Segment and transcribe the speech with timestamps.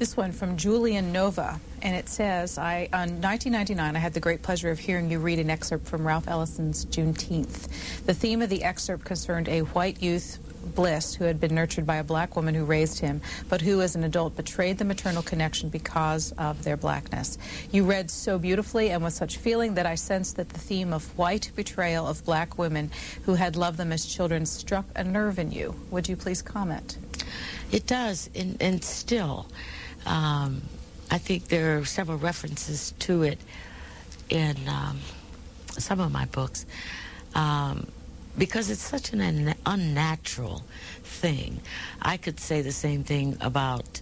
[0.00, 4.40] This one from Julian Nova, and it says, "I on 1999, I had the great
[4.40, 7.68] pleasure of hearing you read an excerpt from Ralph Ellison's Juneteenth.
[8.06, 10.38] The theme of the excerpt concerned a white youth."
[10.74, 13.94] Bliss, who had been nurtured by a black woman who raised him, but who as
[13.94, 17.36] an adult betrayed the maternal connection because of their blackness.
[17.70, 21.18] You read so beautifully and with such feeling that I sensed that the theme of
[21.18, 22.90] white betrayal of black women
[23.24, 25.74] who had loved them as children struck a nerve in you.
[25.90, 26.96] Would you please comment?
[27.70, 29.46] It does, and, and still,
[30.06, 30.62] um,
[31.10, 33.38] I think there are several references to it
[34.28, 35.00] in um,
[35.78, 36.66] some of my books
[37.34, 37.86] um,
[38.38, 40.62] because it's such an un- unnatural
[41.02, 41.60] thing.
[42.00, 44.00] I could say the same thing about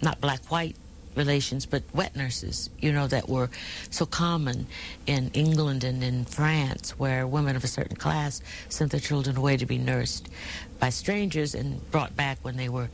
[0.00, 0.76] not black-white
[1.16, 3.50] relations, but wet nurses, you know, that were
[3.90, 4.66] so common
[5.06, 9.56] in England and in France, where women of a certain class sent their children away
[9.56, 10.28] to be nursed
[10.78, 12.88] by strangers and brought back when they were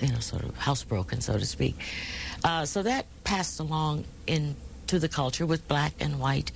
[0.00, 1.76] you know, sort of housebroken, so to speak.
[2.44, 6.52] Uh, so that passed along into the culture with black and white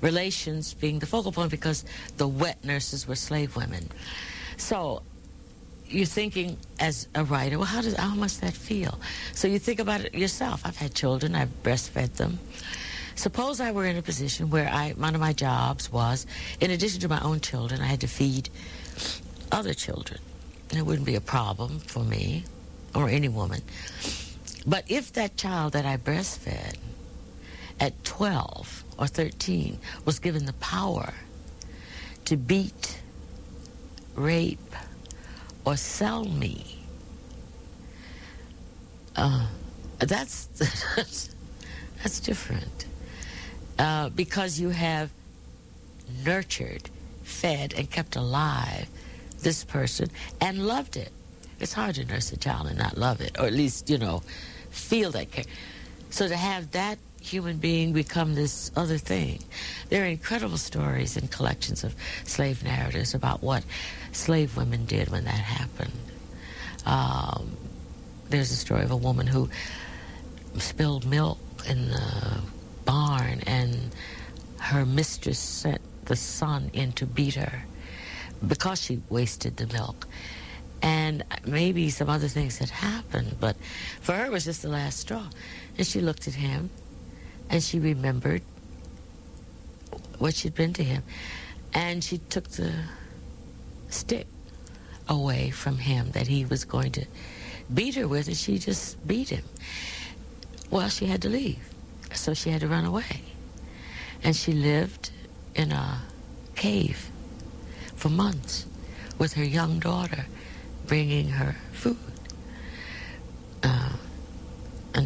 [0.00, 1.84] relations being the focal point because
[2.16, 3.88] the wet nurses were slave women.
[4.56, 5.02] So
[5.86, 8.98] you're thinking as a writer, well, how does how must that feel?
[9.32, 10.62] So you think about it yourself.
[10.64, 12.38] I've had children, I've breastfed them.
[13.16, 16.26] Suppose I were in a position where I one of my jobs was,
[16.60, 18.48] in addition to my own children, I had to feed
[19.52, 20.20] other children.
[20.74, 22.44] It wouldn't be a problem for me
[22.94, 23.62] or any woman.
[24.66, 26.76] But if that child that I breastfed
[27.80, 31.12] at 12 or 13 was given the power
[32.24, 33.00] to beat,
[34.14, 34.58] rape,
[35.64, 36.78] or sell me,
[39.16, 39.46] uh,
[39.98, 40.46] that's,
[42.02, 42.86] that's different.
[43.78, 45.10] Uh, because you have
[46.24, 46.88] nurtured,
[47.22, 48.88] fed, and kept alive
[49.40, 50.08] this person
[50.40, 51.12] and loved it.
[51.60, 54.22] It's hard to nurse a child and not love it, or at least, you know,
[54.70, 55.44] feel that care.
[56.10, 59.40] So to have that human being become this other thing.
[59.88, 63.64] There are incredible stories and collections of slave narratives about what
[64.12, 66.12] slave women did when that happened.
[66.84, 67.58] Um,
[68.28, 69.48] there's a story of a woman who
[70.58, 72.42] spilled milk in the
[72.84, 73.94] barn and
[74.60, 77.68] her mistress sent the son in to beat her
[78.46, 80.08] because she wasted the milk.
[80.84, 83.56] And maybe some other things had happened, but
[84.02, 85.30] for her it was just the last straw.
[85.78, 86.68] And she looked at him
[87.48, 88.42] and she remembered
[90.18, 91.02] what she'd been to him.
[91.72, 92.70] And she took the
[93.88, 94.26] stick
[95.08, 97.06] away from him that he was going to
[97.72, 99.44] beat her with, and she just beat him.
[100.70, 101.66] Well, she had to leave,
[102.12, 103.22] so she had to run away.
[104.22, 105.12] And she lived
[105.54, 106.02] in a
[106.56, 107.10] cave
[107.94, 108.66] for months
[109.16, 110.26] with her young daughter
[110.86, 111.96] bringing her food
[113.62, 113.94] uh,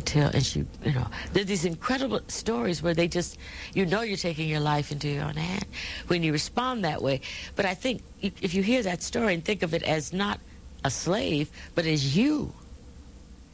[0.08, 3.38] tell, and she, you know, there's these incredible stories where they just,
[3.75, 5.64] you know, you're taking your life into your own hand
[6.08, 7.20] when you respond that way.
[7.56, 10.40] But I think if you hear that story and think of it as not
[10.84, 12.52] a slave, but as you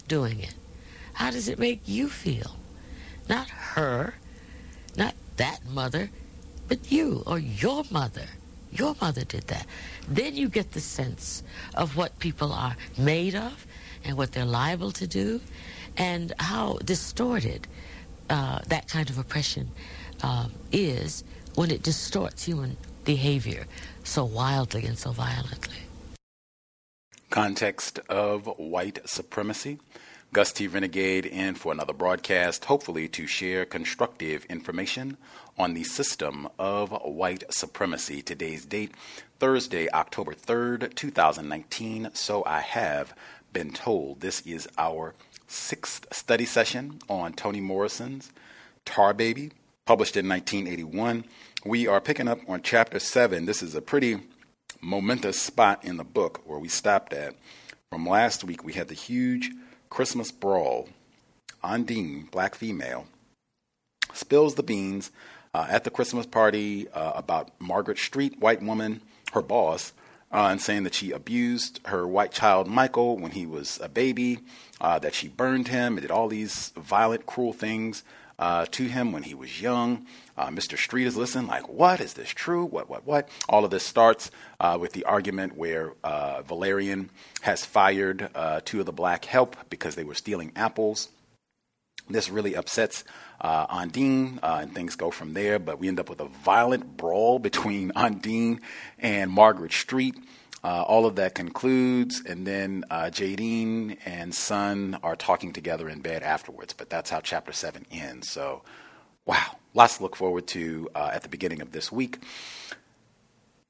[0.08, 0.54] doing it,
[1.12, 2.56] how does it make you feel?
[3.28, 4.14] Not her,
[4.96, 6.10] not that mother,
[6.68, 8.26] but you or your mother.
[8.74, 9.66] Your mother did that.
[10.08, 11.42] Then you get the sense
[11.74, 13.66] of what people are made of
[14.04, 15.40] and what they're liable to do
[15.96, 17.68] and how distorted
[18.28, 19.70] uh, that kind of oppression
[20.22, 21.22] uh, is
[21.54, 23.64] when it distorts human behavior
[24.02, 25.76] so wildly and so violently.
[27.30, 29.78] Context of white supremacy.
[30.32, 30.66] Gus T.
[30.66, 35.16] Renegade in for another broadcast, hopefully to share constructive information
[35.58, 38.22] on the system of white supremacy.
[38.22, 38.92] Today's date,
[39.38, 42.10] Thursday, October 3rd, 2019.
[42.14, 43.14] So I have
[43.52, 45.14] been told this is our
[45.46, 48.32] sixth study session on Toni Morrison's
[48.84, 49.52] Tar Baby,
[49.86, 51.24] published in 1981.
[51.64, 53.46] We are picking up on chapter 7.
[53.46, 54.20] This is a pretty
[54.80, 57.34] momentous spot in the book where we stopped at.
[57.90, 59.50] From last week, we had the huge
[59.88, 60.88] Christmas brawl.
[61.62, 63.06] Ondine, black female,
[64.12, 65.10] spills the beans
[65.54, 69.00] uh, at the Christmas party uh, about Margaret Street, white woman,
[69.32, 69.92] her boss,
[70.32, 74.40] uh, and saying that she abused her white child Michael when he was a baby,
[74.80, 78.02] uh, that she burned him, and did all these violent, cruel things
[78.36, 80.04] uh, to him when he was young.
[80.36, 80.76] Uh, Mr.
[80.76, 82.00] Street is listening, like, what?
[82.00, 82.64] Is this true?
[82.64, 83.28] What, what, what?
[83.48, 84.32] All of this starts
[84.80, 87.10] with the argument where Valerian
[87.42, 88.28] has fired
[88.64, 91.10] two of the black help because they were stealing apples.
[92.08, 93.04] This really upsets
[93.40, 95.58] uh, uh, and things go from there.
[95.58, 98.60] But we end up with a violent brawl between Ondine
[98.98, 100.16] and Margaret Street.
[100.62, 106.00] Uh, all of that concludes, and then uh, Jadine and Son are talking together in
[106.00, 106.72] bed afterwards.
[106.72, 108.30] But that's how chapter seven ends.
[108.30, 108.62] So,
[109.26, 112.18] wow, lots to look forward to uh, at the beginning of this week.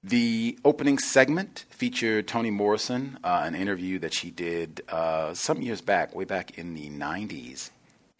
[0.04, 5.80] The opening segment featured Toni Morrison, uh, an interview that she did uh, some years
[5.80, 7.70] back, way back in the 90s.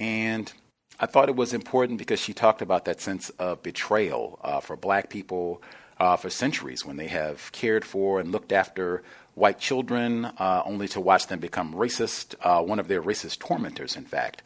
[0.01, 0.51] And
[1.01, 4.77] I thought it was important because she talked about that sense of betrayal uh, for
[4.77, 5.61] black people
[5.99, 9.03] uh, for centuries when they have cared for and looked after
[9.35, 13.97] white children uh, only to watch them become racist, uh, one of their racist tormentors,
[13.97, 14.43] in fact.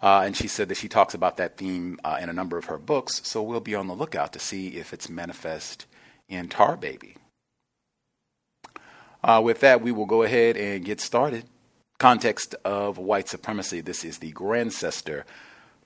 [0.00, 2.66] Uh, and she said that she talks about that theme uh, in a number of
[2.66, 5.86] her books, so we'll be on the lookout to see if it's manifest
[6.28, 7.16] in Tar Baby.
[9.42, 11.44] with that, we will go ahead and get started.
[11.98, 13.80] Context of white supremacy.
[13.80, 15.24] This is the Grandcester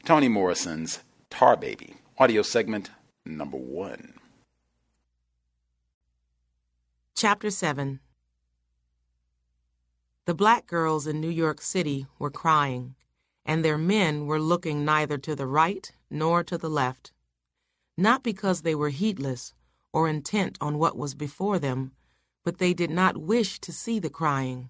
[0.04, 2.90] Toni Morrison's Tar Baby, audio segment
[3.24, 4.12] number one.
[7.14, 8.00] Chapter 7
[10.26, 12.96] The black girls in New York City were crying,
[13.46, 17.12] and their men were looking neither to the right nor to the left.
[17.96, 19.54] Not because they were heedless
[19.90, 21.92] or intent on what was before them,
[22.44, 24.68] but they did not wish to see the crying.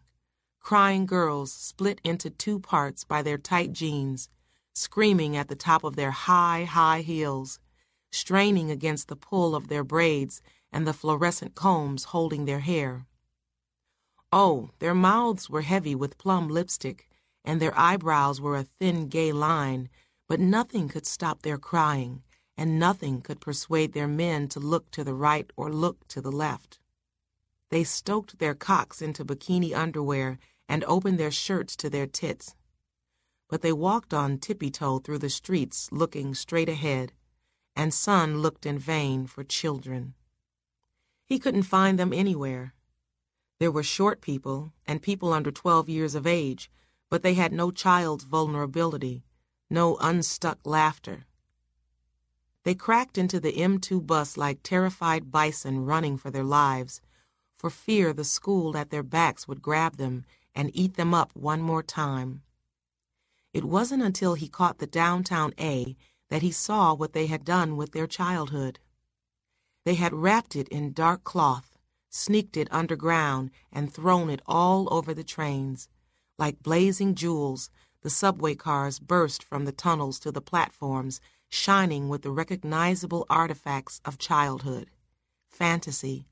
[0.61, 4.29] Crying girls split into two parts by their tight jeans
[4.75, 7.61] screaming at the top of their high, high heels,
[8.11, 10.43] straining against the pull of their braids
[10.73, 13.07] and the fluorescent combs holding their hair.
[14.33, 17.09] Oh, their mouths were heavy with plum lipstick,
[17.45, 19.89] and their eyebrows were a thin gay line,
[20.29, 22.25] but nothing could stop their crying,
[22.57, 26.33] and nothing could persuade their men to look to the right or look to the
[26.33, 26.81] left.
[27.71, 30.39] They stoked their cocks into bikini underwear
[30.69, 32.57] and opened their shirts to their tits
[33.49, 37.13] but they walked on tippy toe through the streets looking straight ahead,
[37.77, 40.15] and Son looked in vain for children.
[41.25, 42.75] He couldn't find them anywhere.
[43.59, 46.71] There were short people and people under 12 years of age,
[47.09, 49.25] but they had no child's vulnerability,
[49.71, 51.27] no unstuck laughter.
[52.65, 57.01] They cracked into the M2 bus like terrified bison running for their lives,
[57.59, 60.25] for fear the school at their backs would grab them
[60.55, 62.43] and eat them up one more time.
[63.55, 65.97] It wasn't until he caught the downtown A
[66.29, 68.81] that he saw what they had done with their childhood.
[69.85, 71.79] They had wrapped it in dark cloth,
[72.11, 75.89] sneaked it underground, and thrown it all over the trains.
[76.37, 77.71] Like blazing jewels,
[78.03, 84.01] the subway cars burst from the tunnels to the platforms, shining with the recognizable artifacts
[84.05, 84.91] of childhood
[85.49, 86.27] fantasy,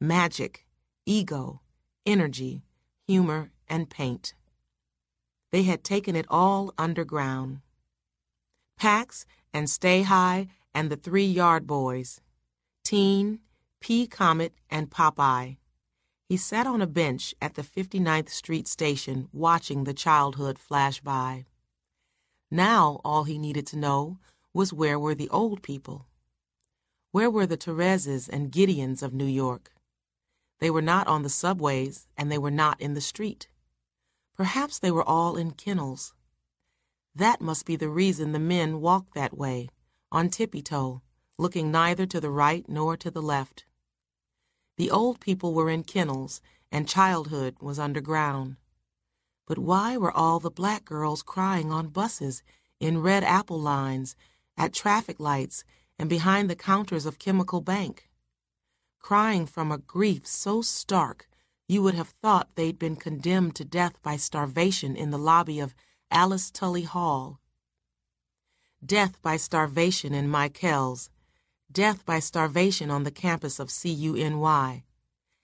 [0.00, 0.64] magic,
[1.04, 1.60] ego,
[2.06, 2.62] energy,
[3.08, 4.34] humor, and paint.
[5.50, 7.60] They had taken it all underground.
[8.76, 12.20] Pax and Stay High and the three Yard Boys,
[12.84, 13.40] Teen,
[13.80, 14.06] P.
[14.06, 15.56] Comet, and Popeye.
[16.28, 21.46] He sat on a bench at the 59th Street station watching the childhood flash by.
[22.50, 24.18] Now all he needed to know
[24.52, 26.06] was where were the old people?
[27.12, 29.72] Where were the Thereses and Gideons of New York?
[30.58, 33.48] They were not on the subways, and they were not in the street.
[34.38, 36.14] Perhaps they were all in kennels.
[37.12, 39.68] That must be the reason the men walked that way,
[40.12, 41.02] on tippy toe,
[41.36, 43.66] looking neither to the right nor to the left.
[44.76, 46.40] The old people were in kennels,
[46.70, 48.58] and childhood was underground.
[49.44, 52.44] But why were all the black girls crying on buses,
[52.78, 54.14] in red apple lines,
[54.56, 55.64] at traffic lights,
[55.98, 58.08] and behind the counters of Chemical Bank?
[59.00, 61.28] Crying from a grief so stark
[61.68, 65.74] you would have thought they'd been condemned to death by starvation in the lobby of
[66.10, 67.40] Alice Tully Hall.
[68.84, 71.10] Death by starvation in Michael's,
[71.70, 74.86] death by starvation on the campus of CUNY,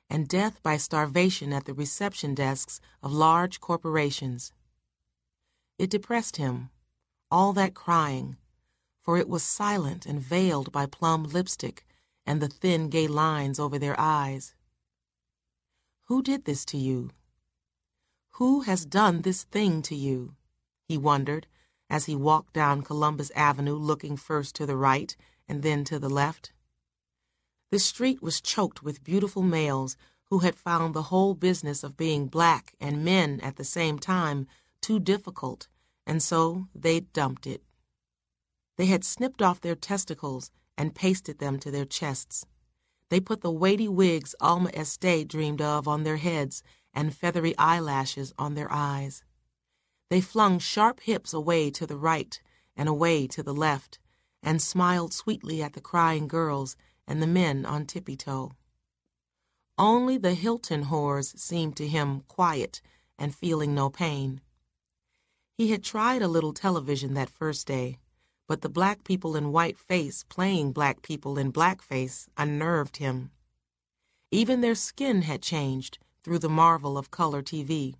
[0.08, 4.52] and death by starvation at the reception desks of large corporations.
[5.78, 6.70] It depressed him,
[7.30, 8.38] all that crying,
[9.02, 11.84] for it was silent and veiled by plum lipstick
[12.24, 14.54] and the thin gay lines over their eyes.
[16.08, 17.10] Who did this to you?
[18.32, 20.36] Who has done this thing to you?
[20.86, 21.46] He wondered
[21.88, 25.16] as he walked down Columbus Avenue looking first to the right
[25.48, 26.52] and then to the left.
[27.70, 29.96] The street was choked with beautiful males
[30.30, 34.46] who had found the whole business of being black and men at the same time
[34.82, 35.68] too difficult,
[36.06, 37.62] and so they dumped it.
[38.76, 42.44] They had snipped off their testicles and pasted them to their chests.
[43.10, 48.32] They put the weighty wigs Alma Estee dreamed of on their heads and feathery eyelashes
[48.38, 49.22] on their eyes.
[50.10, 52.40] They flung sharp hips away to the right
[52.76, 53.98] and away to the left,
[54.42, 58.52] and smiled sweetly at the crying girls and the men on tippy toe.
[59.76, 62.80] Only the Hilton whores seemed to him quiet
[63.18, 64.40] and feeling no pain.
[65.56, 67.98] He had tried a little television that first day,
[68.46, 73.30] but the black people in white face playing black people in blackface unnerved him.
[74.30, 77.94] Even their skin had changed through the marvel of color TV.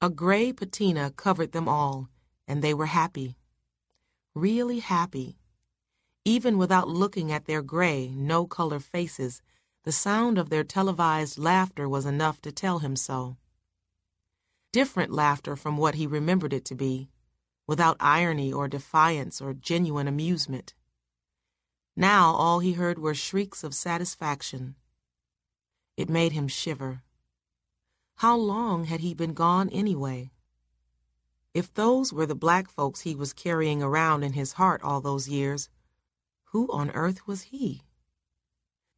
[0.00, 2.08] A gray patina covered them all,
[2.46, 3.36] and they were happy.
[4.34, 5.38] Really happy.
[6.24, 9.40] Even without looking at their gray, no color faces,
[9.84, 13.36] the sound of their televised laughter was enough to tell him so.
[14.72, 17.08] Different laughter from what he remembered it to be
[17.66, 20.74] without irony or defiance or genuine amusement.
[21.96, 24.76] Now all he heard were shrieks of satisfaction.
[25.96, 27.02] It made him shiver.
[28.16, 30.30] How long had he been gone anyway?
[31.52, 35.28] If those were the black folks he was carrying around in his heart all those
[35.28, 35.68] years,
[36.52, 37.82] who on earth was he?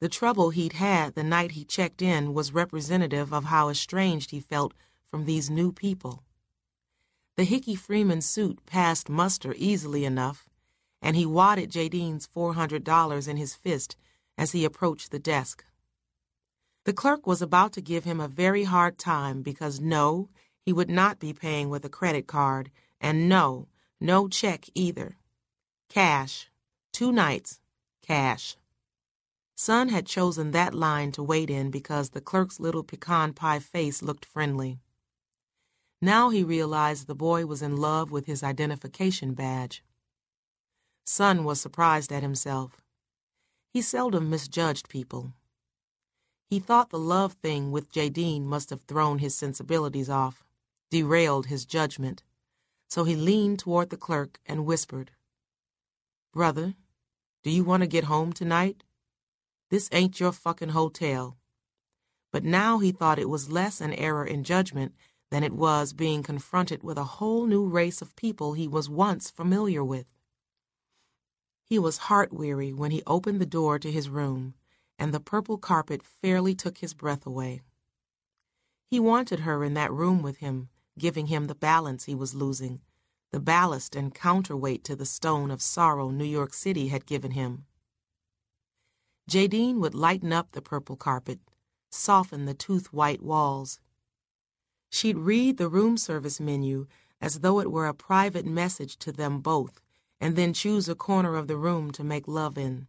[0.01, 4.41] The trouble he'd had the night he checked in was representative of how estranged he
[4.41, 4.75] felt
[5.11, 6.25] from these new people.
[7.37, 10.51] The Hickey Freeman suit passed muster easily enough,
[11.01, 13.97] and he wadded Jadine's $400 in his fist
[14.37, 15.65] as he approached the desk.
[16.85, 20.29] The clerk was about to give him a very hard time because no,
[20.61, 22.71] he would not be paying with a credit card,
[23.01, 25.17] and no, no check either.
[25.89, 26.51] Cash.
[26.93, 27.61] Two nights.
[28.03, 28.57] Cash.
[29.55, 34.03] Son had chosen that line to wait in because the clerk's little pecan pie face
[34.03, 34.81] looked friendly.
[36.05, 39.85] Now he realized the boy was in love with his identification badge.
[41.07, 42.83] Son was surprised at himself.
[43.73, 45.33] He seldom misjudged people.
[46.51, 50.45] He thought the love thing with Jadine must have thrown his sensibilities off,
[50.91, 52.25] derailed his judgment.
[52.91, 55.13] So he leaned toward the clerk and whispered,
[56.33, 56.75] Brother,
[57.45, 58.83] do you want to get home tonight?
[59.71, 61.37] This ain't your fucking hotel.
[62.33, 64.95] But now he thought it was less an error in judgment
[65.33, 69.31] than it was being confronted with a whole new race of people he was once
[69.31, 70.05] familiar with.
[71.65, 74.53] He was heart weary when he opened the door to his room,
[74.99, 77.63] and the purple carpet fairly took his breath away.
[78.91, 82.83] He wanted her in that room with him, giving him the balance he was losing,
[83.31, 87.65] the ballast and counterweight to the stone of sorrow New York City had given him.
[89.31, 91.41] Jadine would lighten up the purple carpet,
[91.91, 93.81] soften the tooth white walls,
[94.95, 96.87] She'd read the room service menu
[97.19, 99.81] as though it were a private message to them both,
[100.21, 102.89] and then choose a corner of the room to make love in.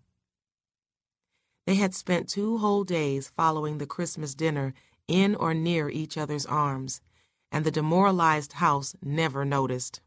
[1.66, 4.74] They had spent two whole days following the Christmas dinner
[5.08, 7.00] in or near each other's arms,
[7.54, 10.02] and the demoralized house never noticed.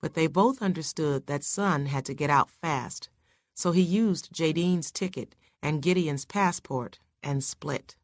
[0.00, 3.08] But they both understood that Son had to get out fast,
[3.54, 7.94] so he used Jadine's ticket and Gideon's passport and split.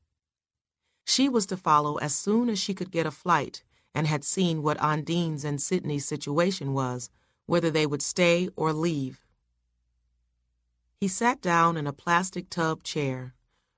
[1.04, 3.62] She was to follow as soon as she could get a flight,
[3.94, 7.10] and had seen what Ondine's and Sidney's situation was,
[7.46, 9.24] whether they would stay or leave.
[10.96, 13.34] He sat down in a plastic tub chair,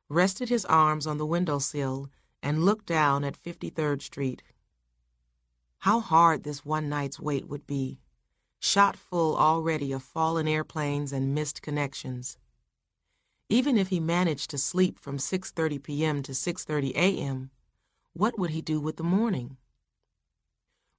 [0.09, 2.09] rested his arms on the windowsill,
[2.43, 4.43] and looked down at 53rd Street.
[5.79, 7.99] How hard this one night's wait would be,
[8.61, 12.39] shot full already of fallen airplanes and missed connections.
[13.49, 16.23] Even if he managed to sleep from 6:30 p.m.
[16.25, 17.51] to 6:30 a.m.,
[18.13, 19.57] what would he do with the morning?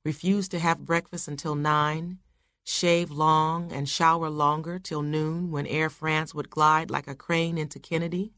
[0.05, 2.19] Refuse to have breakfast until 9,
[2.63, 7.57] shave long and shower longer till noon when Air France would glide like a crane
[7.57, 8.31] into Kennedy?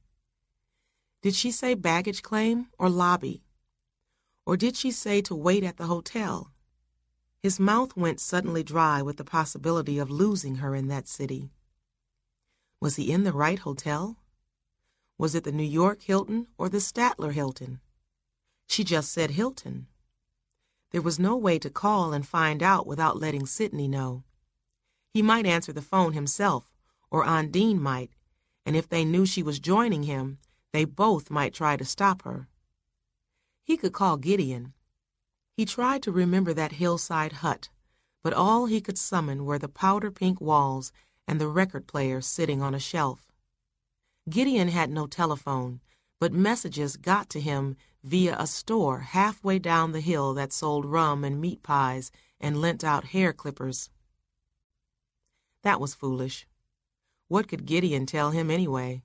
[1.22, 3.44] Did she say baggage claim or lobby?
[4.46, 6.51] Or did she say to wait at the hotel?
[7.44, 11.51] His mouth went suddenly dry with the possibility of losing her in that city.
[12.81, 14.17] Was he in the right hotel?
[15.17, 17.81] Was it the New York Hilton or the Statler Hilton?
[18.67, 19.88] She just said Hilton.
[20.91, 24.24] There was no way to call and find out without letting Sidney know.
[25.13, 26.71] He might answer the phone himself,
[27.12, 28.12] or Ondine might,
[28.65, 30.38] and if they knew she was joining him,
[30.71, 32.48] they both might try to stop her.
[33.63, 34.74] He could call Gideon.
[35.57, 37.69] He tried to remember that hillside hut,
[38.24, 40.93] but all he could summon were the powder pink walls
[41.29, 43.31] and the record player sitting on a shelf.
[44.27, 45.79] Gideon had no telephone,
[46.19, 51.24] but messages got to him via a store halfway down the hill that sold rum
[51.24, 53.91] and meat pies and lent out hair clippers.
[55.62, 56.48] That was foolish.
[57.27, 59.03] What could Gideon tell him anyway?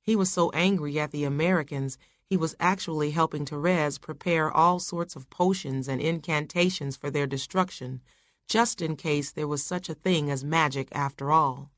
[0.00, 5.16] He was so angry at the Americans, he was actually helping Therese prepare all sorts
[5.16, 8.00] of potions and incantations for their destruction,
[8.48, 11.70] just in case there was such a thing as magic after all.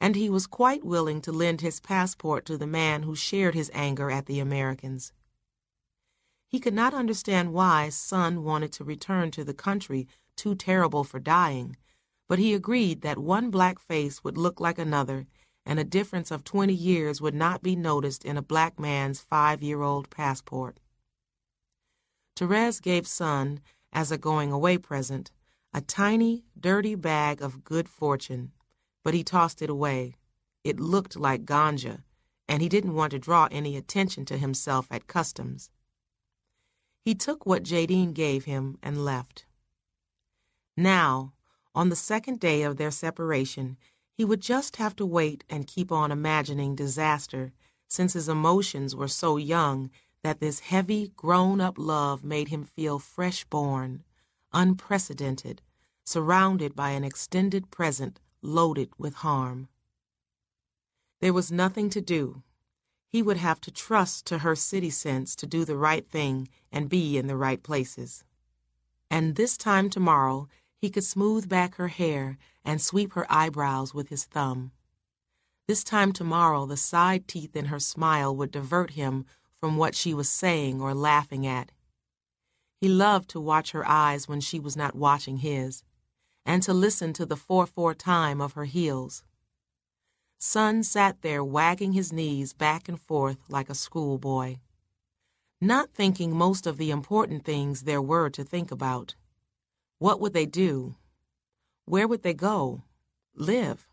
[0.00, 3.70] And he was quite willing to lend his passport to the man who shared his
[3.74, 5.12] anger at the Americans.
[6.48, 10.06] He could not understand why Son wanted to return to the country
[10.36, 11.76] too terrible for dying,
[12.28, 15.26] but he agreed that one black face would look like another,
[15.64, 19.62] and a difference of twenty years would not be noticed in a black man's five
[19.62, 20.78] year old passport.
[22.36, 23.60] Therese gave Son,
[23.92, 25.30] as a going away present,
[25.76, 28.50] a tiny, dirty bag of good fortune,
[29.04, 30.16] but he tossed it away.
[30.64, 32.02] It looked like ganja,
[32.48, 35.70] and he didn't want to draw any attention to himself at customs.
[37.04, 39.44] He took what Jadine gave him and left.
[40.78, 41.34] Now,
[41.74, 43.76] on the second day of their separation,
[44.14, 47.52] he would just have to wait and keep on imagining disaster,
[47.86, 49.90] since his emotions were so young
[50.22, 54.04] that this heavy, grown up love made him feel fresh born,
[54.54, 55.60] unprecedented,
[56.06, 59.68] surrounded by an extended present loaded with harm.
[61.20, 62.42] There was nothing to do
[63.16, 66.88] he would have to trust to her city sense to do the right thing and
[66.88, 68.24] be in the right places.
[69.10, 74.08] And this time tomorrow, he could smooth back her hair and sweep her eyebrows with
[74.08, 74.72] his thumb.
[75.66, 79.24] This time tomorrow, the side teeth in her smile would divert him
[79.58, 81.72] from what she was saying or laughing at.
[82.80, 85.82] He loved to watch her eyes when she was not watching his,
[86.46, 89.24] and to listen to the 4 4 time of her heels.
[90.38, 94.56] Son sat there wagging his knees back and forth like a schoolboy,
[95.60, 99.14] not thinking most of the important things there were to think about.
[99.98, 100.94] What would they do?
[101.84, 102.82] Where would they go?
[103.34, 103.86] Live?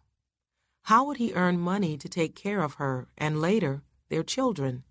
[0.84, 4.84] How would he earn money to take care of her and later their children?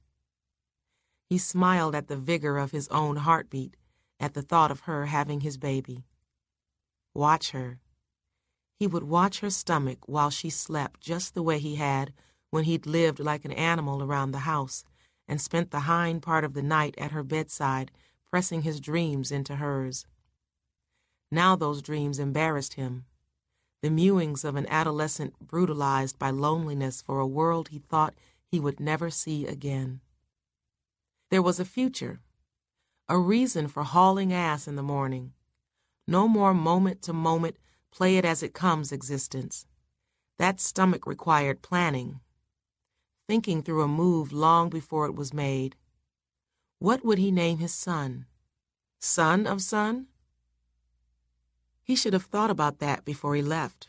[1.28, 3.76] He smiled at the vigor of his own heartbeat
[4.18, 6.04] at the thought of her having his baby.
[7.14, 7.78] Watch her.
[8.78, 12.12] He would watch her stomach while she slept just the way he had
[12.50, 14.84] when he'd lived like an animal around the house
[15.28, 17.90] and spent the hind part of the night at her bedside,
[18.28, 20.06] pressing his dreams into hers.
[21.30, 23.06] Now those dreams embarrassed him.
[23.82, 28.14] The mewings of an adolescent brutalized by loneliness for a world he thought
[28.50, 30.00] he would never see again.
[31.30, 32.20] There was a future,
[33.08, 35.32] a reason for hauling ass in the morning.
[36.12, 37.56] No more moment to moment
[37.90, 39.64] play it as it comes existence.
[40.36, 42.20] That stomach required planning,
[43.26, 45.74] thinking through a move long before it was made.
[46.78, 48.26] What would he name his son?
[49.00, 50.08] Son of Son?
[51.82, 53.88] He should have thought about that before he left.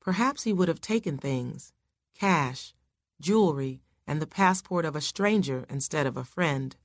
[0.00, 1.72] Perhaps he would have taken things
[2.14, 2.72] cash,
[3.20, 6.76] jewelry, and the passport of a stranger instead of a friend.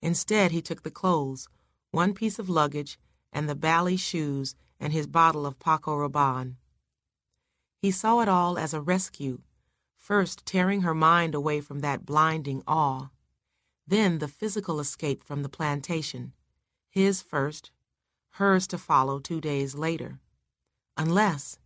[0.00, 1.48] Instead, he took the clothes,
[1.90, 3.00] one piece of luggage,
[3.34, 6.56] and the bally shoes and his bottle of Paco Rabanne.
[7.82, 9.42] He saw it all as a rescue,
[9.98, 13.10] first tearing her mind away from that blinding awe,
[13.86, 16.32] then the physical escape from the plantation,
[16.88, 17.70] his first,
[18.30, 20.20] hers to follow two days later.
[20.96, 21.58] Unless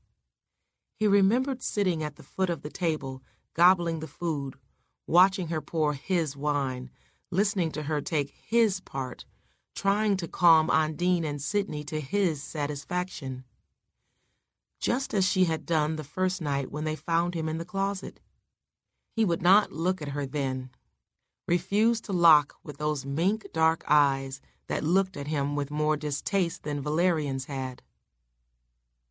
[0.96, 3.22] he remembered sitting at the foot of the table,
[3.54, 4.56] gobbling the food,
[5.06, 6.90] watching her pour his wine,
[7.30, 9.24] listening to her take his part,
[9.74, 13.44] trying to calm Ondine and Sidney to his satisfaction.
[14.80, 18.20] Just as she had done the first night when they found him in the closet.
[19.12, 20.70] He would not look at her then,
[21.46, 26.62] refused to lock with those mink dark eyes that looked at him with more distaste
[26.62, 27.82] than Valerian's had.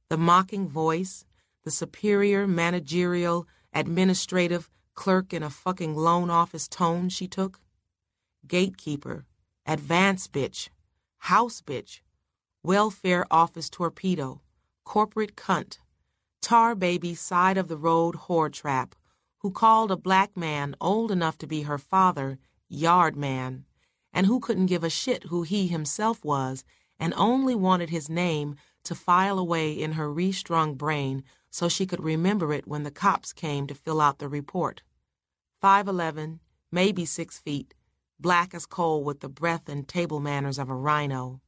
[0.10, 1.26] The mocking voice,
[1.64, 7.60] the superior managerial, administrative, clerk in a fucking loan office tone she took,
[8.48, 9.26] gatekeeper,
[9.70, 10.70] advance bitch,
[11.18, 12.00] house bitch,
[12.64, 14.42] welfare office torpedo,
[14.86, 15.78] corporate cunt,
[16.42, 18.96] tar baby side of the road whore trap,
[19.40, 23.66] who called a black man old enough to be her father yard man,
[24.14, 26.64] and who couldn't give a shit who he himself was,
[26.98, 32.02] and only wanted his name to file away in her restrung brain so she could
[32.02, 34.82] remember it when the cops came to fill out the report.
[35.62, 36.40] 5'11,
[36.72, 37.74] maybe six feet,
[38.20, 41.42] black as coal with the breath and table manners of a rhino.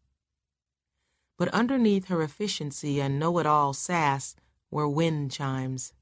[1.38, 4.36] But underneath her efficiency and know it all sass
[4.70, 5.94] were wind chimes.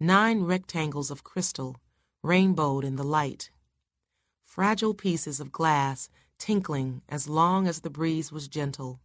[0.00, 1.76] Nine rectangles of crystal,
[2.22, 3.50] rainbowed in the light.
[4.44, 9.00] Fragile pieces of glass tinkling as long as the breeze was gentle.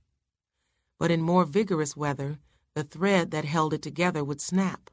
[0.97, 2.37] But in more vigorous weather,
[2.75, 4.89] the thread that held it together would snap.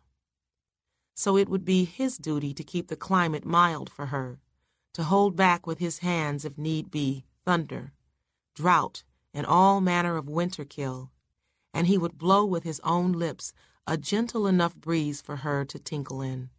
[1.14, 4.40] So it would be his duty to keep the climate mild for her,
[4.92, 7.92] to hold back with his hands, if need be, thunder,
[8.55, 11.11] drought, and all manner of winter kill,
[11.72, 13.53] and he would blow with his own lips
[13.87, 16.50] a gentle enough breeze for her to tinkle in.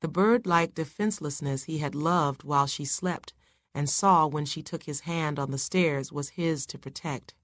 [0.00, 3.32] The bird like defenselessness he had loved while she slept
[3.74, 7.34] and saw when she took his hand on the stairs was his to protect.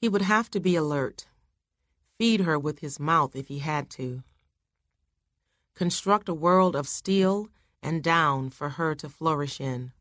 [0.00, 1.26] He would have to be alert,
[2.18, 4.22] feed her with his mouth if he had to,
[5.74, 7.48] construct a world of steel
[7.84, 9.92] and down for her to flourish in,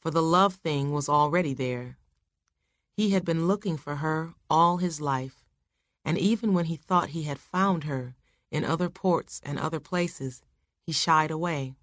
[0.00, 1.96] for the love thing was already there.
[2.96, 5.44] He had been looking for her all his life,
[6.04, 8.16] and even when he thought he had found her
[8.50, 10.42] in other ports and other places,
[10.84, 11.76] he shied away.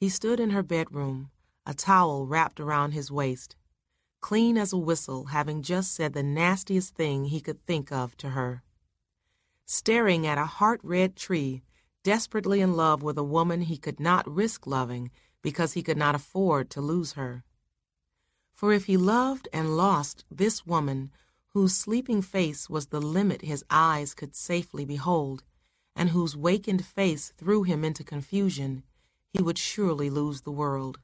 [0.00, 1.30] He stood in her bedroom,
[1.64, 3.54] a towel wrapped around his waist,
[4.20, 8.30] clean as a whistle, having just said the nastiest thing he could think of to
[8.30, 8.64] her.
[9.64, 11.62] Staring at a heart red tree,
[12.04, 15.10] desperately in love with a woman he could not risk loving
[15.42, 17.42] because he could not afford to lose her.
[18.52, 21.10] For if he loved and lost this woman,
[21.48, 25.42] whose sleeping face was the limit his eyes could safely behold,
[25.96, 28.84] and whose wakened face threw him into confusion,
[29.30, 30.98] he would surely lose the world.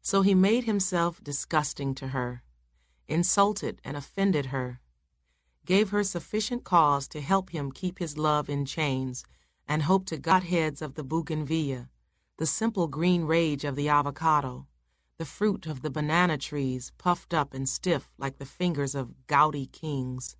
[0.00, 2.42] So he made himself disgusting to her,
[3.08, 4.80] insulted and offended her,
[5.64, 9.24] gave her sufficient cause to help him keep his love in chains,
[9.68, 11.88] and hope to godheads of the bougainvillea,
[12.38, 14.66] the simple green rage of the avocado,
[15.18, 19.66] the fruit of the banana trees puffed up and stiff like the fingers of gouty
[19.66, 20.36] kings.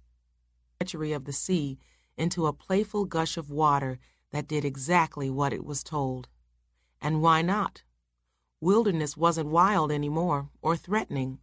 [0.80, 1.78] Treachery of the sea
[2.16, 3.98] into a playful gush of water
[4.30, 6.28] that did exactly what it was told.
[7.00, 7.82] And why not?
[8.60, 11.38] Wilderness wasn't wild anymore or threatening.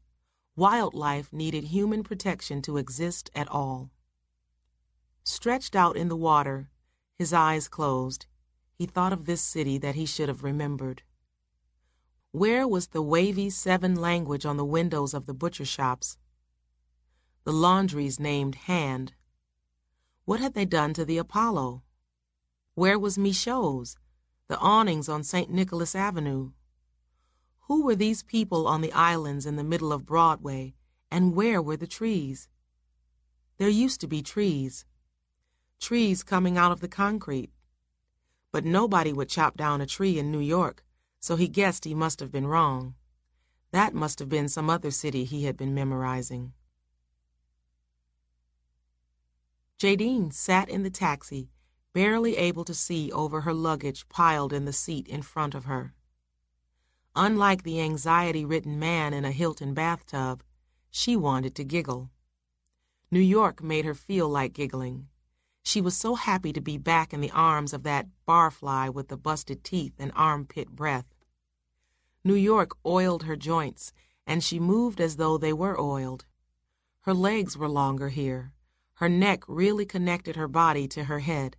[0.56, 3.92] Wildlife needed human protection to exist at all.
[5.24, 6.70] Stretched out in the water,
[7.18, 8.26] his eyes closed,
[8.74, 11.04] he thought of this city that he should have remembered.
[12.32, 16.18] Where was the wavy seven language on the windows of the butcher shops?
[17.46, 19.14] The laundries named Hand.
[20.26, 21.84] What had they done to the Apollo?
[22.74, 23.98] Where was Michaux's?
[24.48, 25.50] The awnings on St.
[25.50, 26.52] Nicholas Avenue?
[27.68, 30.76] Who were these people on the islands in the middle of Broadway,
[31.10, 32.50] and where were the trees?
[33.58, 34.86] There used to be trees.
[35.80, 37.52] Trees coming out of the concrete.
[38.52, 40.86] But nobody would chop down a tree in New York
[41.26, 42.94] so he guessed he must have been wrong.
[43.72, 46.54] That must have been some other city he had been memorizing.
[49.80, 51.50] Jadine sat in the taxi,
[51.94, 55.96] barely able to see over her luggage piled in the seat in front of her.
[57.16, 60.44] Unlike the anxiety ridden man in a Hilton bathtub,
[60.92, 62.12] she wanted to giggle.
[63.10, 65.08] New York made her feel like giggling.
[65.68, 69.18] She was so happy to be back in the arms of that barfly with the
[69.18, 71.08] busted teeth and armpit breath.
[72.24, 73.92] New York oiled her joints,
[74.28, 76.26] and she moved as though they were oiled.
[77.02, 78.54] Her legs were longer here.
[78.96, 81.58] Her neck really connected her body to her head.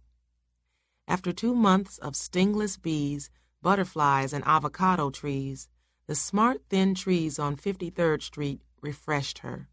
[1.09, 3.29] After two months of stingless bees,
[3.61, 5.69] butterflies, and avocado trees,
[6.07, 9.69] The smart, thin trees on 53rd Street refreshed her.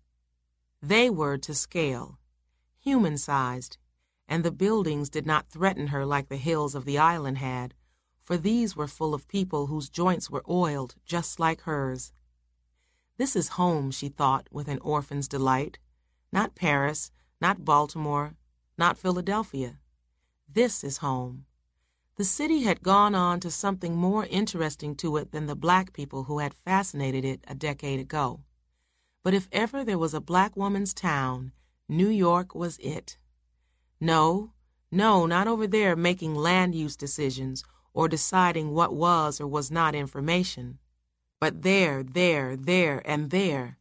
[0.81, 2.17] They were to scale,
[2.79, 3.77] human sized,
[4.27, 7.73] and the buildings did not threaten her like the hills of the island had,
[8.21, 12.13] for these were full of people whose joints were oiled just like hers.
[13.17, 15.77] This is home, she thought with an orphan's delight.
[16.31, 18.35] Not Paris, not Baltimore,
[18.77, 19.77] not Philadelphia.
[20.47, 21.45] This is home.
[22.15, 26.23] The city had gone on to something more interesting to it than the black people
[26.23, 28.41] who had fascinated it a decade ago.
[29.23, 31.53] But if ever there was a black woman's town,
[31.89, 33.17] New York was it.
[34.03, 34.51] No,
[34.91, 37.63] no, not over there making land use decisions
[37.93, 40.77] or deciding what was or was not information.
[41.39, 43.77] But there, there, there, and there.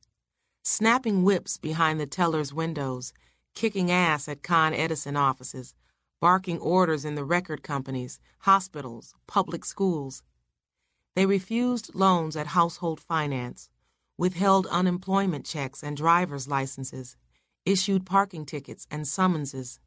[0.62, 3.12] Snapping whips behind the teller's windows,
[3.56, 5.74] kicking ass at Con Edison offices,
[6.20, 10.22] barking orders in the record companies, hospitals, public schools.
[11.16, 13.70] They refused loans at household finance,
[14.16, 17.16] withheld unemployment checks and driver's licenses,
[17.66, 19.80] issued parking tickets and summonses,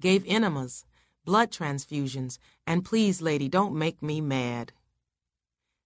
[0.00, 0.84] gave enemas,
[1.24, 4.72] blood transfusions, and please, lady, don't make me mad.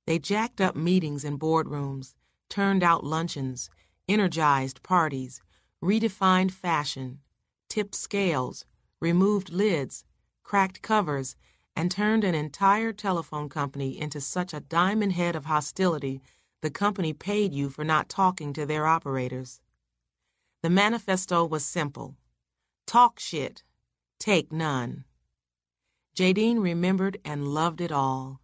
[0.07, 2.15] They jacked up meetings in boardrooms,
[2.49, 3.71] turned out luncheons,
[4.09, 5.41] energized parties,
[5.83, 7.21] redefined fashion,
[7.69, 8.65] tipped scales,
[9.01, 10.05] removed lids,
[10.43, 11.37] cracked covers,
[11.77, 16.21] and turned an entire telephone company into such a diamond head of hostility
[16.61, 19.61] the company paid you for not talking to their operators.
[20.63, 22.17] The manifesto was simple
[22.87, 23.63] talk shit,
[24.21, 25.05] take none.
[26.15, 28.41] Jadine remembered and loved it all.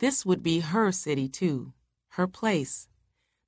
[0.00, 1.72] This would be her city, too,
[2.10, 2.88] her place,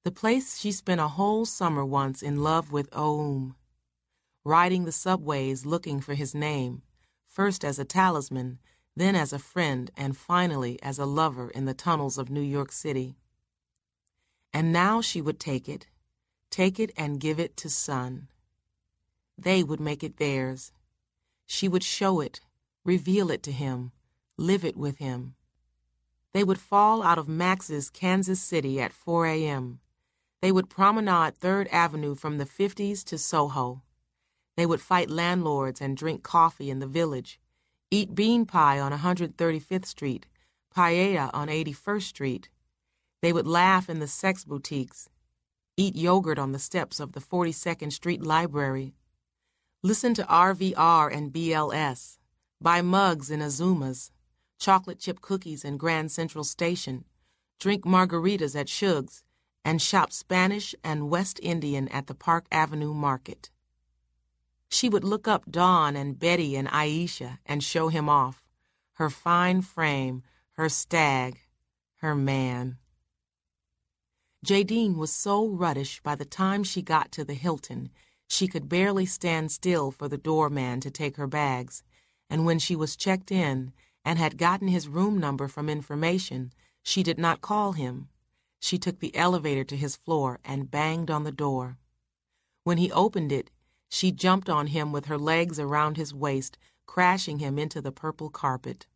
[0.04, 3.56] the place she spent a whole summer once in love with Oum,
[4.44, 6.82] riding the subways looking for his name,
[7.26, 8.58] first as a talisman,
[8.94, 12.70] then as a friend, and finally as a lover in the tunnels of New York
[12.70, 13.16] City.
[14.52, 15.86] And now she would take it,
[16.50, 18.28] take it and give it to Son.
[19.38, 20.72] They would make it theirs.
[21.54, 22.40] She would show it,
[22.82, 23.92] reveal it to him,
[24.38, 25.34] live it with him.
[26.32, 29.80] They would fall out of Max's Kansas City at 4 a.m.
[30.40, 33.82] They would promenade Third Avenue from the 50s to Soho.
[34.56, 37.38] They would fight landlords and drink coffee in the village,
[37.90, 40.24] eat bean pie on 135th Street,
[40.74, 42.48] paella on 81st Street.
[43.20, 45.10] They would laugh in the sex boutiques,
[45.76, 48.94] eat yogurt on the steps of the 42nd Street Library,
[49.84, 52.18] listen to RVR and BLS
[52.60, 54.12] buy mugs in Azuma's,
[54.60, 57.04] chocolate chip cookies in Grand Central Station,
[57.58, 59.24] drink margaritas at Shug's,
[59.64, 63.50] and shop Spanish and West Indian at the Park Avenue Market.
[64.68, 68.44] She would look up Dawn and Betty and Aisha and show him off,
[68.94, 71.40] her fine frame, her stag,
[71.96, 72.78] her man.
[74.46, 77.90] Jadine was so ruddish by the time she got to the Hilton,
[78.32, 81.82] she could barely stand still for the doorman to take her bags
[82.32, 83.74] and when she was checked in
[84.06, 86.50] and had gotten his room number from information,
[86.82, 88.08] she did not call him.
[88.58, 91.76] She took the elevator to his floor and banged on the door.
[92.64, 93.50] When he opened it,
[93.90, 98.30] she jumped on him with her legs around his waist, crashing him into the purple
[98.30, 98.86] carpet.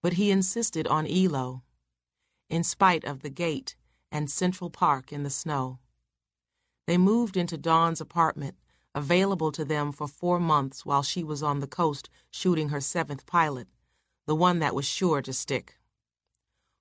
[0.00, 1.62] But he insisted on Eloe,
[2.48, 3.74] in spite of the gate
[4.12, 5.80] and Central Park in the snow.
[6.86, 8.56] They moved into Dawn's apartment
[8.94, 13.26] available to them for four months while she was on the coast shooting her seventh
[13.26, 13.66] pilot,
[14.26, 15.78] the one that was sure to stick.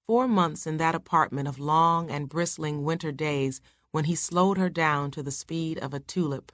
[0.05, 3.61] Four months in that apartment of long and bristling winter days
[3.91, 6.51] when he slowed her down to the speed of a tulip.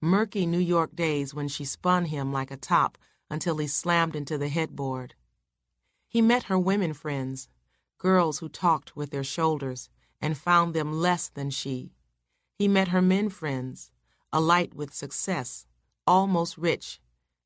[0.00, 2.98] Murky New York days when she spun him like a top
[3.30, 5.14] until he slammed into the headboard.
[6.06, 7.48] He met her women friends,
[7.98, 11.92] girls who talked with their shoulders and found them less than she.
[12.58, 13.92] He met her men friends,
[14.32, 15.64] alight with success,
[16.08, 17.00] almost rich,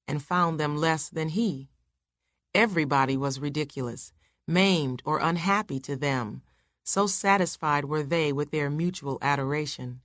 [0.08, 1.68] and found them less than he.
[2.54, 4.14] Everybody was ridiculous,
[4.48, 6.40] maimed, or unhappy to them,
[6.82, 10.00] so satisfied were they with their mutual adoration.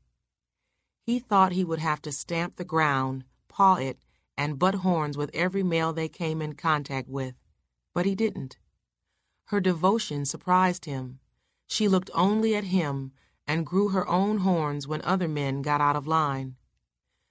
[1.05, 4.03] He thought he would have to stamp the ground, paw it,
[4.37, 7.35] and butt horns with every male they came in contact with,
[7.93, 8.57] but he didn't.
[9.45, 11.19] Her devotion surprised him.
[11.65, 13.13] She looked only at him
[13.47, 16.55] and grew her own horns when other men got out of line.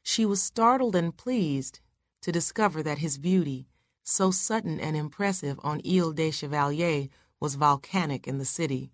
[0.02, 1.80] She was startled and pleased
[2.22, 3.68] to discover that his beauty,
[4.02, 8.92] so sudden and impressive on Ile des Chevaliers, was volcanic in the city.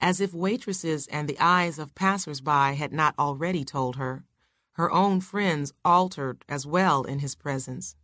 [0.00, 4.24] As if waitresses and the eyes of passers-by had not already told her,
[4.72, 7.96] her own friends altered as well in his presence.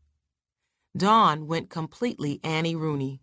[0.96, 3.20] Dawn went completely Annie Rooney,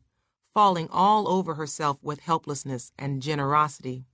[0.54, 4.06] falling all over herself with helplessness and generosity.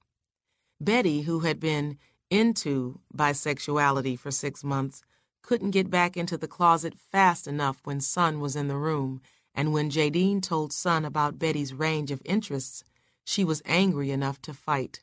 [0.82, 1.98] Betty, who had been
[2.30, 5.02] into bisexuality for six months,
[5.42, 9.22] couldn't get back into the closet fast enough when Son was in the room,
[9.54, 12.84] and when Jadine told Son about Betty's range of interests,
[13.24, 15.02] she was angry enough to fight.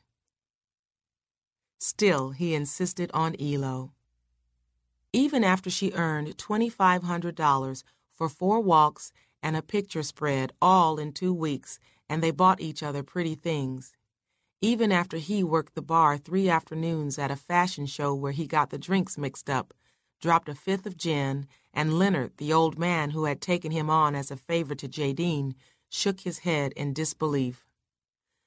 [1.79, 3.91] Still, he insisted on Eloe.
[5.11, 7.83] Even after she earned $2,500
[8.13, 12.83] for four walks and a picture spread all in two weeks, and they bought each
[12.83, 13.93] other pretty things.
[14.63, 18.69] Even after he worked the bar three afternoons at a fashion show where he got
[18.69, 19.73] the drinks mixed up,
[20.21, 24.15] dropped a fifth of gin, and Leonard, the old man who had taken him on
[24.15, 25.53] as a favor to Jadine,
[25.89, 27.65] shook his head in disbelief.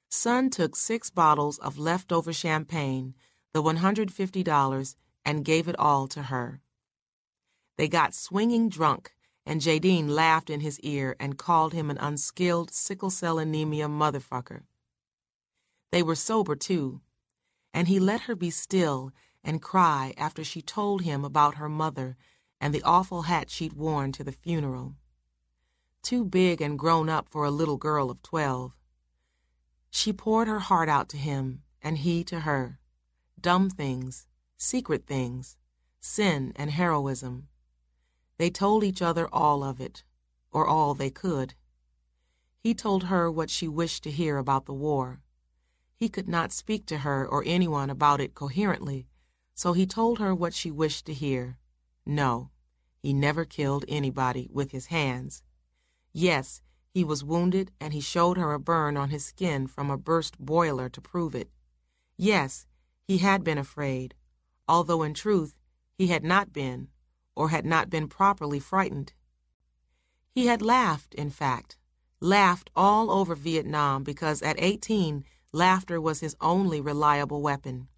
[0.09, 3.15] Son took six bottles of leftover champagne,
[3.53, 6.63] the $150, and gave it all to her.
[7.77, 9.13] They got swinging drunk,
[9.45, 14.63] and Jadine laughed in his ear and called him an unskilled sickle cell anemia motherfucker.
[15.91, 17.01] They were sober, too,
[17.73, 19.13] and he let her be still
[19.45, 22.17] and cry after she told him about her mother
[22.61, 24.97] and the awful hat she'd worn to the funeral.
[26.03, 28.73] Too big and grown up for a little girl of twelve.
[29.91, 32.79] She poured her heart out to him, and he to her.
[33.41, 35.57] Dumb things, secret things,
[36.01, 37.49] sin and heroism.
[38.39, 40.05] They told each other all of it,
[40.51, 41.55] or all they could.
[42.59, 45.21] He told her what she wished to hear about the war.
[45.97, 49.09] He could not speak to her or anyone about it coherently,
[49.55, 51.59] so he told her what she wished to hear.
[52.05, 52.51] No,
[53.03, 55.43] he never killed anybody with his hands.
[56.13, 59.99] Yes, he was wounded and he showed her a burn on his skin from a
[59.99, 61.51] burst boiler to prove it.
[62.17, 62.67] Yes,
[63.07, 64.15] he had been afraid,
[64.69, 65.57] although in truth
[65.95, 66.89] he had not been,
[67.35, 69.15] or had not been properly frightened.
[70.31, 71.79] He had laughed, in fact,
[72.21, 75.25] laughed all over Vietnam because at 18
[75.57, 77.89] laughter was his only reliable weapon.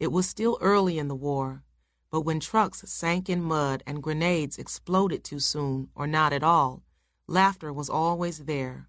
[0.00, 1.62] It was still early in the war,
[2.10, 6.82] but when trucks sank in mud and grenades exploded too soon or not at all,
[7.26, 8.88] laughter was always there,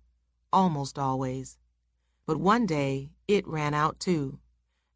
[0.54, 1.58] almost always.
[2.26, 4.40] But one day it ran out too,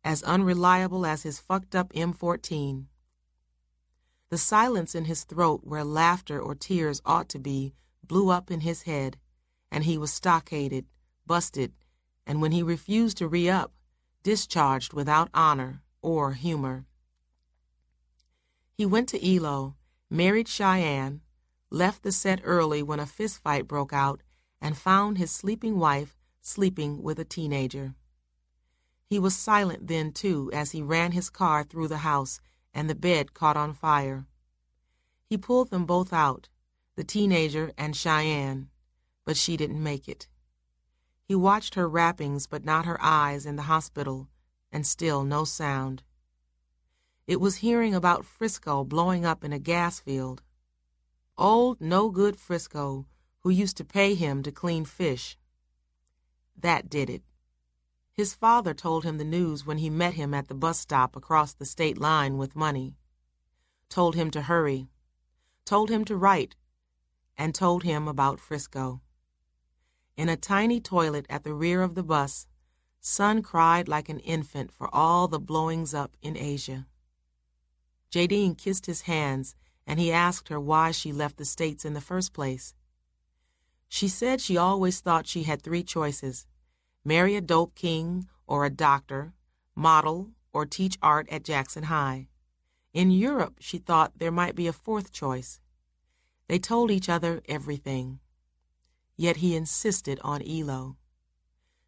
[0.03, 2.85] as unreliable as his fucked up M14.
[4.29, 7.73] The silence in his throat where laughter or tears ought to be
[8.07, 9.17] blew up in his head,
[9.69, 10.85] and he was stockaded,
[11.25, 11.73] busted,
[12.29, 13.73] and when he refused to re up,
[14.21, 16.85] discharged without honor or humor.
[18.71, 19.73] He went to Eloe,
[20.11, 21.21] married Cheyenne,
[21.71, 24.21] left the set early when a fistfight broke out,
[24.61, 27.95] and found his sleeping wife sleeping with a teenager.
[29.07, 32.39] He was silent then, too, as he ran his car through the house
[32.75, 34.27] and the bed caught on fire.
[35.25, 36.47] He pulled them both out,
[36.95, 38.69] the teenager and Cheyenne,
[39.25, 40.27] but she didn't make it.
[41.29, 44.29] He watched her wrappings but not her eyes in the hospital,
[44.71, 46.01] and still no sound.
[47.27, 50.41] It was hearing about Frisco blowing up in a gas field.
[51.37, 53.05] Old no good Frisco,
[53.41, 55.37] who used to pay him to clean fish.
[56.57, 57.21] That did it.
[58.11, 61.53] His father told him the news when he met him at the bus stop across
[61.53, 62.95] the state line with money.
[63.87, 64.89] Told him to hurry.
[65.63, 66.55] Told him to write.
[67.37, 69.01] And told him about Frisco.
[70.19, 72.45] In a tiny toilet at the rear of the bus,
[72.99, 76.87] Son cried like an infant for all the blowings up in Asia.
[78.11, 79.55] Jadine kissed his hands,
[79.87, 82.75] and he asked her why she left the States in the first place.
[83.87, 86.45] She said she always thought she had three choices
[87.05, 89.31] marry a dope king or a doctor,
[89.73, 92.27] model, or teach art at Jackson High.
[92.91, 95.61] In Europe, she thought there might be a fourth choice.
[96.49, 98.19] They told each other everything.
[99.19, 100.95] Yet he insisted on Eloe.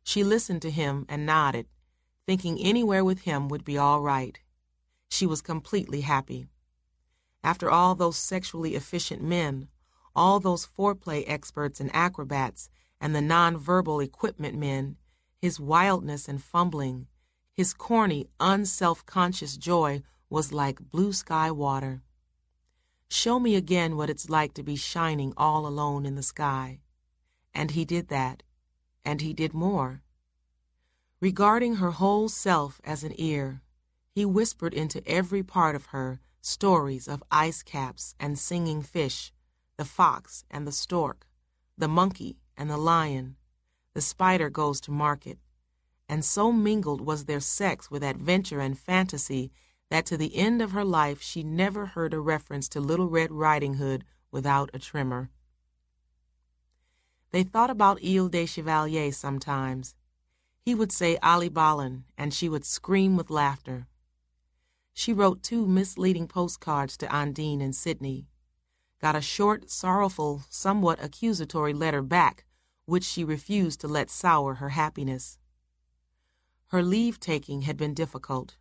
[0.04, 1.66] She listened to him and nodded,
[2.26, 4.38] thinking anywhere with him would be all right.
[5.08, 6.48] She was completely happy.
[7.42, 9.70] After all those sexually efficient men,
[10.14, 14.98] all those foreplay experts and acrobats, and the nonverbal equipment men,
[15.38, 17.08] his wildness and fumbling,
[17.54, 22.02] his corny, unself conscious joy was like blue sky water.
[23.08, 26.82] Show me again what it's like to be shining all alone in the sky.
[27.54, 28.44] And he did that,
[29.04, 30.02] and he did more.
[31.20, 33.62] Regarding her whole self as an ear,
[34.10, 39.32] he whispered into every part of her stories of ice caps and singing fish,
[39.78, 41.28] the fox and the stork,
[41.78, 43.36] the monkey and the lion.
[43.94, 45.38] The spider goes to market.
[46.10, 49.52] And so mingled was their sex with adventure and fantasy
[49.90, 53.32] that to the end of her life she never heard a reference to Little Red
[53.32, 55.30] Riding Hood without a tremor.
[57.32, 59.96] They thought about Ile de Chevalier sometimes.
[60.62, 63.88] He would say Ali Balin, and she would scream with laughter.
[64.94, 68.28] She wrote two misleading postcards to Ondine and Sidney,
[69.02, 72.46] got a short, sorrowful, somewhat accusatory letter back,
[72.86, 75.40] which she refused to let sour her happiness.
[76.68, 78.58] Her leave taking had been difficult.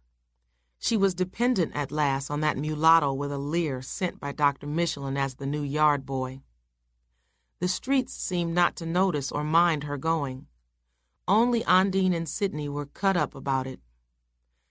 [0.79, 4.67] She was dependent at last on that mulatto with a leer sent by Dr.
[4.67, 6.41] Michelin as the new yard boy.
[7.61, 10.47] The streets seemed not to notice or mind her going.
[11.29, 13.81] Only Ondine and Sidney were cut up about it.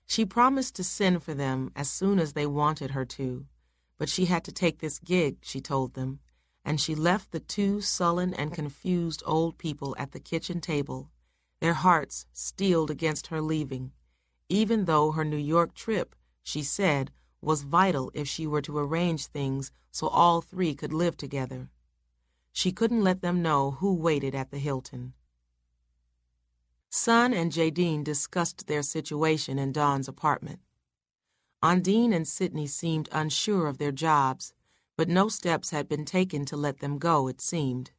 [0.08, 3.46] She promised to send for them as soon as they wanted her to,
[4.00, 6.20] but she had to take this gig, she told them,
[6.66, 11.12] and she left the two sullen and confused old people at the kitchen table,
[11.60, 13.92] their hearts steeled against her leaving,
[14.50, 19.28] even though her New York trip, she said, was vital if she were to arrange
[19.28, 21.70] things so all three could live together.
[22.52, 25.14] She couldn't let them know who waited at the Hilton.
[26.90, 30.60] Son and Jadine discussed their situation in Dawn's apartment.
[31.62, 34.54] Ondine and Sidney seemed unsure of their jobs,
[34.98, 37.92] but no steps had been taken to let them go, it seemed.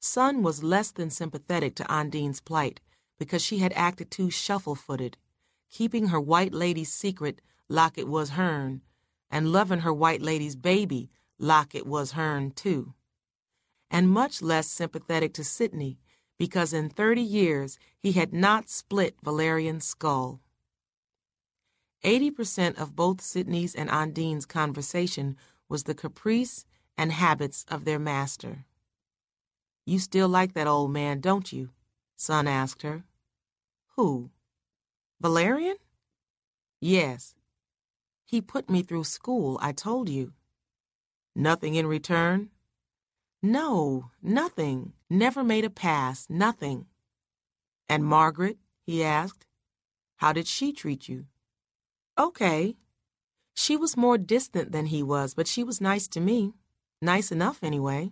[0.00, 2.80] Son was less than sympathetic to Ondine's plight
[3.18, 5.16] because she had acted too shuffle-footed,
[5.70, 8.82] keeping her white lady's secret like it was hern,
[9.30, 12.94] and loving her white lady's baby like it was hern, too.
[13.90, 15.98] And much less sympathetic to Sidney
[16.38, 20.40] because in thirty years he had not split Valerian's skull.
[22.02, 25.36] Eighty percent of both Sidney's and Ondine's conversation
[25.68, 26.66] was the caprice
[26.98, 28.64] and habits of their master.
[29.84, 31.70] You still like that old man, don't you?
[32.16, 33.04] Son asked her.
[33.96, 34.30] Who?
[35.20, 35.76] Valerian?
[36.80, 37.34] Yes.
[38.24, 40.32] He put me through school, I told you.
[41.34, 42.50] Nothing in return?
[43.48, 44.92] No, nothing.
[45.08, 46.86] Never made a pass, nothing.
[47.88, 48.58] And Margaret?
[48.82, 49.46] he asked.
[50.16, 51.26] How did she treat you?
[52.18, 52.74] Okay.
[53.54, 56.54] She was more distant than he was, but she was nice to me.
[57.00, 58.10] Nice enough, anyway.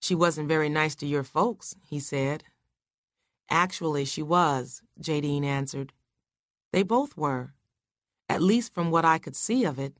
[0.00, 2.44] She wasn't very nice to your folks, he said.
[3.50, 5.92] Actually, she was, Jadine answered.
[6.72, 7.54] They both were,
[8.28, 9.94] at least from what I could see of it.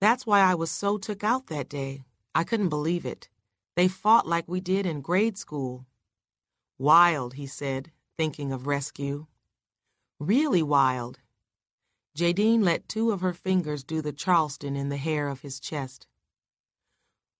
[0.00, 2.04] That's why I was so took out that day.
[2.34, 3.28] I couldn't believe it.
[3.76, 5.86] They fought like we did in grade school.
[6.78, 9.26] Wild, he said, thinking of rescue.
[10.20, 11.18] Really wild.
[12.16, 16.06] Jadine let two of her fingers do the Charleston in the hair of his chest.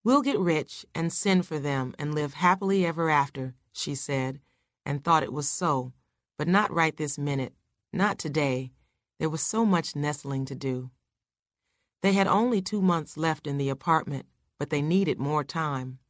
[0.03, 4.41] We'll get rich and send for them and live happily ever after, she said,
[4.85, 5.93] and thought it was so,
[6.37, 7.55] but not right this minute,
[7.93, 8.73] not today.
[9.21, 10.91] There was so much nestling to do.
[12.03, 14.27] They had only two months left in the apartment,
[14.59, 16.01] but they needed more time.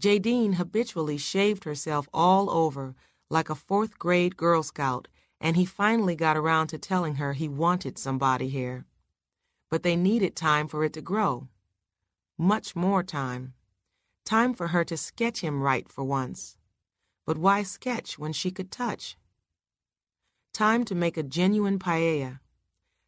[0.00, 2.94] Jadine habitually shaved herself all over
[3.30, 5.08] like a fourth grade Girl Scout,
[5.40, 8.86] and he finally got around to telling her he wanted somebody here.
[9.70, 11.48] But they needed time for it to grow.
[12.38, 13.54] Much more time.
[14.24, 16.56] Time for her to sketch him right for once.
[17.26, 19.16] But why sketch when she could touch?
[20.54, 22.40] Time to make a genuine paella.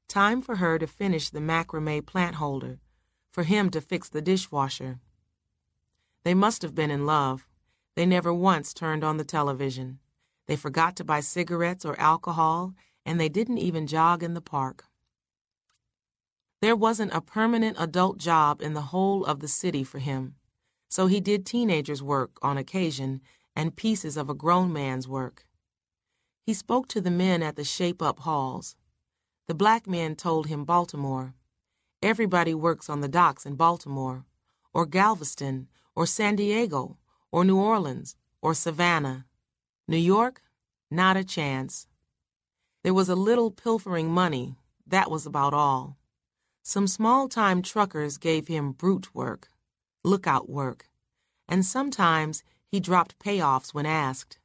[0.09, 2.81] Time for her to finish the macrame plant holder,
[3.33, 4.99] for him to fix the dishwasher.
[6.25, 7.47] They must have been in love.
[7.97, 9.99] They never once turned on the television.
[10.47, 12.75] They forgot to buy cigarettes or alcohol,
[13.07, 14.85] and they didn't even jog in the park.
[16.61, 20.35] There wasn't a permanent adult job in the whole of the city for him,
[20.91, 23.23] so he did teenagers' work on occasion
[23.57, 25.47] and pieces of a grown man's work.
[26.45, 28.77] He spoke to the men at the Shape Up halls.
[29.47, 31.35] The black men told him Baltimore.
[32.03, 34.27] Everybody works on the docks in Baltimore,
[34.75, 35.69] or Galveston,
[36.01, 36.97] or San Diego,
[37.31, 39.27] or New Orleans, or Savannah.
[39.87, 40.41] New York,
[40.91, 41.89] not a chance.
[42.83, 45.99] There was a little pilfering money, that was about all.
[46.63, 49.49] Some small time truckers gave him brute work,
[50.03, 50.89] lookout work,
[51.47, 54.39] and sometimes he dropped payoffs when asked.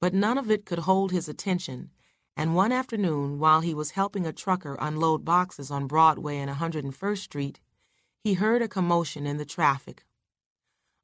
[0.00, 1.90] But none of it could hold his attention,
[2.36, 7.18] and one afternoon, while he was helping a trucker unload boxes on Broadway and 101st
[7.18, 7.58] Street,
[8.22, 10.04] he heard a commotion in the traffic.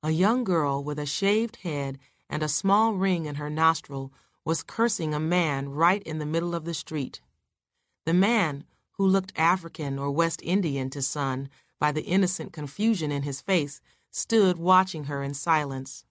[0.07, 1.99] A young girl with a shaved head
[2.31, 4.13] and a small ring in her nostril
[4.45, 7.21] was cursing a man right in the middle of the street.
[8.05, 11.49] The man, who looked African or West Indian to Son
[11.81, 13.81] by the innocent confusion in his face,
[14.13, 16.05] stood watching her in silence.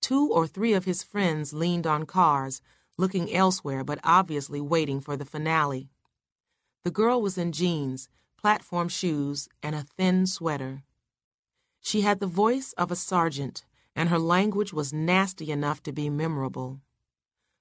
[0.00, 2.60] Two or three of his friends leaned on cars,
[2.98, 5.90] looking elsewhere but obviously waiting for the finale.
[6.82, 10.82] The girl was in jeans, platform shoes, and a thin sweater.
[11.86, 13.64] She had the voice of a sergeant
[13.94, 16.80] and her language was nasty enough to be memorable.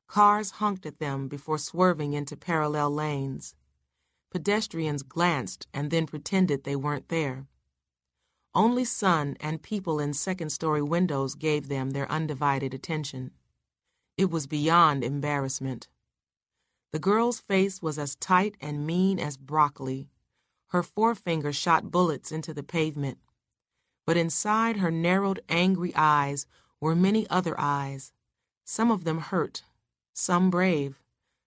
[0.08, 3.54] Cars honked at them before swerving into parallel lanes.
[4.32, 7.46] Pedestrians glanced and then pretended they weren't there.
[8.56, 13.30] Only Son and people in second story windows gave them their undivided attention.
[14.18, 15.88] It was beyond embarrassment.
[16.92, 20.10] The girl's face was as tight and mean as broccoli.
[20.70, 23.20] Her forefinger shot bullets into the pavement.
[24.06, 26.46] But inside her narrowed, angry eyes
[26.80, 28.14] were many other eyes,
[28.64, 29.64] some of them hurt,
[30.14, 31.02] some brave,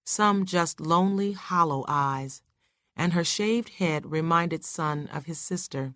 [0.05, 2.43] some just lonely, hollow eyes,
[2.97, 5.95] and her shaved head reminded Son of his sister.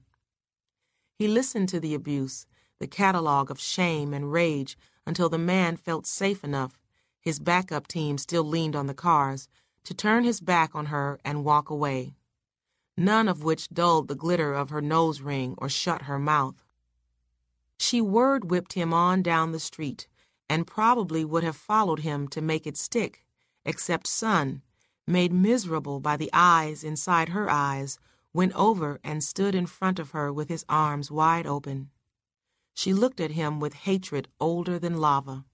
[1.19, 2.47] He listened to the abuse,
[2.79, 6.79] the catalogue of shame and rage, until the man felt safe enough,
[7.21, 9.49] his backup team still leaned on the cars,
[9.85, 12.15] to turn his back on her and walk away,
[12.97, 16.63] none of which dulled the glitter of her nose ring or shut her mouth.
[17.79, 20.07] She word whipped him on down the street,
[20.49, 23.25] and probably would have followed him to make it stick,
[23.65, 24.63] except Son,
[25.07, 27.99] made miserable by the eyes inside her eyes,
[28.33, 31.91] went over and stood in front of her with his arms wide open.
[32.75, 35.45] She looked at him with hatred older than lava.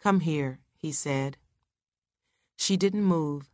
[0.00, 1.36] Come here, he said.
[2.56, 3.50] She didn't move,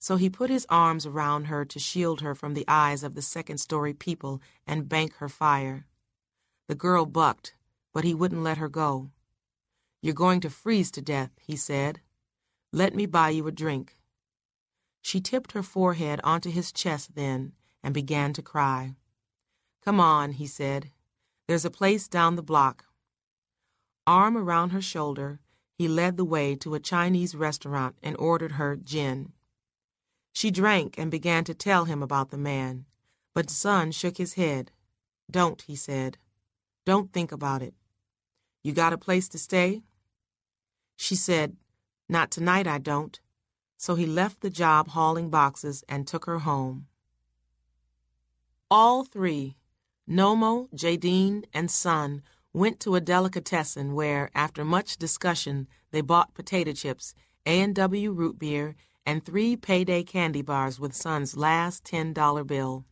[0.00, 3.22] so he put his arms around her to shield her from the eyes of the
[3.22, 5.86] second story people and bank her fire.
[6.68, 7.54] The girl bucked,
[7.92, 9.10] but he wouldn't let her go.
[10.00, 12.00] You're going to freeze to death, he said.
[12.72, 13.96] Let me buy you a drink.
[15.02, 18.94] She tipped her forehead onto his chest then and began to cry.
[19.84, 20.90] Come on, he said.
[21.46, 22.86] There's a place down the block.
[24.06, 25.40] Arm around her shoulder,
[25.74, 29.32] he led the way to a Chinese restaurant and ordered her gin.
[30.32, 32.86] She drank and began to tell him about the man,
[33.34, 34.70] but Son shook his head.
[35.30, 36.18] Don't, he said.
[36.84, 37.74] Don't think about it.
[38.62, 39.82] You got a place to stay?
[40.96, 41.56] She said,
[42.08, 43.20] Not tonight, I don't
[43.80, 46.86] so he left the job hauling boxes and took her home.
[48.70, 49.56] All three,
[50.06, 52.22] Nomo, Jadine, and Son,
[52.52, 57.14] went to a delicatessen where, after much discussion, they bought potato chips,
[57.46, 58.76] A&W root beer,
[59.10, 62.84] and three payday candy bars with Son's last $10 bill.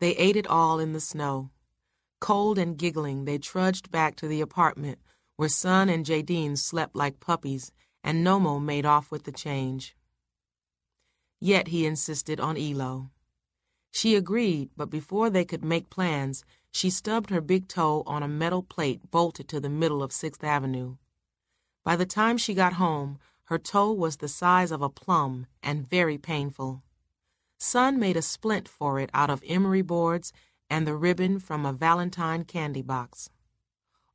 [0.00, 1.50] They ate it all in the snow.
[2.18, 5.00] Cold and giggling, they trudged back to the apartment
[5.36, 7.72] where Son and Jadine slept like puppies
[8.02, 9.94] and Nomo made off with the change.
[11.40, 13.10] Yet he insisted on Eloe.
[13.90, 18.28] She agreed, but before they could make plans, she stubbed her big toe on a
[18.28, 20.96] metal plate bolted to the middle of Sixth Avenue.
[21.84, 23.18] By the time she got home,
[23.48, 26.82] her toe was the size of a plum and very painful.
[27.58, 30.34] Son made a splint for it out of emery boards
[30.68, 33.30] and the ribbon from a Valentine candy box.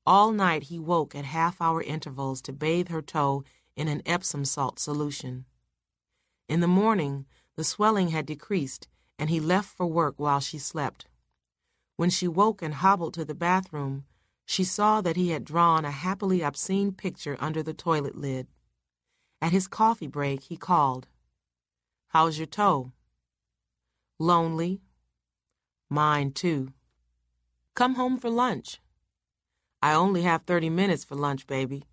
[0.06, 3.44] All night he woke at half hour intervals to bathe her toe
[3.76, 5.46] in an Epsom salt solution.
[6.48, 7.26] In the morning,
[7.56, 11.08] the swelling had decreased, and he left for work while she slept.
[11.96, 14.06] When she woke and hobbled to the bathroom,
[14.46, 18.46] she saw that he had drawn a happily obscene picture under the toilet lid.
[19.44, 21.06] At his coffee break, he called,
[22.08, 22.94] How's your toe?
[24.18, 24.80] Lonely.
[25.90, 26.72] Mine, too.
[27.76, 28.80] Come home for lunch.
[29.82, 31.84] I only have 30 minutes for lunch, baby.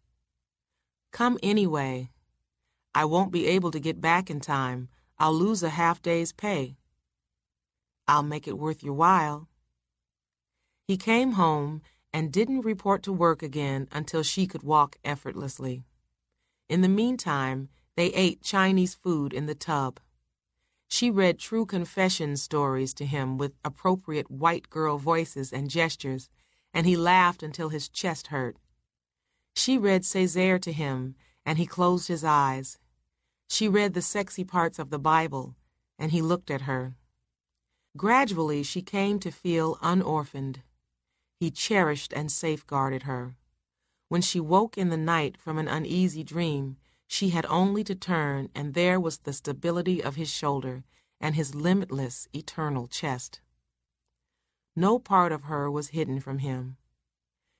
[1.10, 2.12] Come anyway.
[2.94, 4.88] I won't be able to get back in time.
[5.18, 6.76] I'll lose a half day's pay.
[8.06, 9.48] I'll make it worth your while.
[10.86, 11.82] He came home
[12.14, 15.82] and didn't report to work again until she could walk effortlessly.
[16.70, 19.98] In the meantime, they ate Chinese food in the tub.
[20.86, 26.30] She read true confession stories to him with appropriate white girl voices and gestures,
[26.72, 28.56] and he laughed until his chest hurt.
[29.56, 32.78] She read Césaire to him, and he closed his eyes.
[33.48, 35.56] She read the sexy parts of the Bible,
[35.98, 36.94] and he looked at her.
[37.96, 40.62] Gradually, she came to feel unorphaned.
[41.40, 43.34] He cherished and safeguarded her.
[44.10, 48.50] When she woke in the night from an uneasy dream, she had only to turn,
[48.56, 50.82] and there was the stability of his shoulder
[51.20, 53.40] and his limitless, eternal chest.
[54.74, 56.76] No part of her was hidden from him.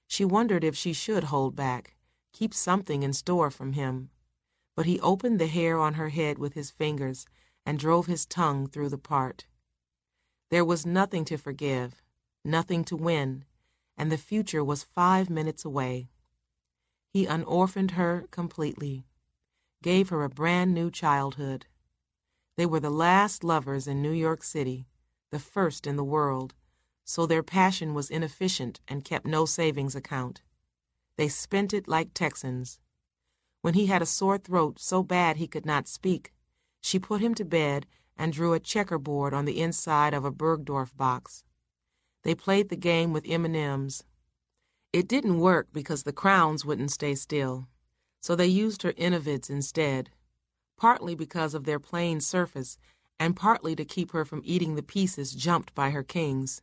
[0.09, 1.95] She wondered if she should hold back,
[2.33, 4.11] keep something in store from him.
[4.75, 7.27] But he opened the hair on her head with his fingers
[7.65, 9.47] and drove his tongue through the part.
[10.51, 12.03] There was nothing to forgive,
[12.45, 13.45] nothing to win,
[13.97, 16.09] and the future was five minutes away.
[17.13, 19.05] He unorphaned her completely,
[19.83, 21.67] gave her a brand new childhood.
[22.57, 24.87] They were the last lovers in New York City,
[25.31, 26.55] the first in the world,
[27.05, 30.43] so their passion was inefficient and kept no savings account.
[31.17, 32.79] They spent it like Texans.
[33.63, 36.33] When he had a sore throat so bad he could not speak,
[36.81, 37.87] she put him to bed
[38.17, 41.43] and drew a checkerboard on the inside of a Bergdorf box.
[42.23, 44.05] They played the game with M&Ms.
[44.93, 47.69] It didn't work because the crowns wouldn't stay still,
[48.21, 50.11] so they used her Enovids instead,
[50.77, 52.77] partly because of their plain surface
[53.19, 56.61] and partly to keep her from eating the pieces jumped by her kings.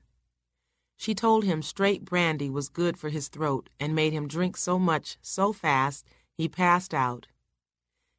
[0.97, 4.77] She told him straight brandy was good for his throat and made him drink so
[4.77, 7.27] much so fast he passed out.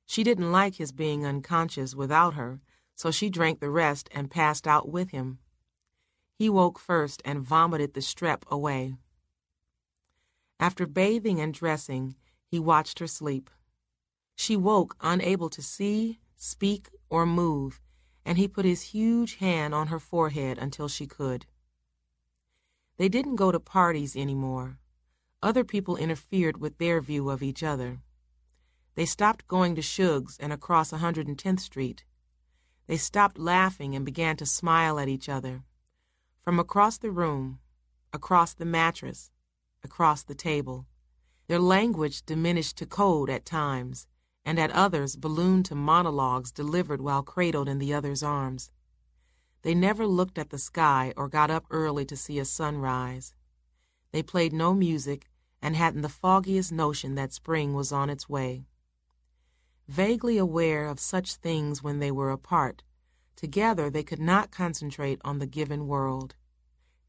[0.06, 2.60] She didn't like his being unconscious without her,
[2.94, 5.38] so she drank the rest and passed out with him.
[6.38, 8.94] He woke first and vomited the strep away.
[10.60, 13.50] After bathing and dressing, he watched her sleep.
[14.36, 17.80] She woke unable to see, speak, or move,
[18.24, 21.46] and he put his huge hand on her forehead until she could.
[22.96, 24.78] They didn't go to parties anymore.
[25.40, 28.00] Other people interfered with their view of each other.
[28.96, 32.04] They stopped going to Shug's and across 110th Street.
[32.88, 35.62] They stopped laughing and began to smile at each other.
[36.42, 37.60] From across the room,
[38.12, 39.30] across the mattress,
[39.82, 40.86] across the table.
[41.46, 44.06] Their language diminished to code at times,
[44.44, 48.70] and at others ballooned to monologues delivered while cradled in the other's arms.
[49.62, 53.34] They never looked at the sky or got up early to see a sunrise.
[54.12, 55.26] They played no music
[55.60, 58.66] and hadn't the foggiest notion that spring was on its way.
[59.88, 62.82] Vaguely aware of such things when they were apart,
[63.36, 66.36] together they could not concentrate on the given world.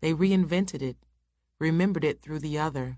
[0.01, 0.97] They reinvented it,
[1.59, 2.97] remembered it through the other.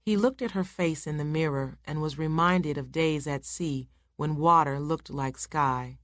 [0.00, 3.90] He looked at her face in the mirror and was reminded of days at sea
[4.16, 5.98] when water looked like sky.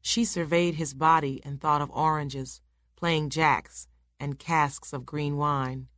[0.00, 2.60] She surveyed his body and thought of oranges,
[2.94, 3.88] playing jacks,
[4.20, 5.88] and casks of green wine.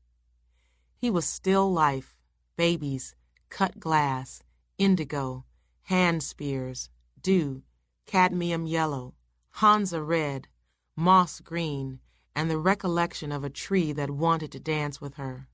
[0.97, 2.17] He was still life,
[2.57, 3.15] babies,
[3.51, 4.43] cut glass,
[4.79, 5.45] indigo,
[5.83, 6.91] hand spears,
[7.21, 7.63] dew,
[8.07, 9.15] cadmium yellow,
[9.51, 10.49] Hansa red,
[10.97, 12.01] moss green,
[12.35, 15.49] and the recollection of a tree that wanted to dance with her.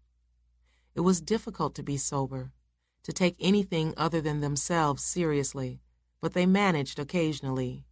[0.94, 2.52] It was difficult to be sober,
[3.02, 5.80] to take anything other than themselves seriously,
[6.20, 7.84] but they managed occasionally.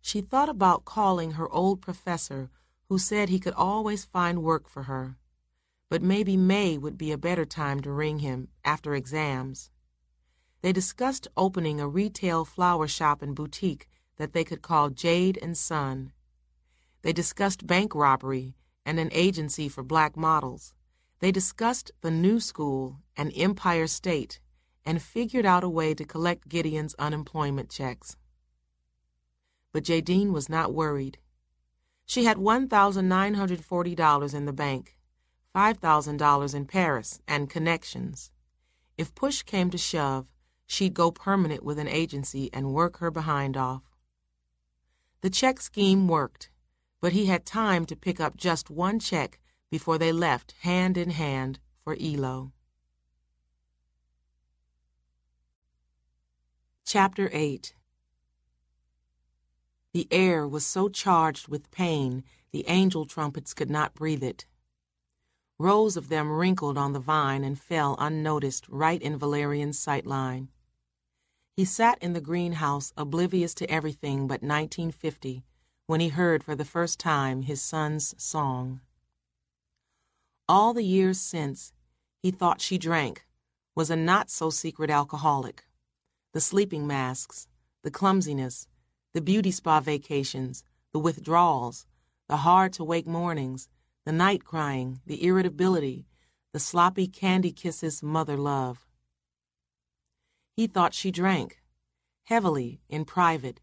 [0.00, 2.50] She thought about calling her old professor,
[2.88, 5.16] who said he could always find work for her,
[5.88, 9.70] but maybe May would be a better time to ring him after exams.
[10.62, 13.86] They discussed opening a retail flower shop and boutique
[14.16, 16.12] that they could call Jade and Son.
[17.04, 20.72] They discussed bank robbery and an agency for black models.
[21.18, 24.40] They discussed the new school and Empire State
[24.86, 28.16] and figured out a way to collect Gideon's unemployment checks.
[29.70, 31.18] But Jadine was not worried.
[32.06, 34.96] She had $1,940 in the bank,
[35.54, 38.30] $5,000 in Paris, and connections.
[38.96, 40.26] If push came to shove,
[40.66, 43.82] she'd go permanent with an agency and work her behind off.
[45.20, 46.48] The check scheme worked,
[47.04, 49.38] but he had time to pick up just one check
[49.70, 52.50] before they left hand in hand for Eloe.
[56.86, 57.74] Chapter 8
[59.92, 64.46] The air was so charged with pain the angel trumpets could not breathe it.
[65.58, 70.48] Rows of them wrinkled on the vine and fell unnoticed right in Valerian's sight line.
[71.54, 75.44] He sat in the greenhouse oblivious to everything but 1950
[75.86, 78.80] when he heard for the first time his son's song.
[80.48, 81.72] All the years since,
[82.22, 83.26] he thought she drank,
[83.74, 85.64] was a not so secret alcoholic.
[86.32, 87.48] The sleeping masks,
[87.82, 88.66] the clumsiness,
[89.12, 91.86] the beauty spa vacations, the withdrawals,
[92.28, 93.68] the hard to wake mornings,
[94.06, 96.06] the night crying, the irritability,
[96.52, 98.86] the sloppy candy kisses mother love.
[100.56, 101.62] He thought she drank,
[102.24, 103.60] heavily, in private,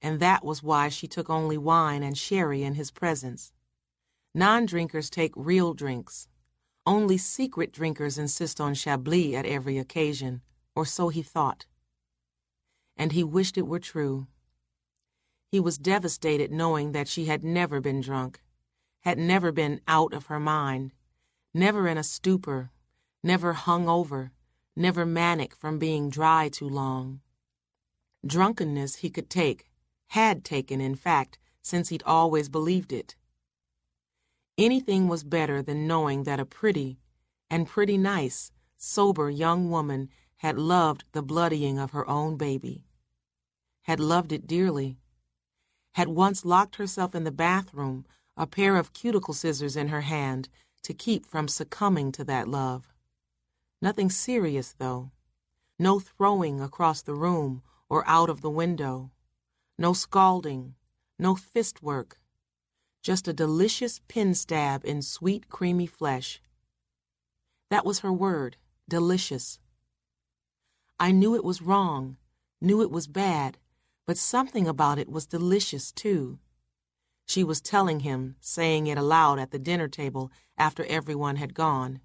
[0.00, 3.52] and that was why she took only wine and sherry in his presence.
[4.34, 6.28] Non drinkers take real drinks.
[6.86, 10.42] Only secret drinkers insist on Chablis at every occasion,
[10.74, 11.66] or so he thought.
[12.96, 14.26] And he wished it were true.
[15.50, 18.40] He was devastated knowing that she had never been drunk,
[19.00, 20.92] had never been out of her mind,
[21.54, 22.70] never in a stupor,
[23.22, 24.30] never hung over,
[24.76, 27.20] never manic from being dry too long.
[28.26, 29.67] Drunkenness he could take,
[30.08, 33.14] had taken, in fact, since he'd always believed it.
[34.56, 36.98] Anything was better than knowing that a pretty,
[37.50, 42.84] and pretty nice, sober young woman had loved the bloodying of her own baby,
[43.82, 44.98] had loved it dearly,
[45.94, 48.06] had once locked herself in the bathroom
[48.36, 50.48] a pair of cuticle scissors in her hand
[50.82, 52.92] to keep from succumbing to that love.
[53.82, 55.10] Nothing serious, though.
[55.78, 59.10] No throwing across the room or out of the window.
[59.80, 60.74] No scalding,
[61.20, 62.18] no fist work.
[63.00, 66.42] Just a delicious pin stab in sweet, creamy flesh.
[67.70, 68.56] That was her word,
[68.88, 69.60] delicious.
[70.98, 72.16] I knew it was wrong,
[72.60, 73.58] knew it was bad,
[74.04, 76.40] but something about it was delicious, too.
[77.24, 82.00] She was telling him, saying it aloud at the dinner table after everyone had gone.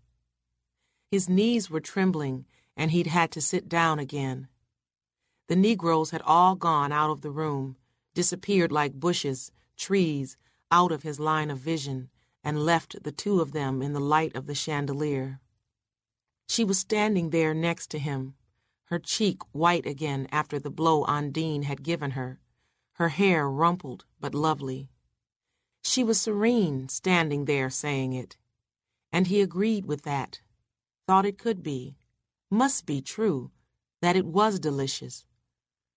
[1.10, 2.46] His knees were trembling,
[2.78, 4.48] and he'd had to sit down again.
[5.48, 7.76] The Negroes had all gone out of the room,
[8.14, 10.38] disappeared like bushes, trees,
[10.72, 12.10] out of his line of vision,
[12.44, 15.42] and left the two of them in the light of the chandelier.
[16.48, 18.36] She was standing there next to him,
[18.86, 22.40] her cheek white again after the blow Ondine had given her,
[22.94, 24.90] her hair rumpled but lovely.
[25.84, 28.38] She was serene, standing there saying it.
[29.12, 30.42] And he agreed with that,
[31.06, 31.98] thought it could be,
[32.50, 33.52] must be true,
[34.02, 35.26] that it was delicious.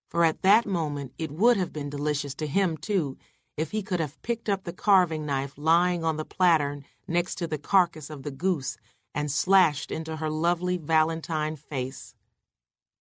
[0.09, 3.17] For at that moment it would have been delicious to him, too,
[3.57, 7.47] if he could have picked up the carving knife lying on the platter next to
[7.47, 8.77] the carcass of the goose
[9.13, 12.15] and slashed into her lovely valentine face.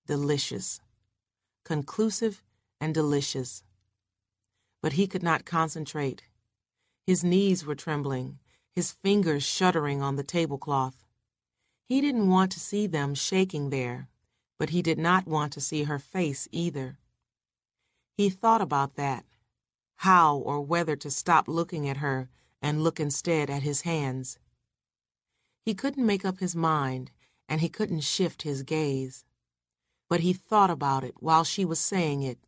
[0.06, 0.80] Delicious.
[1.64, 2.42] Conclusive
[2.80, 3.62] and delicious.
[4.82, 6.22] But he could not concentrate.
[7.06, 8.38] His knees were trembling,
[8.74, 11.04] his fingers shuddering on the tablecloth.
[11.88, 14.08] He didn't want to see them shaking there,
[14.58, 16.98] but he did not want to see her face either.
[18.16, 19.24] He thought about that,
[19.96, 22.28] how or whether to stop looking at her
[22.62, 24.38] and look instead at his hands.
[25.64, 27.10] He couldn't make up his mind,
[27.48, 29.24] and he couldn't shift his gaze.
[30.08, 32.38] But he thought about it while she was saying it.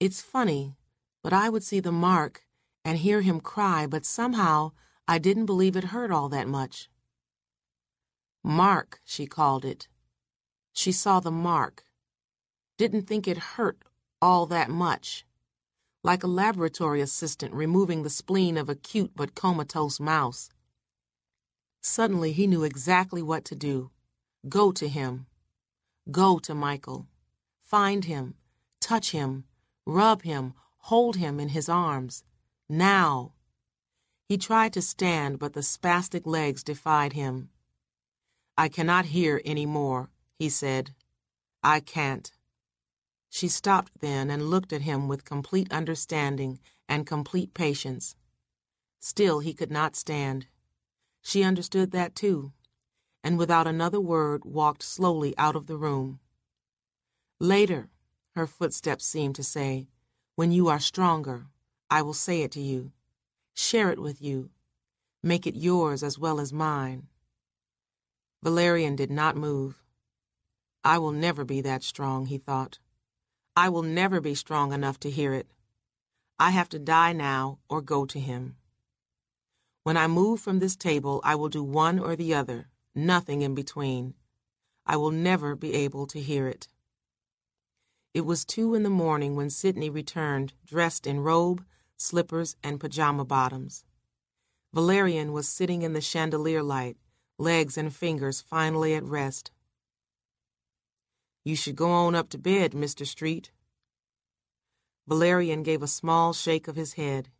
[0.00, 0.76] It's funny,
[1.22, 2.44] but I would see the mark
[2.84, 4.72] and hear him cry, but somehow
[5.06, 6.90] I didn't believe it hurt all that much.
[8.44, 9.88] Mark, she called it.
[10.78, 11.82] She saw the mark.
[12.76, 13.82] Didn't think it hurt
[14.22, 15.26] all that much.
[16.04, 20.50] Like a laboratory assistant removing the spleen of a cute but comatose mouse.
[21.80, 23.90] Suddenly he knew exactly what to do.
[24.48, 25.26] Go to him.
[26.12, 27.08] Go to Michael.
[27.64, 28.34] Find him.
[28.80, 29.46] Touch him.
[29.84, 30.54] Rub him.
[30.92, 32.22] Hold him in his arms.
[32.68, 33.32] Now!
[34.28, 37.50] He tried to stand, but the spastic legs defied him.
[38.56, 40.94] I cannot hear any more, he said.
[41.62, 42.30] I can't.
[43.28, 48.14] She stopped then and looked at him with complete understanding and complete patience.
[49.00, 50.46] Still he could not stand.
[51.20, 52.52] She understood that too,
[53.22, 56.20] and without another word walked slowly out of the room.
[57.40, 57.90] Later,
[58.34, 59.88] her footsteps seemed to say,
[60.36, 61.46] when you are stronger,
[61.90, 62.92] I will say it to you,
[63.54, 64.50] share it with you,
[65.22, 67.08] make it yours as well as mine.
[68.42, 69.82] Valerian did not move.
[70.84, 72.78] I will never be that strong, he thought.
[73.56, 75.48] I will never be strong enough to hear it.
[76.38, 78.56] I have to die now or go to him.
[79.82, 83.54] When I move from this table, I will do one or the other, nothing in
[83.54, 84.14] between.
[84.86, 86.68] I will never be able to hear it.
[88.14, 91.64] It was two in the morning when Sidney returned, dressed in robe,
[91.96, 93.84] slippers, and pajama bottoms.
[94.72, 96.96] Valerian was sitting in the chandelier light,
[97.38, 99.50] legs and fingers finally at rest.
[101.48, 103.06] You should go on up to bed, Mr.
[103.06, 103.52] Street.
[105.06, 107.30] Valerian gave a small shake of his head.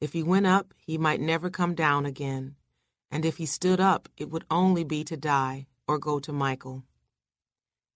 [0.00, 2.56] If he went up, he might never come down again,
[3.12, 6.82] and if he stood up, it would only be to die or go to Michael.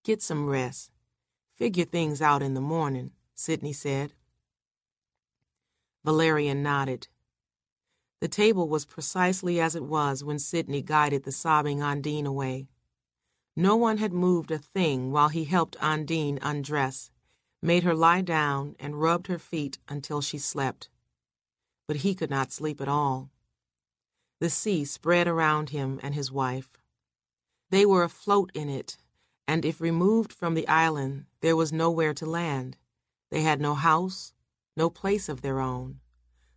[0.04, 0.92] Get some rest.
[1.56, 4.12] Figure things out in the morning, Sidney said.
[6.04, 7.08] Valerian nodded.
[8.20, 12.68] The table was precisely as it was when Sidney guided the sobbing Ondine away.
[13.58, 17.10] No one had moved a thing while he helped Ondine undress,
[17.62, 20.90] made her lie down, and rubbed her feet until she slept.
[21.88, 23.30] But he could not sleep at all.
[24.40, 26.68] The sea spread around him and his wife.
[27.70, 28.98] They were afloat in it,
[29.48, 32.76] and if removed from the island, there was nowhere to land.
[33.30, 34.34] They had no house,
[34.76, 36.00] no place of their own.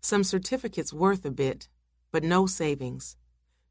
[0.02, 1.70] Some certificates worth a bit,
[2.12, 3.16] but no savings.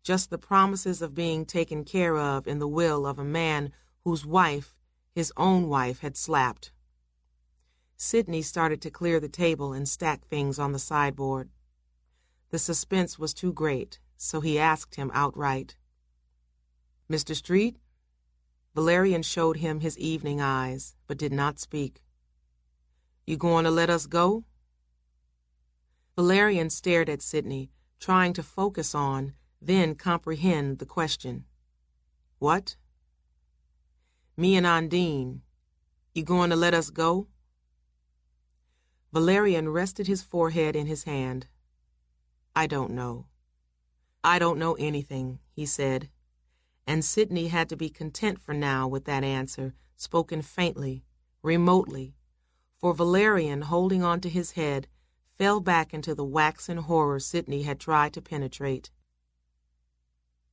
[0.09, 3.73] Just the promises of being taken care of in the will of a man
[4.05, 4.75] whose wife,
[5.15, 6.73] his own wife, had slapped.
[7.99, 11.51] Sidney started to clear the table and stack things on the sideboard.
[12.49, 15.77] The suspense was too great, so he asked him outright.
[17.11, 17.37] Mr.
[17.37, 17.77] Street?
[18.75, 22.01] Valerian showed him his evening eyes, but did not speak.
[23.27, 24.45] You going to let us go?
[26.17, 31.45] Valerian stared at Sidney, trying to focus on, then comprehend the question.
[32.39, 32.77] What?
[34.37, 35.41] Me and Ondine.
[36.15, 37.29] You going to let us go?
[39.13, 41.47] Valerian rested his forehead in his hand.
[42.55, 43.27] I don't know.
[44.23, 46.11] I don't know anything, he said,
[46.87, 51.05] and Sidney had to be content for now with that answer, spoken faintly,
[51.43, 52.15] remotely,
[52.79, 54.89] for Valerian, holding on to his head,
[55.37, 58.91] fell back into the waxen horror Sidney had tried to penetrate.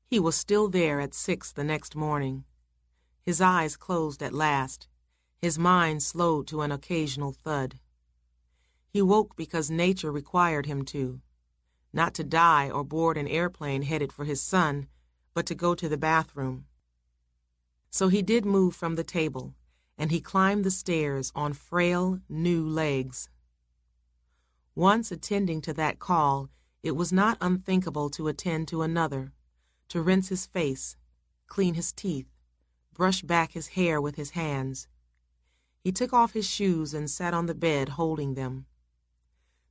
[0.07, 2.45] He was still there at six the next morning.
[3.23, 4.87] His eyes closed at last,
[5.41, 7.79] his mind slowed to an occasional thud.
[8.89, 11.21] He woke because nature required him to,
[11.91, 14.87] not to die or board an airplane headed for his son,
[15.33, 16.65] but to go to the bathroom.
[17.89, 19.55] So he did move from the table,
[19.97, 23.29] and he climbed the stairs on frail, new legs.
[24.75, 26.49] Once attending to that call,
[26.83, 29.31] it was not unthinkable to attend to another,
[29.89, 30.95] to rinse his face,
[31.47, 32.27] clean his teeth,
[32.93, 34.88] brush back his hair with his hands.
[35.79, 38.65] He took off his shoes and sat on the bed holding them.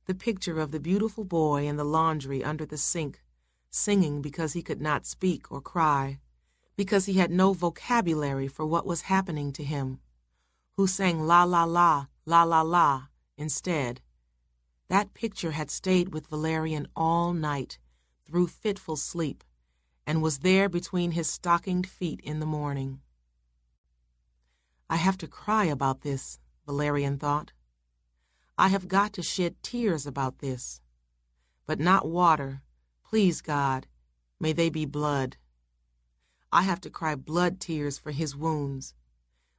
[0.05, 3.21] The picture of the beautiful boy in the laundry under the sink,
[3.69, 6.19] singing because he could not speak or cry,
[6.75, 9.99] because he had no vocabulary for what was happening to him,
[10.77, 13.07] who sang la la la, la la la
[13.37, 14.01] instead.
[14.87, 17.79] That picture had stayed with Valerian all night,
[18.25, 19.43] through fitful sleep,
[20.07, 22.99] and was there between his stockinged feet in the morning.
[24.89, 27.51] I have to cry about this, Valerian thought.
[28.57, 30.81] I have got to shed tears about this.
[31.65, 32.61] But not water.
[33.03, 33.87] Please, God,
[34.39, 35.37] may they be blood.
[36.51, 38.93] I have to cry blood tears for his wounds.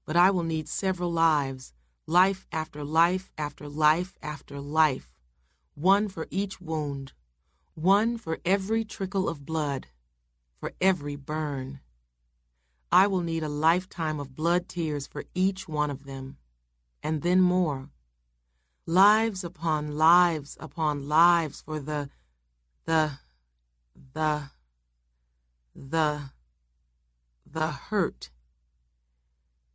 [0.04, 1.72] But I will need several lives,
[2.06, 5.10] life after life after life after life,
[5.74, 7.12] one for each wound,
[7.74, 9.88] one for every trickle of blood,
[10.58, 11.80] for every burn.
[12.90, 16.38] I will need a lifetime of blood tears for each one of them,
[17.02, 17.90] and then more.
[18.86, 22.08] Lives upon lives upon lives for the,
[22.84, 23.18] the,
[24.14, 24.50] the,
[25.74, 26.30] the,
[27.44, 28.30] the hurt.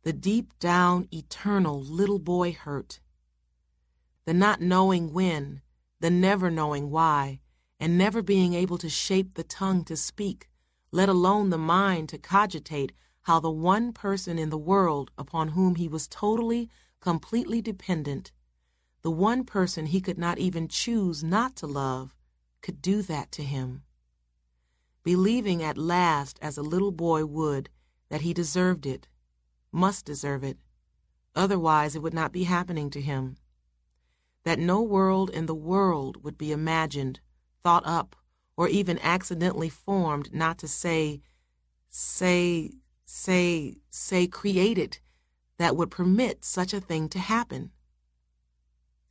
[0.02, 3.00] The deep down, eternal little boy hurt.
[4.24, 5.62] The not knowing when,
[6.00, 7.40] the never knowing why,
[7.78, 10.48] and never being able to shape the tongue to speak,
[10.92, 15.76] let alone the mind to cogitate how the one person in the world upon whom
[15.76, 16.68] he was totally,
[17.00, 18.30] completely dependent,
[19.00, 22.14] the one person he could not even choose not to love,
[22.60, 23.82] could do that to him.
[25.02, 27.68] Believing at last, as a little boy would,
[28.08, 29.08] that he deserved it,
[29.72, 30.58] must deserve it,
[31.34, 33.36] otherwise it would not be happening to him.
[34.44, 37.20] That no world in the world would be imagined,
[37.62, 38.14] thought up,
[38.56, 41.20] or even accidentally formed, not to say,
[41.88, 42.70] say,
[43.04, 44.98] say, say created
[45.58, 47.70] that would permit such a thing to happen.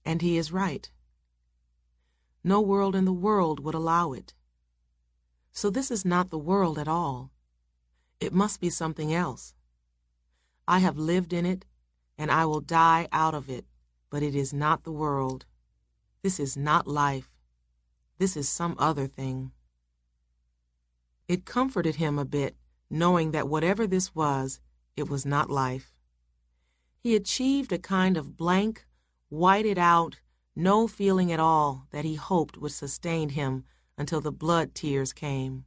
[0.05, 0.89] And he is right.
[2.43, 4.33] No world in the world would allow it.
[5.51, 7.31] So this is not the world at all.
[8.19, 9.53] It must be something else.
[10.67, 11.65] I have lived in it,
[12.17, 13.65] and I will die out of it,
[14.09, 15.45] but it is not the world.
[16.21, 17.30] This is not life.
[18.21, 19.51] This is some other thing.
[21.27, 22.55] It comforted him a bit
[22.87, 24.59] knowing that whatever this was,
[24.95, 25.95] it was not life.
[26.99, 28.85] He achieved a kind of blank,
[29.29, 30.19] whited out,
[30.55, 33.63] no feeling at all that he hoped would sustain him
[33.97, 35.65] until the blood tears came,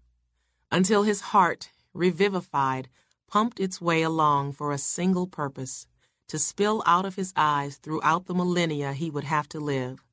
[0.70, 2.88] until his heart, revivified,
[3.26, 5.88] pumped its way along for a single purpose
[6.28, 10.04] to spill out of his eyes throughout the millennia he would have to live.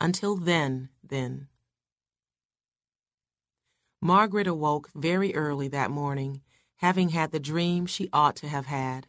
[0.00, 1.49] Until then, then.
[4.02, 6.40] Margaret awoke very early that morning,
[6.76, 9.06] having had the dream she ought to have had.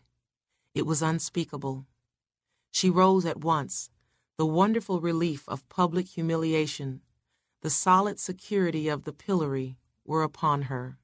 [0.76, 1.86] It was unspeakable.
[2.72, 3.90] She rose at once.
[4.38, 7.02] The wonderful relief of public humiliation,
[7.62, 10.98] the solid security of the pillory were upon her.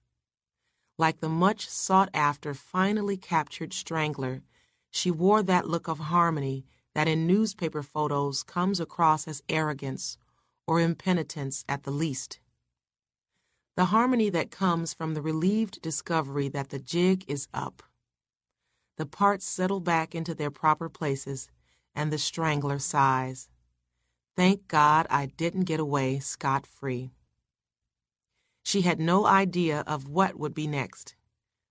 [0.97, 4.41] Like the much sought after, finally captured strangler,
[4.91, 10.17] she wore that look of harmony that in newspaper photos comes across as arrogance
[10.65, 12.39] or impenitence at the least
[13.77, 17.83] the harmony that comes from the relieved discovery that the jig is up.
[18.97, 21.47] The parts settle back into their proper places,
[21.93, 23.49] and the strangler sighs.
[24.35, 27.11] Thank God I didn't get away scot free.
[28.63, 31.15] She had no idea of what would be next,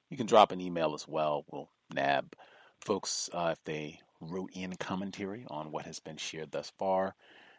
[0.09, 1.45] You can drop an email as well.
[1.51, 2.37] We'll nab
[2.81, 7.15] folks uh, if they wrote in commentary on what has been shared thus far.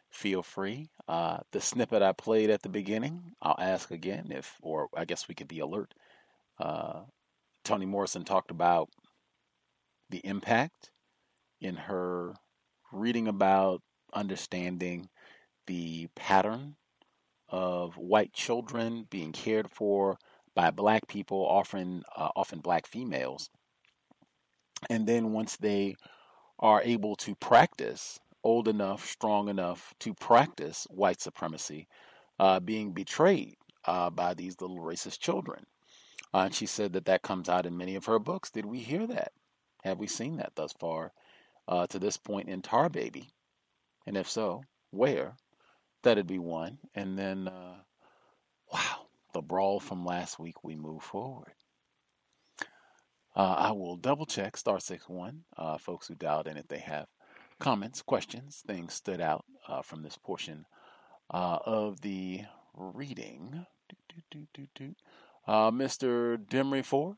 [0.09, 0.89] Feel free.
[1.09, 5.27] Uh, the snippet I played at the beginning, I'll ask again if, or I guess
[5.27, 5.93] we could be alert.
[6.57, 7.01] Uh,
[7.65, 8.89] Toni Morrison talked about
[10.09, 10.91] the impact
[11.59, 12.35] in her
[12.93, 13.81] reading about
[14.13, 15.09] understanding
[15.67, 16.75] the pattern
[17.49, 20.17] of white children being cared for
[20.55, 23.49] by black people, often uh, often black females,
[24.89, 25.95] and then once they
[26.59, 31.87] are able to practice, old enough, strong enough to practice white supremacy,
[32.39, 33.55] uh, being betrayed
[33.85, 35.65] uh, by these little racist children.
[36.33, 38.49] Uh, and she said that that comes out in many of her books.
[38.49, 39.31] Did we hear that?
[39.83, 41.11] Have we seen that thus far
[41.67, 43.29] uh, to this point in Tar Baby?
[44.05, 45.35] And if so, where?
[46.03, 46.79] That'd be one.
[46.95, 47.77] And then, uh,
[48.73, 51.53] wow, the brawl from last week, we move forward.
[53.35, 55.43] Uh, I will double check star six one.
[55.55, 57.07] Uh, folks who dialed in, if they have
[57.59, 60.65] comments, questions, things stood out uh, from this portion
[61.33, 62.41] uh, of the
[62.75, 63.65] reading.
[65.47, 66.37] Uh, Mr.
[66.37, 67.17] Demery Four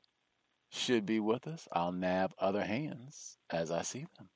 [0.69, 1.67] should be with us.
[1.71, 4.29] I'll nab other hands as I see them.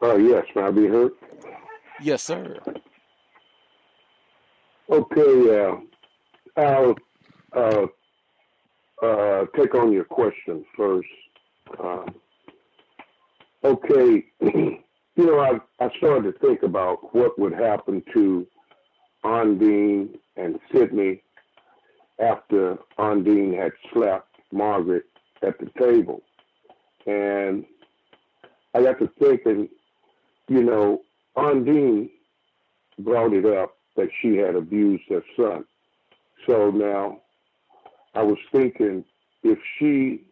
[0.00, 0.44] Oh, yes.
[0.54, 1.12] May I be heard?
[2.00, 2.58] Yes, sir.
[4.90, 5.64] Okay.
[5.64, 5.76] Uh,
[6.56, 6.94] I'll
[7.52, 7.86] uh,
[9.02, 11.08] uh, take on your question first.
[11.82, 12.04] Uh,
[13.64, 14.24] okay.
[14.40, 14.80] you
[15.16, 18.46] know, I, I started to think about what would happen to
[19.24, 21.22] Ondine and Sydney
[22.20, 25.04] after Ondine had slapped Margaret
[25.42, 26.22] at the table.
[27.06, 27.64] And
[28.74, 29.68] I got to thinking,
[30.48, 31.02] you know,
[31.36, 32.10] Ondine
[32.98, 35.64] brought it up that she had abused her son.
[36.46, 37.20] So now
[38.14, 39.04] I was thinking
[39.42, 40.22] if she,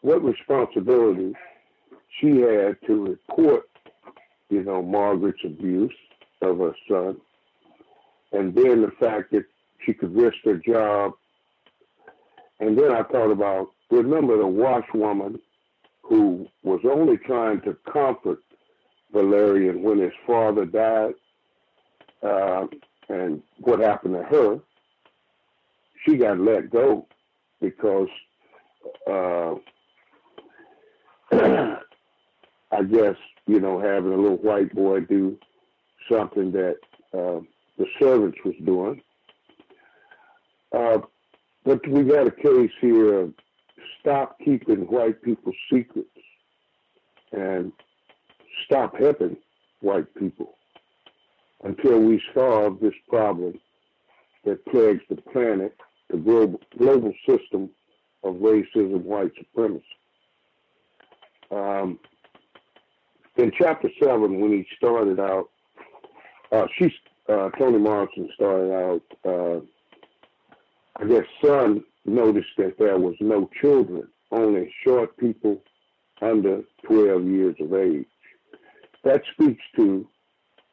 [0.00, 1.34] what responsibility
[2.20, 3.68] she had to report,
[4.50, 5.94] you know, Margaret's abuse
[6.42, 7.16] of her son,
[8.32, 9.44] and then the fact that
[9.84, 11.12] she could risk her job.
[12.60, 15.40] And then I thought about, remember the washwoman
[16.02, 18.38] who was only trying to comfort
[19.12, 21.14] Valerian when his father died
[22.22, 22.66] uh,
[23.08, 24.60] and what happened to her,
[26.04, 27.06] she got let go
[27.60, 28.08] because
[29.08, 29.54] uh,
[32.72, 35.38] I guess, you know, having a little white boy do
[36.10, 36.76] something that
[37.12, 37.40] uh,
[37.78, 39.00] the servants was doing.
[40.72, 40.98] Uh,
[41.64, 43.34] but we got a case here of
[44.00, 46.08] stop keeping white people's secrets.
[47.32, 47.72] And
[48.64, 49.36] stop helping
[49.80, 50.54] white people
[51.64, 53.58] until we solve this problem
[54.44, 55.76] that plagues the planet,
[56.10, 57.70] the global, global system
[58.24, 59.84] of racism, white supremacy.
[61.50, 61.98] Um,
[63.36, 65.48] in chapter seven, when he started out,
[66.50, 66.92] uh, she,
[67.28, 69.60] uh, Toni Morrison started out, uh,
[70.96, 75.62] I guess, son noticed that there was no children, only short people
[76.20, 78.06] under 12 years of age.
[79.04, 80.06] That speaks to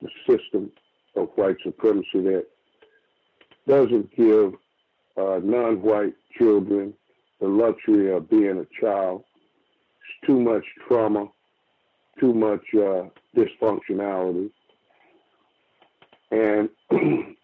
[0.02, 0.72] the system
[1.16, 2.46] of white supremacy that
[3.68, 4.54] doesn't give
[5.18, 6.94] uh, non-white children
[7.42, 9.24] the luxury of being a child.
[10.02, 11.28] It's too much trauma,
[12.20, 13.06] too much uh,
[13.36, 14.52] dysfunctionality.
[16.32, 16.70] And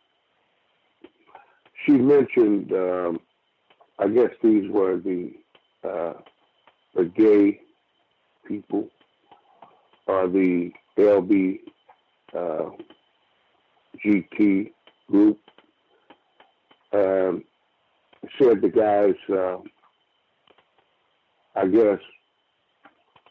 [1.85, 3.19] she mentioned, um,
[3.97, 5.33] I guess these were the
[5.83, 6.13] uh,
[6.95, 7.61] the gay
[8.47, 8.89] people
[10.07, 11.59] or the LB
[12.35, 12.69] uh,
[14.03, 14.71] GT
[15.09, 15.39] group.
[16.93, 17.43] Um,
[18.39, 19.57] said the guys, uh,
[21.55, 21.99] I guess,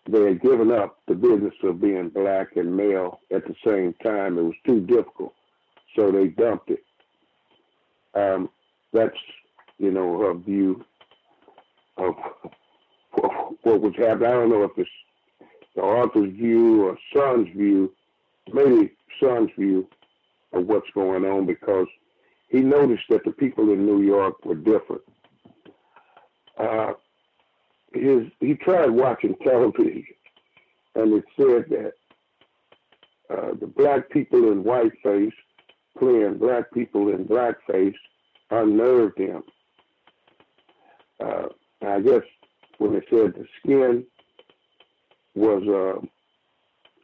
[0.08, 4.38] they had given up the business of being black and male at the same time.
[4.38, 5.32] It was too difficult,
[5.96, 6.84] so they dumped it.
[8.14, 8.50] Um,
[8.92, 9.16] that's,
[9.78, 10.84] you know, her view
[11.96, 12.14] of
[13.62, 14.28] what was happening.
[14.28, 14.90] I don't know if it's
[15.74, 17.92] the author's view or son's view,
[18.52, 19.88] maybe son's view
[20.52, 21.86] of what's going on because
[22.48, 25.02] he noticed that the people in New York were different.
[26.58, 26.92] Uh,
[27.92, 30.04] his he tried watching television,
[30.94, 31.92] and it said that
[33.30, 35.32] uh, the black people in whiteface
[35.98, 37.94] playing black people in blackface
[38.50, 39.42] unnerved him.
[41.20, 41.46] Uh,
[41.82, 42.22] I guess
[42.78, 44.04] when they said the skin
[45.34, 45.62] was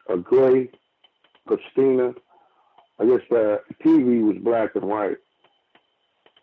[0.08, 0.70] uh, a gray
[1.46, 2.12] Christina,
[2.98, 5.16] I guess the TV was black and white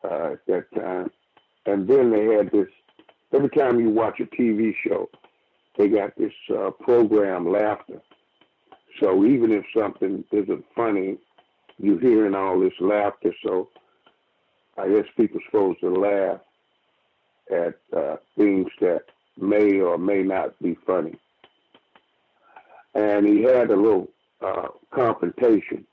[0.04, 1.12] uh, at that time.
[1.66, 2.68] And then they had this,
[3.34, 5.10] every time you watch a TV show,
[5.78, 8.02] they got this uh, program, laughter.
[9.00, 11.18] So even if something isn't funny,
[11.78, 13.34] you're hearing all this laughter.
[13.46, 13.70] So
[14.78, 16.40] I guess people are supposed to laugh
[17.52, 19.04] at uh, things that
[19.38, 21.16] may or may not be funny.
[22.98, 24.10] And he had a little
[24.42, 25.86] uh, confrontation.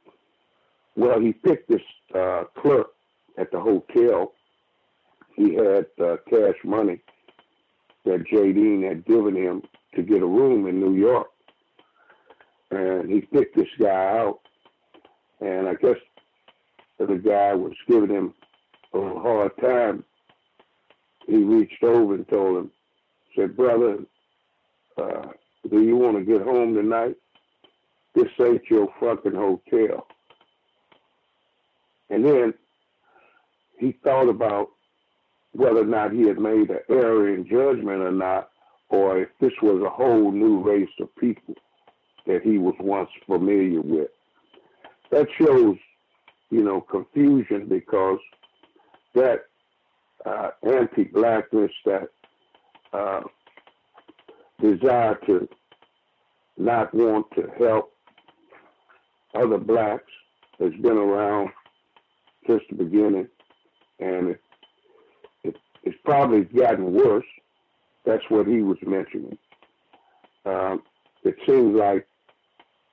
[0.97, 1.83] Well, he picked this
[2.15, 2.87] uh, clerk
[3.37, 4.33] at the hotel.
[5.37, 7.01] He had uh, cash money
[8.07, 9.63] that Jadine had given him
[9.95, 11.29] to get a room in New York.
[12.71, 14.41] And he picked this guy out.
[15.43, 15.99] And I guess
[16.99, 18.33] the guy was giving him
[18.95, 20.05] a hard time.
[21.27, 22.71] He reached over and told him,
[23.37, 23.99] said, brother,
[24.97, 25.29] uh,
[25.71, 27.17] do you want to get home tonight?
[28.15, 30.07] This ain't your fucking hotel.
[32.11, 32.55] And then
[33.79, 34.69] he thought about
[35.53, 38.51] whether or not he had made an error in judgment or not,
[38.89, 41.55] or if this was a whole new race of people
[42.27, 44.09] that he was once familiar with.
[45.11, 45.77] That shows,
[46.51, 48.19] you know, confusion because
[49.15, 49.47] that
[50.25, 52.09] uh, anti-blackness, that
[52.93, 53.21] uh,
[54.65, 55.49] desire to
[56.57, 57.93] not want to help
[59.35, 60.11] other blacks
[60.59, 61.51] has been around
[62.47, 63.29] since the beginning,
[63.99, 64.41] and it,
[65.43, 67.25] it, it's probably gotten worse.
[68.05, 69.37] That's what he was mentioning.
[70.45, 70.83] Um,
[71.25, 72.07] it seems like,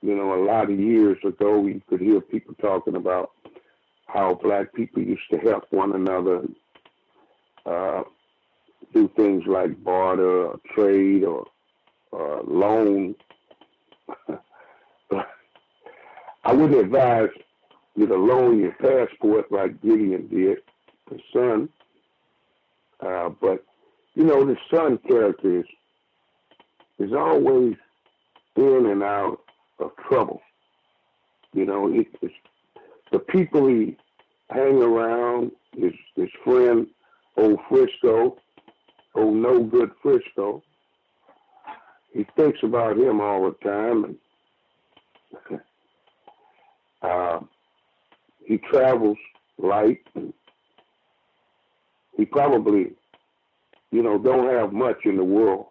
[0.02, 3.32] you know, a lot of years ago, you could hear people talking about
[4.08, 6.44] how black people used to help one another,
[7.66, 8.04] uh,
[8.94, 11.46] do things like barter or trade or
[12.14, 13.16] uh, loan.
[16.44, 17.30] I wouldn't advise
[17.96, 20.58] you to loan your passport like Gideon did,
[21.10, 21.70] the son.
[23.00, 23.64] Uh, but
[24.16, 25.66] you know, the son character is,
[27.00, 27.76] is always
[28.56, 29.40] in and out
[29.80, 30.42] of trouble.
[31.54, 32.34] You know, it, it's
[33.12, 33.98] the people he
[34.50, 36.88] hang around, his his friend,
[37.38, 38.38] old Frisco,
[39.16, 40.64] old no good Frisco.
[42.14, 44.18] He thinks about him all the time,
[45.50, 45.62] and
[47.02, 47.40] uh,
[48.46, 49.18] he travels
[49.58, 50.02] light.
[52.18, 52.92] He probably,
[53.92, 55.68] you know, don't have much in the world.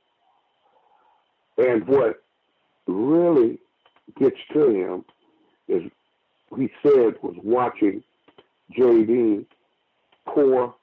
[1.59, 2.23] And what
[2.87, 3.59] really
[4.19, 5.05] gets to him
[5.69, 5.83] is
[6.57, 8.03] he said was watching
[8.77, 9.45] Jadine
[10.27, 10.75] Pour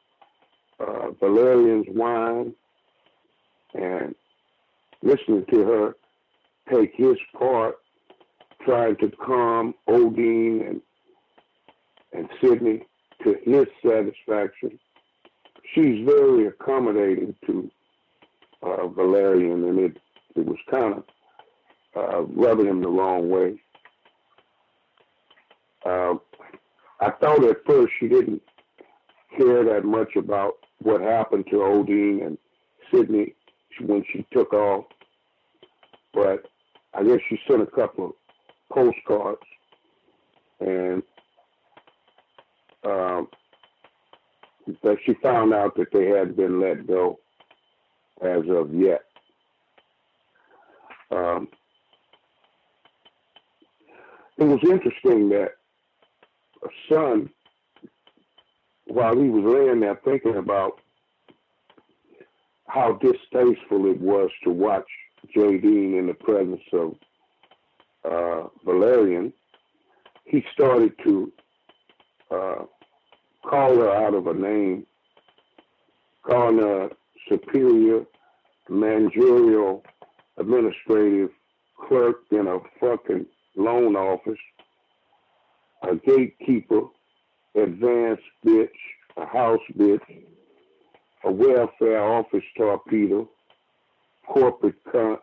[0.79, 2.53] uh, Valerian's wine
[3.73, 4.15] and
[5.01, 5.95] listening to her
[6.71, 7.77] take his part,
[8.65, 10.81] trying to calm Ondine and
[12.13, 12.83] and Sydney
[13.23, 14.79] to his satisfaction.
[15.73, 17.69] She's very accommodating to
[18.63, 19.97] uh, Valerian, and it
[20.35, 21.03] it was kind of
[21.95, 23.59] uh, rubbing him the wrong way.
[25.85, 26.15] Uh,
[26.99, 28.41] I thought at first she didn't
[29.37, 32.37] care that much about what happened to Ondine and
[32.91, 33.35] Sydney
[33.81, 34.85] when she took off.
[36.13, 36.45] but
[36.93, 38.13] I guess she sent a couple of
[38.71, 39.41] postcards,
[40.59, 41.03] and
[42.85, 43.27] um,
[45.05, 47.19] she found out that they hadn't been let go
[48.21, 49.03] as of yet.
[51.11, 51.47] Um,
[54.37, 55.51] it was interesting that
[56.63, 57.29] a son,
[58.87, 60.79] while he was laying there thinking about
[62.67, 64.87] how distasteful it was to watch
[65.35, 66.95] Jadine in the presence of
[68.09, 69.33] uh, Valerian,
[70.25, 71.31] he started to
[72.29, 72.65] uh,
[73.43, 74.85] call her out of her name,
[76.25, 76.89] calling her
[77.29, 78.05] superior
[78.69, 79.83] managerial
[80.37, 81.29] administrative
[81.87, 83.25] clerk in a fucking
[83.55, 84.39] loan office,
[85.83, 86.81] a gatekeeper,
[87.55, 88.69] advanced bitch,
[89.15, 90.01] a house bitch,
[91.23, 93.29] a welfare office torpedo,
[94.27, 95.19] corporate cunt,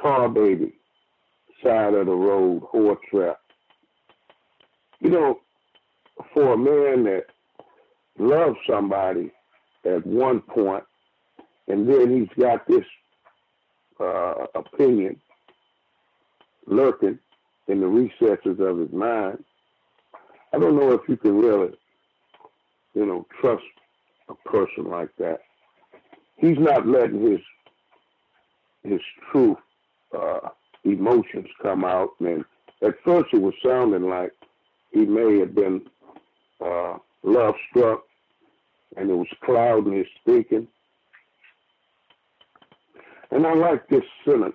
[0.00, 0.72] tar baby,
[1.62, 3.40] side of the road, whore trap.
[5.00, 5.40] You know,
[6.32, 7.26] for a man that
[8.18, 9.30] loves somebody
[9.84, 10.84] at one point,
[11.68, 12.84] and then he's got this
[14.00, 15.20] uh, opinion
[16.66, 17.18] lurking
[17.68, 19.42] in the recesses of his mind.
[20.52, 21.72] I don't know if you can really,
[22.94, 23.62] you know, trust
[24.32, 25.40] a person like that.
[26.36, 27.40] He's not letting his
[28.82, 29.00] his
[29.30, 29.56] true
[30.16, 30.48] uh,
[30.84, 32.44] emotions come out, and
[32.82, 34.32] at first it was sounding like
[34.90, 35.82] he may have been
[36.60, 38.02] uh, love struck,
[38.96, 40.66] and it was clouding his speaking.
[43.30, 44.54] And I like this sentence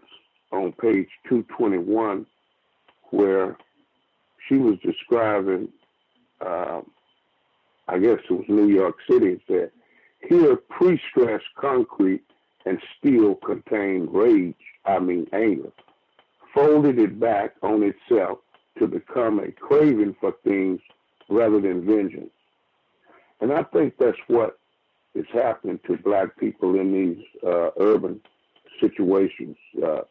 [0.51, 2.25] on page 221
[3.09, 3.57] where
[4.47, 5.69] she was describing,
[6.41, 6.81] uh,
[7.87, 9.71] I guess it was New York City, it said,
[10.27, 12.23] here pre-stressed concrete
[12.65, 14.55] and steel contained rage,
[14.85, 15.71] I mean anger,
[16.53, 18.39] folded it back on itself
[18.79, 20.81] to become a craving for things
[21.29, 22.31] rather than vengeance.
[23.39, 24.59] And I think that's what
[25.15, 28.19] is happening to black people in these uh, urban
[28.81, 29.55] situations.
[29.83, 30.01] Uh,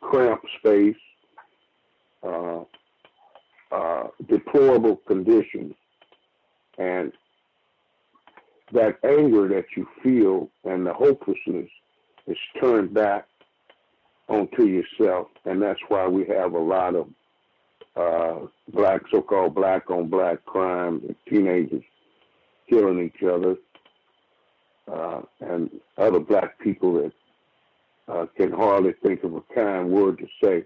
[0.00, 0.96] cramped space,
[2.22, 2.60] uh,
[3.72, 5.74] uh, deplorable conditions,
[6.78, 7.12] and
[8.72, 11.68] that anger that you feel and the hopelessness
[12.26, 13.26] is turned back
[14.28, 17.08] onto yourself, and that's why we have a lot of
[17.96, 21.84] uh, black, so-called black on black crime, teenagers
[22.68, 23.56] killing each other,
[24.90, 27.12] uh, and other black people that
[28.08, 30.64] uh, can hardly think of a kind word to say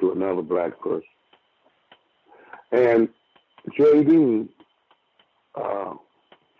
[0.00, 1.02] to another black person.
[2.70, 3.08] And
[3.78, 4.48] Jadine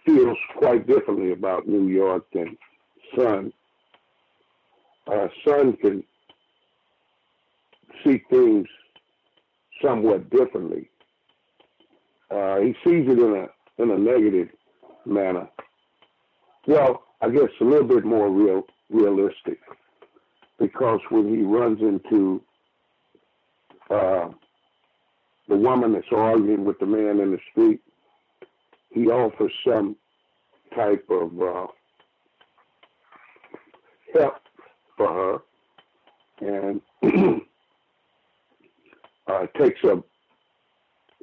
[0.05, 2.57] Feels quite differently about New York than
[3.17, 3.53] Son.
[5.07, 6.03] Uh, Son can
[8.05, 8.67] see things
[9.83, 10.89] somewhat differently.
[12.31, 14.49] Uh, he sees it in a in a negative
[15.05, 15.49] manner.
[16.67, 19.59] Well, I guess a little bit more real realistic
[20.59, 22.43] because when he runs into
[23.91, 24.29] uh,
[25.49, 27.81] the woman that's arguing with the man in the street,
[28.93, 29.97] he offers some
[30.75, 31.67] type of uh,
[34.15, 34.35] help
[34.97, 35.43] for
[36.41, 36.81] her, and
[39.27, 40.03] uh, takes her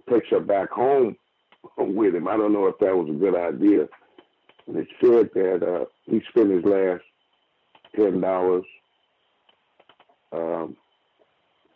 [0.09, 1.15] takes her back home
[1.77, 2.27] with him.
[2.27, 3.87] I don't know if that was a good idea.
[4.67, 7.03] And it said that uh, he spent his last
[7.95, 8.65] ten dollars
[10.31, 10.75] um,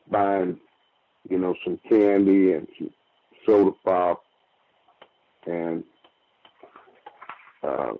[0.10, 0.60] buying,
[1.30, 2.92] you know, some candy and some
[3.46, 4.23] soda pop,
[5.46, 5.84] and
[7.64, 7.94] uh,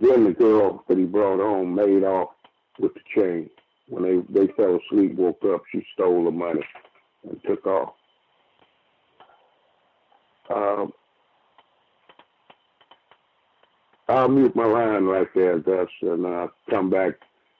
[0.00, 2.30] then the girl that he brought home made off
[2.78, 3.50] with the chain.
[3.88, 6.64] When they they fell asleep, woke up, she stole the money
[7.28, 7.94] and took off.
[10.54, 10.92] Um,
[14.08, 17.14] I'll mute my line right there, Gus, and uh, come back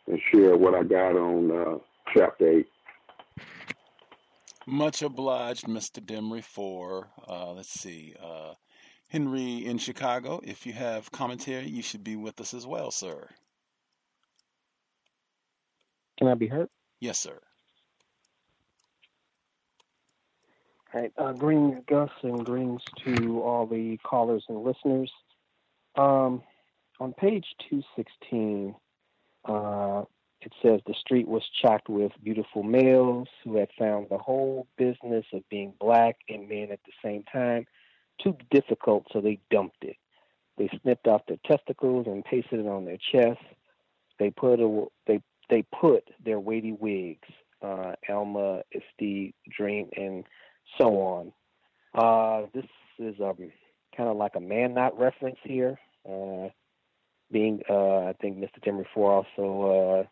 [0.06, 1.78] and share what I got on uh,
[2.12, 2.66] chapter 8.
[4.66, 6.00] Much obliged, Mr.
[6.00, 8.54] Demery, for, uh, let's see, uh,
[9.08, 10.40] Henry in Chicago.
[10.44, 13.28] If you have commentary, you should be with us as well, sir.
[16.18, 16.68] Can I be heard?
[17.00, 17.40] Yes, sir.
[20.94, 21.12] All right.
[21.18, 25.10] Uh, greetings, Gus, and greetings to all the callers and listeners.
[25.96, 26.42] Um,
[27.00, 28.74] on page 216,
[29.46, 30.04] uh,
[30.44, 35.24] it says the street was chocked with beautiful males who had found the whole business
[35.32, 37.66] of being black and men at the same time
[38.22, 39.96] too difficult, so they dumped it.
[40.58, 43.40] They snipped off their testicles and pasted it on their chest.
[44.18, 47.28] They put a, they they put their weighty wigs,
[47.62, 50.24] uh, Alma, Esty, Dream, and
[50.78, 51.32] so on.
[51.94, 52.66] Uh, this
[52.98, 53.36] is um,
[53.96, 55.78] kind of like a man not reference here.
[56.08, 56.48] Uh,
[57.30, 58.62] being, uh, I think Mr.
[58.64, 60.06] Demery Four also uh,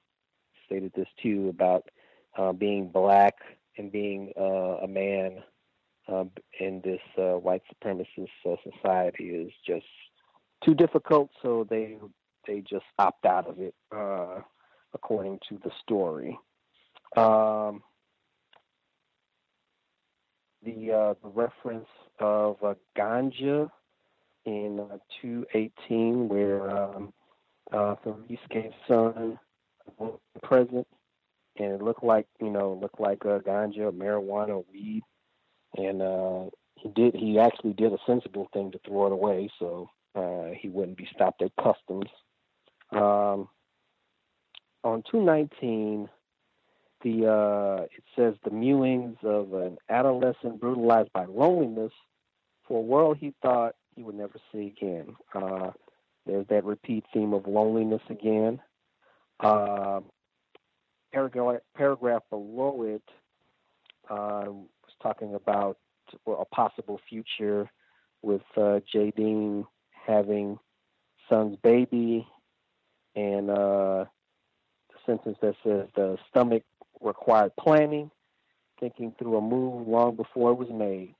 [0.71, 1.89] stated this too about
[2.39, 3.35] uh, being black
[3.77, 5.43] and being uh, a man
[6.09, 6.25] uh,
[6.61, 9.87] in this uh, white supremacist uh, society is just
[10.65, 11.31] too difficult.
[11.43, 11.97] So they
[12.47, 14.41] they just opt out of it, uh,
[14.95, 16.39] according to the story.
[17.17, 17.83] Um,
[20.63, 21.89] the uh, the reference
[22.19, 22.59] of
[22.97, 23.71] ganja
[24.45, 27.13] in uh, 218, where um,
[27.73, 29.39] uh, Therese gave son
[30.43, 30.87] present,
[31.59, 35.03] and it looked like you know looked like uh, ganja, marijuana, weed,
[35.77, 36.45] and uh,
[36.77, 40.69] he did he actually did a sensible thing to throw it away, so uh, he
[40.69, 42.11] wouldn't be stopped at customs.
[42.93, 43.49] Um,
[44.83, 46.09] on 219,
[47.03, 51.93] the uh, it says the mewings of an adolescent brutalized by loneliness
[52.67, 55.17] for a world he thought he would never see again.
[55.35, 55.71] Uh,
[56.27, 58.61] there's that repeat theme of loneliness again.
[59.43, 60.01] Uh,
[61.12, 63.03] paragraph, paragraph below it
[64.11, 65.79] uh, was talking about
[66.27, 67.71] well, a possible future
[68.23, 69.67] with uh, Dean
[70.07, 70.59] having
[71.29, 72.27] son's baby,
[73.17, 74.05] and uh,
[74.89, 76.65] the sentence that says the stomach
[77.01, 78.11] required planning,
[78.79, 81.15] thinking through a move long before it was made.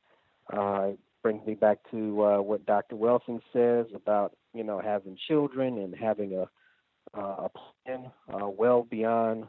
[0.53, 0.91] Uh,
[1.23, 2.97] brings me back to uh, what Dr.
[2.97, 6.49] Welsing says about you know having children and having a
[7.17, 7.51] uh, a
[7.85, 9.45] plan uh, well beyond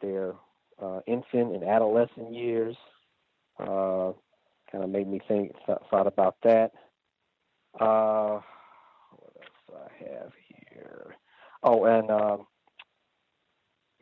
[0.00, 0.34] their
[0.82, 2.76] uh, infant and adolescent years.
[3.58, 4.12] Uh,
[4.70, 6.72] kind of made me think th- thought about that.
[7.78, 8.40] Uh,
[9.10, 11.14] what else I have here?
[11.62, 12.36] Oh, and uh,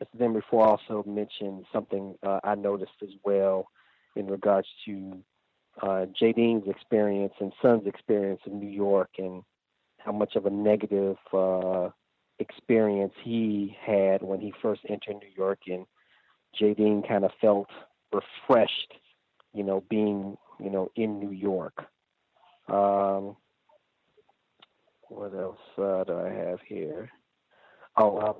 [0.01, 0.17] Mr.
[0.19, 3.67] Demery Four also mentioned something uh, I noticed as well
[4.15, 5.23] in regards to
[5.81, 9.43] uh, Dean's experience and Son's experience in New York and
[9.97, 11.89] how much of a negative uh,
[12.43, 15.85] experience he had when he first entered New York, and
[16.59, 17.69] Dean kind of felt
[18.11, 18.93] refreshed,
[19.53, 21.85] you know, being you know in New York.
[22.67, 23.35] Um,
[25.09, 27.09] what else uh, do I have here?
[27.97, 28.33] Oh, uh,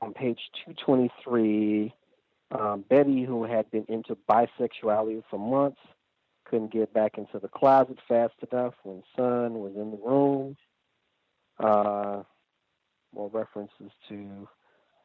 [0.00, 1.92] on page 223,
[2.52, 5.80] um, Betty, who had been into bisexuality for months,
[6.44, 10.56] couldn't get back into the closet fast enough when Son was in the room.
[11.58, 12.22] Uh,
[13.26, 14.48] references to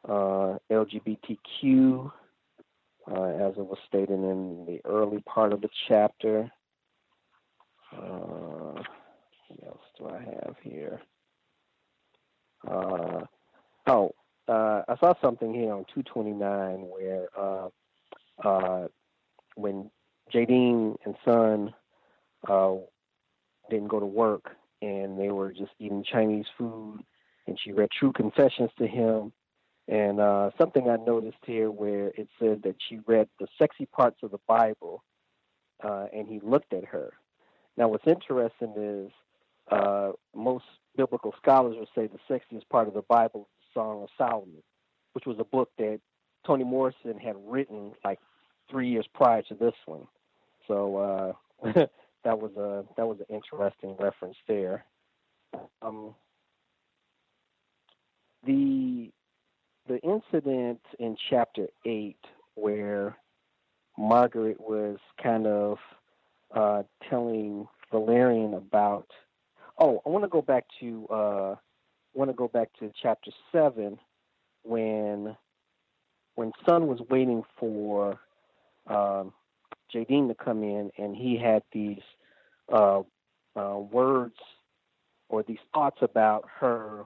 [0.08, 2.12] uh, LGBTQ,
[3.10, 6.50] uh, as it was stated in the early part of the chapter.
[7.92, 8.82] Uh,
[9.48, 11.00] what else do I have here?
[12.66, 13.24] Uh,
[13.86, 14.10] oh,
[14.48, 18.88] uh, I saw something here on 229 where uh,
[19.56, 19.90] when
[20.32, 21.74] Jadine and Son
[23.70, 27.00] didn't go to work and they were just eating Chinese food,
[27.46, 29.32] and she read True Confessions to him.
[29.86, 34.18] And uh, something I noticed here where it said that she read the sexy parts
[34.22, 35.04] of the Bible,
[35.82, 37.12] uh, and he looked at her.
[37.76, 39.10] Now, what's interesting is
[39.70, 40.64] uh, most
[40.96, 44.62] biblical scholars would say the sexiest part of the Bible is the Song of Solomon,
[45.12, 46.00] which was a book that
[46.46, 48.20] Toni Morrison had written like
[48.70, 50.06] three years prior to this one.
[50.66, 51.72] So uh,
[52.24, 54.84] that was a that was an interesting reference there.
[55.82, 56.14] Um,
[58.46, 59.10] the
[59.86, 62.18] the incident in chapter eight
[62.54, 63.16] where
[63.98, 65.78] Margaret was kind of
[66.54, 69.06] uh, telling Valerian about.
[69.78, 71.54] Oh, I want to go back to uh,
[72.14, 73.98] want to go back to chapter seven
[74.62, 75.36] when
[76.36, 78.18] when Son was waiting for
[78.86, 79.32] um,
[79.94, 82.02] Jadine to come in, and he had these
[82.72, 83.02] uh,
[83.56, 84.36] uh, words
[85.28, 87.04] or these thoughts about her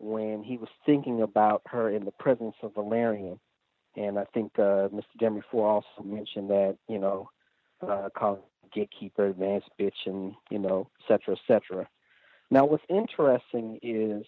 [0.00, 3.38] when he was thinking about her in the presence of Valerian.
[3.96, 5.02] And I think uh, Mr.
[5.20, 7.28] Demery Four also mentioned that, you know,
[7.86, 8.40] uh, calling
[8.72, 11.88] gatekeeper, advanced bitch, and, you know, et cetera, et cetera.
[12.50, 14.24] Now, what's interesting is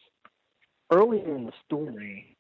[0.92, 2.36] earlier in the story,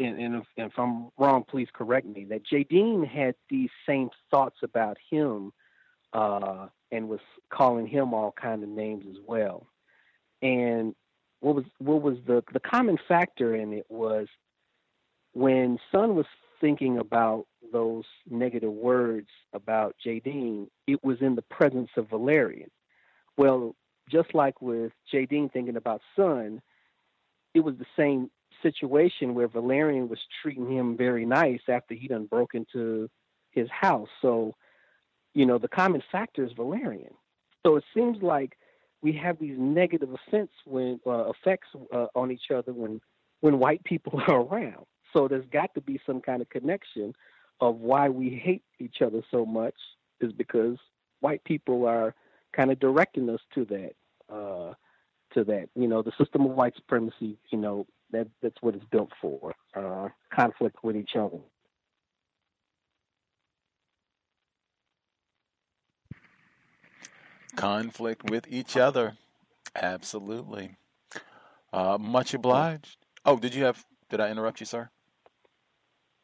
[0.00, 4.58] and, and, if, if, I'm wrong, please correct me, that Jadine had these same thoughts
[4.62, 5.52] about him
[6.12, 7.20] uh, and was
[7.50, 9.66] calling him all kind of names as well.
[10.40, 10.94] And
[11.40, 14.26] what was what was the the common factor in it was
[15.32, 16.26] when Son was
[16.60, 22.70] thinking about those negative words about Jadine, it was in the presence of Valerian.
[23.36, 23.76] Well,
[24.10, 26.60] just like with Jadine thinking about Son,
[27.54, 28.30] it was the same
[28.62, 33.08] situation where Valerian was treating him very nice after he done broke into
[33.52, 34.08] his house.
[34.20, 34.54] So,
[35.34, 37.14] you know, the common factor is Valerian.
[37.64, 38.56] So it seems like
[39.02, 43.00] we have these negative effects when uh, effects uh, on each other when
[43.40, 44.84] when white people are around.
[45.12, 47.14] So there's got to be some kind of connection
[47.60, 49.74] of why we hate each other so much
[50.20, 50.76] is because
[51.20, 52.14] white people are
[52.52, 53.92] kind of directing us to that
[54.32, 54.74] uh,
[55.34, 55.68] to that.
[55.74, 57.38] You know, the system of white supremacy.
[57.50, 59.54] You know, that that's what it's built for.
[59.74, 61.38] Uh, conflict with each other.
[67.58, 69.16] Conflict with each other.
[69.74, 70.76] Absolutely.
[71.72, 72.96] Uh, much obliged.
[73.24, 73.84] Oh, did you have?
[74.08, 74.88] Did I interrupt you, sir?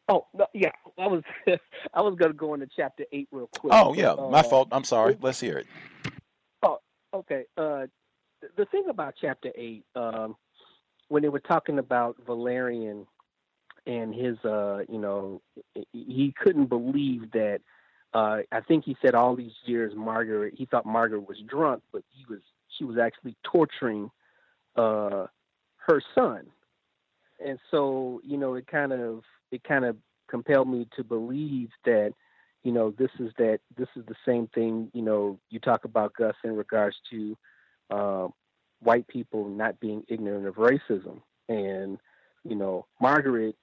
[0.09, 1.25] Oh no, yeah, I was
[1.95, 3.73] I was gonna go into chapter eight real quick.
[3.75, 4.69] Oh yeah, Uh, my fault.
[4.71, 5.19] I'm sorry.
[5.21, 5.67] Let's hear it.
[6.63, 6.79] Oh,
[7.13, 7.47] okay.
[7.57, 7.87] Uh,
[8.41, 10.37] th- the thing about chapter eight, um,
[11.09, 13.09] when they were talking about Valerian
[13.87, 15.43] and his, uh, you know,
[15.93, 17.61] he couldn't believe that.
[18.15, 20.55] Uh, I think he said all these years, Margaret.
[20.57, 22.41] He thought Margaret was drunk, but he was
[22.79, 24.11] she was actually torturing
[24.77, 25.27] uh,
[25.87, 26.47] her son,
[27.45, 29.97] and so you know, it kind of it kind of
[30.29, 32.13] compelled me to believe that
[32.63, 36.15] you know this is that this is the same thing you know you talk about
[36.15, 37.37] gus in regards to
[37.91, 38.27] uh,
[38.81, 41.99] white people not being ignorant of racism and
[42.43, 43.55] you know margaret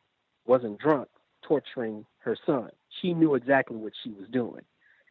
[0.45, 1.09] wasn't drunk
[1.41, 2.69] torturing her son
[2.99, 4.63] she knew exactly what she was doing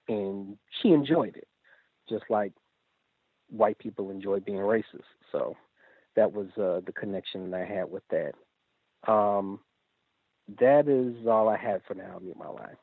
[0.09, 1.49] and she enjoyed it
[2.09, 2.53] just like
[3.49, 5.03] white people enjoy being racist
[5.33, 5.57] so
[6.17, 8.33] that was uh, the connection that i had with that
[9.11, 9.61] um,
[10.61, 12.77] that is all i had for now mute my line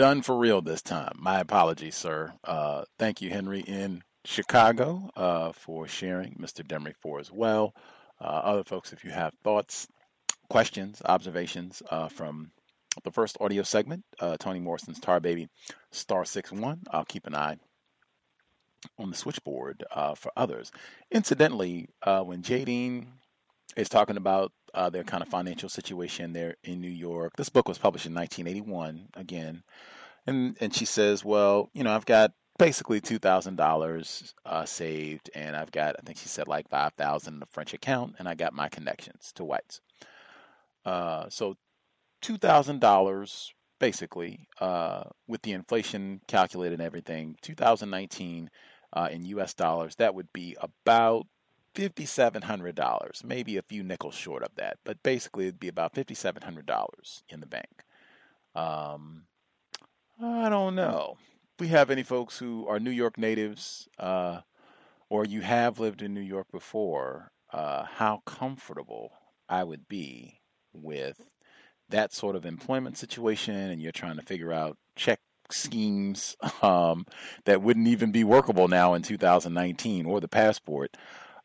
[0.00, 1.12] Done for real this time.
[1.18, 2.32] My apologies, sir.
[2.42, 6.36] Uh, thank you, Henry, in Chicago, uh, for sharing.
[6.40, 6.66] Mr.
[6.66, 7.74] Demery Four as well.
[8.18, 9.88] Uh, other folks, if you have thoughts,
[10.50, 12.50] questions, observations uh, from
[13.04, 15.48] the first audio segment, uh, Toni Morrison's Tar Baby,
[15.92, 16.80] star six one.
[16.90, 17.56] I'll keep an eye
[18.98, 20.72] on the switchboard uh, for others.
[21.10, 23.06] Incidentally, uh, when Jadine
[23.76, 27.68] is talking about uh, their kind of financial situation there in New York, this book
[27.68, 29.62] was published in 1981 again,
[30.26, 35.30] and and she says, well, you know, I've got basically two thousand uh, dollars saved,
[35.32, 38.28] and I've got I think she said like five thousand in a French account, and
[38.28, 39.80] I got my connections to whites.
[40.84, 41.56] Uh, so
[42.20, 48.50] two thousand dollars basically uh, with the inflation calculated and everything 2019
[48.92, 51.26] uh, in us dollars that would be about
[51.74, 57.40] $5700 maybe a few nickels short of that but basically it'd be about $5700 in
[57.40, 57.84] the bank.
[58.54, 59.24] Um,
[60.22, 61.16] i don't know.
[61.54, 64.40] If we have any folks who are new york natives uh,
[65.08, 69.12] or you have lived in new york before uh, how comfortable
[69.48, 70.39] i would be
[70.72, 71.20] with
[71.88, 75.20] that sort of employment situation and you're trying to figure out check
[75.50, 77.04] schemes um,
[77.44, 80.96] that wouldn't even be workable now in 2019 or the passport.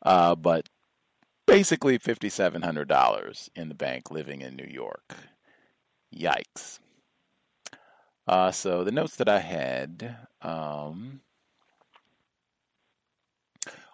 [0.02, 0.70] Uh, but
[1.48, 5.16] basically $5,700 in the bank living in New York.
[6.16, 6.80] Yikes.
[8.28, 11.22] Uh, so the notes that I had um,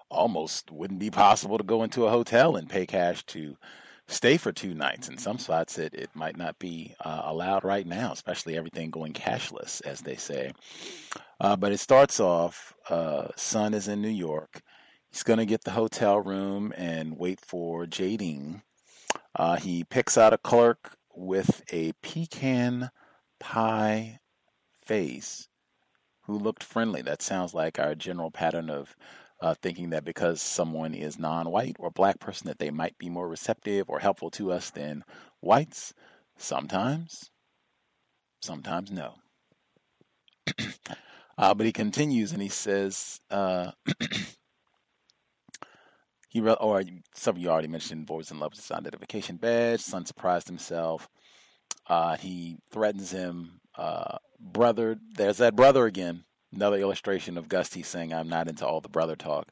[0.09, 3.57] almost wouldn't be possible to go into a hotel and pay cash to
[4.11, 5.09] stay for two nights.
[5.09, 9.13] In some spots, it, it might not be uh, allowed right now, especially everything going
[9.13, 10.51] cashless, as they say.
[11.39, 14.61] Uh, but it starts off uh, son is in New York.
[15.11, 18.61] He's going to get the hotel room and wait for Jadine.
[19.35, 22.91] Uh, he picks out a clerk with a pecan
[23.39, 24.19] pie
[24.85, 25.47] face
[26.23, 27.01] who looked friendly.
[27.01, 28.95] That sounds like our general pattern of
[29.41, 33.27] uh, thinking that because someone is non-white or black person that they might be more
[33.27, 35.03] receptive or helpful to us than
[35.39, 35.93] whites.
[36.37, 37.31] Sometimes,
[38.41, 39.15] sometimes no.
[41.37, 43.71] uh, but he continues and he says, uh,
[46.29, 46.83] he re- or
[47.15, 49.81] some of you already mentioned boys in love with his identification badge.
[49.81, 51.09] Son surprised himself.
[51.87, 53.59] Uh, he threatens him.
[53.75, 56.23] Uh, brother, there's that brother again
[56.53, 57.83] another illustration of Gus T.
[57.83, 59.49] saying I'm not into all the brother talk.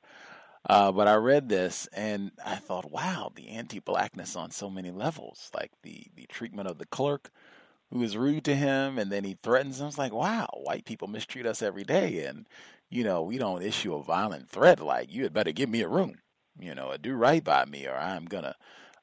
[0.69, 5.49] Uh, but I read this and I thought, wow, the anti-blackness on so many levels,
[5.53, 7.31] like the the treatment of the clerk
[7.91, 9.87] who is rude to him, and then he threatens him.
[9.87, 12.47] It's like, wow, white people mistreat us every day, and
[12.89, 15.87] you know we don't issue a violent threat like you had better give me a
[15.87, 16.19] room,
[16.59, 18.55] you know, do right by me, or I'm gonna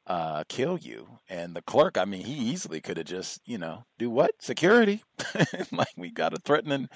[0.06, 1.08] uh, kill you.
[1.28, 4.32] And the clerk, I mean, he easily could have just, you know, do what?
[4.40, 5.02] Security.
[5.72, 6.88] like we got a threatening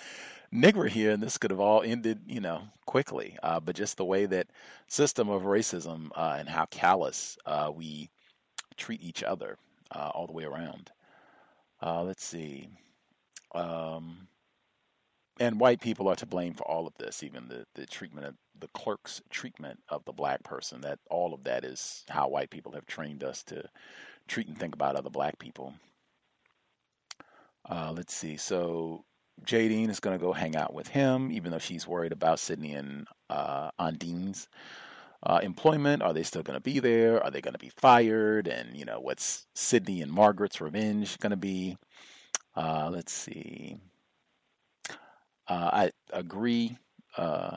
[0.55, 3.37] nigger here, and this could have all ended, you know, quickly.
[3.43, 4.49] Uh, but just the way that
[4.89, 8.11] system of racism uh, and how callous uh, we
[8.77, 9.57] treat each other
[9.95, 10.91] uh, all the way around.
[11.83, 12.69] Uh, let's see.
[13.55, 14.29] Um,
[15.39, 18.35] and white people are to blame for all of this, even the, the treatment of
[18.59, 20.83] the clerk's treatment of the black person.
[20.83, 23.65] That all of that is how white people have trained us to
[24.29, 25.75] treat and think about other black people.
[27.69, 28.37] Uh, let's see.
[28.37, 29.05] So
[29.45, 32.75] Jadine is going to go hang out with him, even though she's worried about Sydney
[32.75, 34.49] and uh, Ondine's
[35.23, 36.03] uh, employment.
[36.03, 37.23] Are they still going to be there?
[37.23, 38.49] Are they going to be fired?
[38.49, 41.77] And you know, what's Sydney and Margaret's revenge going to be?
[42.55, 43.77] Uh, let's see.
[45.49, 46.77] Uh, I agree.
[47.17, 47.57] Uh,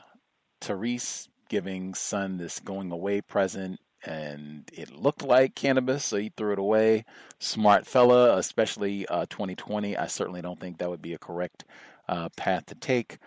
[0.60, 6.52] Therese giving son this going away present, and it looked like cannabis, so he threw
[6.52, 7.04] it away.
[7.38, 9.96] Smart fella, especially uh, 2020.
[9.96, 11.64] I certainly don't think that would be a correct
[12.08, 13.18] uh, path to take.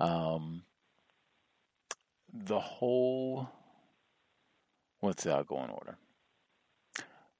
[0.00, 0.62] Um,
[2.32, 3.48] the whole,
[5.00, 5.96] what's that go in order?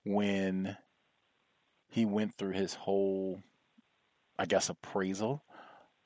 [0.04, 0.76] When
[1.88, 3.40] he went through his whole,
[4.38, 5.42] I guess, appraisal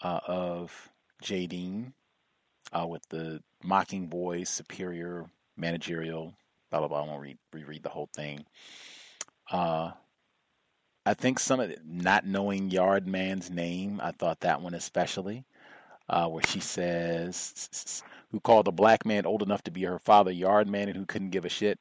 [0.01, 0.91] uh, of
[1.23, 1.93] Jadine
[2.73, 6.35] uh, with the mocking voice, superior managerial,
[6.71, 7.03] blah blah blah.
[7.03, 8.45] I won't read, reread the whole thing.
[9.51, 9.93] Uh,
[11.07, 15.45] I think some of it, not knowing Yard Man's name, I thought that one especially,
[16.09, 20.31] uh, where she says, "Who called a black man old enough to be her father
[20.33, 21.79] Yard Man and who couldn't give a shit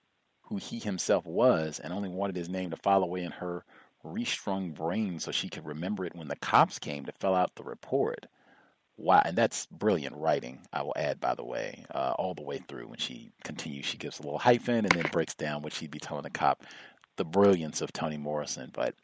[0.47, 3.65] who he himself was and only wanted his name to file away in her
[4.03, 7.64] restrung brain so she could remember it when the cops came to fill out the
[7.64, 8.27] report.
[8.99, 12.57] Wow, and that's brilliant writing, I will add, by the way, uh, all the way
[12.68, 12.88] through.
[12.88, 15.99] When she continues, she gives a little hyphen and then breaks down what she'd be
[15.99, 16.64] telling the cop.
[17.18, 18.95] The brilliance of Toni Morrison, but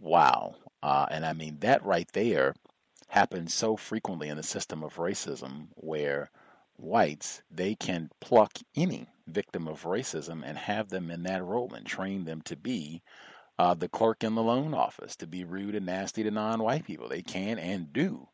[0.00, 0.56] wow.
[0.82, 2.54] Uh, and I mean, that right there
[3.08, 6.30] happens so frequently in the system of racism where
[6.76, 11.86] whites, they can pluck any victim of racism and have them in that role and
[11.86, 13.02] train them to be
[13.58, 17.08] uh, the clerk in the loan office to be rude and nasty to non-white people.
[17.08, 18.28] They can and do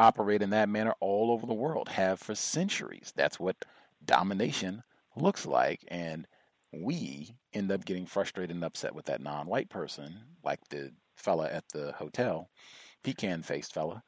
[0.00, 3.12] operate in that manner all over the world, have for centuries.
[3.14, 3.64] That's what
[4.04, 4.82] domination
[5.14, 5.84] looks like.
[5.88, 6.26] And
[6.72, 11.68] we end up getting frustrated and upset with that non-white person, like the fella at
[11.74, 12.48] the hotel,
[13.04, 14.02] pecan-faced fella,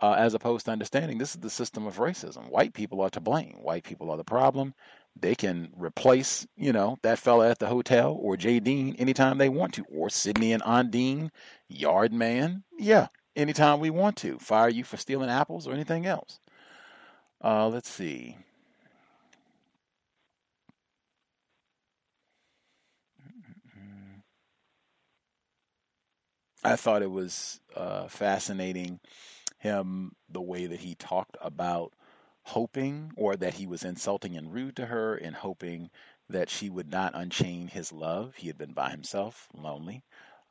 [0.00, 2.50] uh, as opposed to understanding this is the system of racism.
[2.50, 3.58] White people are to blame.
[3.60, 4.74] White people are the problem.
[5.16, 9.74] They can replace, you know, that fella at the hotel or Jadine anytime they want
[9.74, 11.30] to, or Sydney and Ondine,
[11.68, 12.64] Yard Man.
[12.78, 14.38] Yeah, anytime we want to.
[14.38, 16.40] Fire you for stealing apples or anything else.
[17.42, 18.36] Uh, let's see.
[26.64, 29.00] I thought it was uh, fascinating
[29.58, 31.92] him the way that he talked about
[32.44, 35.90] hoping or that he was insulting and rude to her and hoping
[36.28, 38.36] that she would not unchain his love.
[38.36, 40.04] He had been by himself, lonely,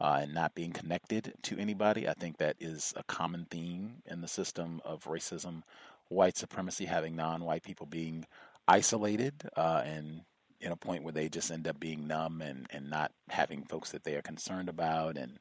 [0.04, 2.10] uh, and not being connected to anybody.
[2.10, 5.64] I think that is a common theme in the system of racism,
[6.10, 8.26] white supremacy, having non white people being
[8.68, 10.22] isolated uh, and
[10.60, 13.92] in a point where they just end up being numb and, and not having folks
[13.92, 15.40] that they are concerned about, and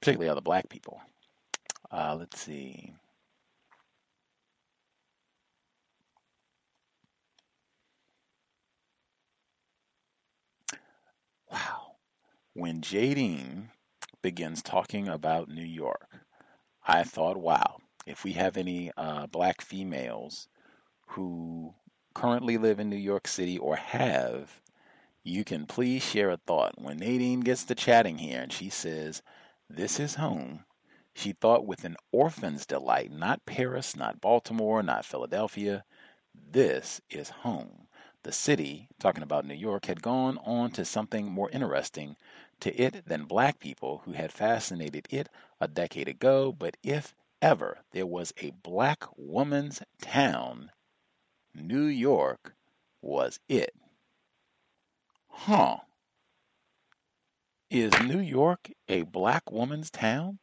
[0.00, 1.00] particularly other black people.
[1.92, 2.92] Uh, let's see.
[11.50, 11.96] Wow.
[12.54, 13.68] When Jadine
[14.22, 16.20] begins talking about New York,
[16.86, 20.48] I thought, wow, if we have any uh, black females
[21.08, 21.74] who
[22.14, 24.60] currently live in New York City or have,
[25.22, 26.80] you can please share a thought.
[26.80, 29.22] When Nadine gets to chatting here and she says,
[29.68, 30.64] This is home,
[31.14, 35.84] she thought with an orphan's delight, not Paris, not Baltimore, not Philadelphia.
[36.34, 37.88] This is home.
[38.22, 42.16] The city, talking about New York, had gone on to something more interesting
[42.60, 45.28] to it than black people who had fascinated it
[45.60, 46.52] a decade ago.
[46.52, 50.70] But if ever there was a black woman's town,
[51.54, 52.54] New York
[53.02, 53.74] was it.
[55.28, 55.78] Huh.
[57.70, 60.38] Is New York a black woman's town?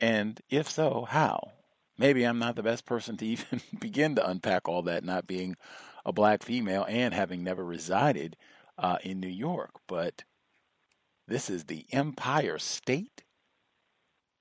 [0.00, 1.52] And if so, how?
[1.96, 5.56] Maybe I'm not the best person to even begin to unpack all that, not being
[6.04, 8.36] a black female and having never resided
[8.78, 9.70] uh, in New York.
[9.86, 10.24] But
[11.30, 13.22] this is the Empire State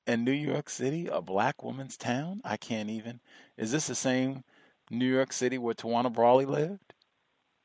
[0.08, 2.42] and New York City, a black woman's town.
[2.44, 3.20] I can't even.
[3.58, 4.44] Is this the same
[4.90, 6.96] New York City where Tawana Brawley lived?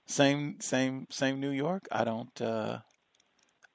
[0.07, 1.89] Same, same, same New York.
[1.91, 2.39] I don't.
[2.39, 2.81] Uh,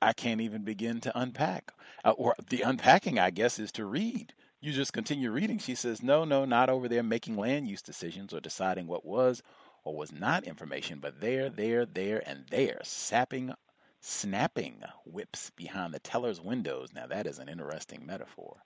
[0.01, 1.71] I can't even begin to unpack.
[2.05, 5.57] Uh, or the unpacking, I guess, is to read You just continue reading.
[5.57, 9.41] She says, No, no, not over there making land use decisions or deciding what was
[9.83, 13.53] or was not information, but there, there, there, and there, sapping,
[13.99, 16.93] snapping whips behind the teller's windows.
[16.93, 18.63] Now, that is an interesting metaphor.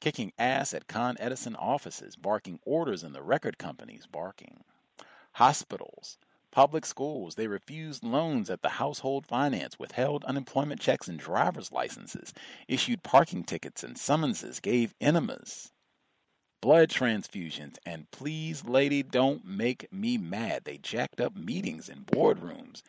[0.00, 4.64] Kicking ass at Con Edison offices, barking orders in the record companies, barking.
[5.32, 6.18] Hospitals,
[6.56, 12.32] Public schools, they refused loans at the household finance, withheld unemployment checks and driver's licenses,
[12.66, 15.72] issued parking tickets and summonses, gave enemas,
[16.62, 20.64] blood transfusions, and please, lady, don't make me mad.
[20.64, 22.80] They jacked up meetings in boardrooms,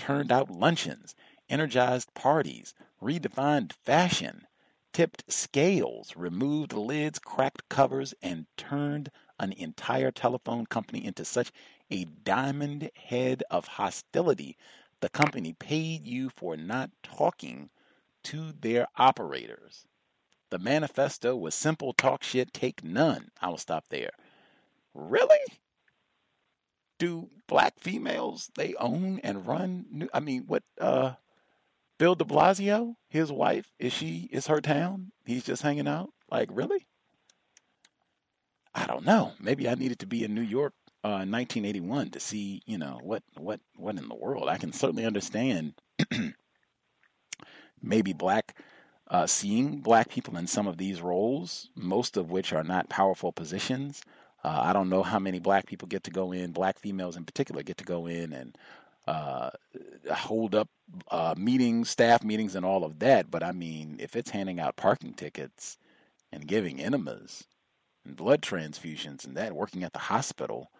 [0.00, 1.14] turned out luncheons,
[1.50, 2.72] energized parties,
[3.02, 4.46] redefined fashion,
[4.94, 11.52] tipped scales, removed lids, cracked covers, and turned an entire telephone company into such
[11.90, 14.56] a diamond head of hostility.
[15.00, 17.68] The company paid you for not talking
[18.22, 19.86] to their operators.
[20.48, 23.28] The manifesto was simple talk shit, take none.
[23.42, 24.12] I will stop there.
[24.94, 25.38] Really?
[27.00, 31.14] Do black females they own and run new I mean what uh
[31.98, 35.12] Bill de Blasio, his wife, is she is her town?
[35.24, 36.10] He's just hanging out?
[36.30, 36.86] Like really?
[38.74, 39.32] I don't know.
[39.40, 43.22] Maybe I needed to be in New York 1981 uh, to see, you know, what
[43.36, 44.48] what what in the world.
[44.48, 45.74] I can certainly understand
[47.82, 48.56] maybe black
[49.08, 53.32] uh, seeing black people in some of these roles, most of which are not powerful
[53.32, 54.02] positions.
[54.42, 57.24] Uh, I don't know how many black people get to go in, black females in
[57.24, 58.58] particular, get to go in and
[59.06, 59.50] uh,
[60.12, 60.68] hold up
[61.10, 63.30] uh, meetings, staff meetings, and all of that.
[63.30, 65.76] But I mean, if it's handing out parking tickets
[66.32, 67.44] and giving enemas
[68.04, 70.70] and blood transfusions and that, working at the hospital,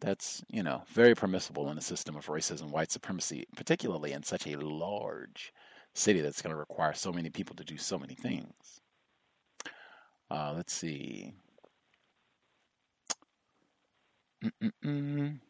[0.00, 4.46] that's, you know, very permissible in a system of racism, white supremacy, particularly in such
[4.46, 5.52] a large
[5.94, 8.80] city that's going to require so many people to do so many things.
[10.30, 11.32] Uh, let's see.
[14.42, 15.40] Mm-mm-mm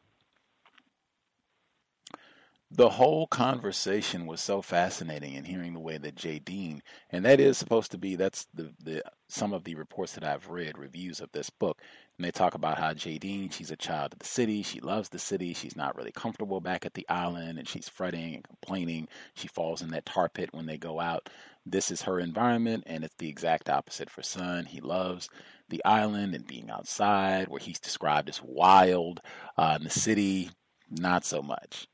[2.71, 6.81] the whole conversation was so fascinating in hearing the way that Jadine,
[7.11, 10.49] and that is supposed to be that's the, the some of the reports that I've
[10.49, 11.81] read, reviews of this book,
[12.19, 15.19] and they talk about how Jadine, she's a child of the city, she loves the
[15.19, 19.09] city, she's not really comfortable back at the island, and she's fretting and complaining.
[19.35, 21.31] She falls in that tar pit when they go out.
[21.65, 24.67] This is her environment, and it's the exact opposite for Son.
[24.67, 25.31] He loves
[25.71, 29.21] the island and being outside, where he's described as wild.
[29.57, 30.51] Uh, in the city,
[30.91, 31.87] not so much.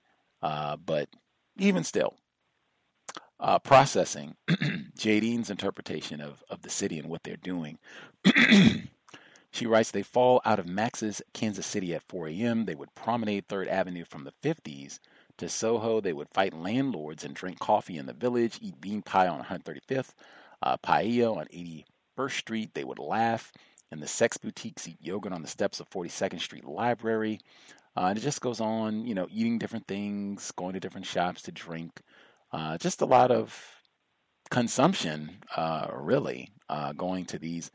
[0.44, 1.08] Uh, but
[1.56, 2.12] even still,
[3.40, 4.36] uh, processing
[4.94, 7.78] Jadine's interpretation of, of the city and what they're doing.
[9.50, 12.66] she writes, they fall out of Max's Kansas City at 4 a.m.
[12.66, 14.98] They would promenade 3rd Avenue from the 50s
[15.38, 16.02] to Soho.
[16.02, 20.10] They would fight landlords and drink coffee in the village, eat bean pie on 135th,
[20.62, 22.74] uh, on 81st Street.
[22.74, 23.50] They would laugh
[23.90, 27.40] in the sex boutiques, eat yogurt on the steps of 42nd Street Library.
[27.96, 31.42] Uh, and it just goes on, you know, eating different things, going to different shops
[31.42, 32.00] to drink.
[32.52, 33.56] Uh, just a lot of
[34.50, 37.70] consumption, uh, really, uh, going to these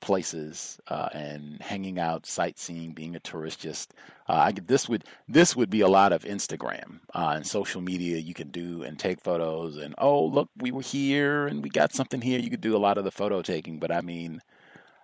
[0.00, 3.60] places uh, and hanging out, sightseeing, being a tourist.
[3.60, 3.94] Just
[4.28, 8.34] uh, I, this would this would be a lot of Instagram and social media you
[8.34, 12.20] can do and take photos and oh look we were here and we got something
[12.20, 12.38] here.
[12.38, 14.40] You could do a lot of the photo taking, but I mean.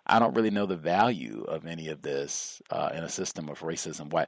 [0.07, 3.61] I don't really know the value of any of this uh, in a system of
[3.61, 4.11] racism.
[4.11, 4.27] Why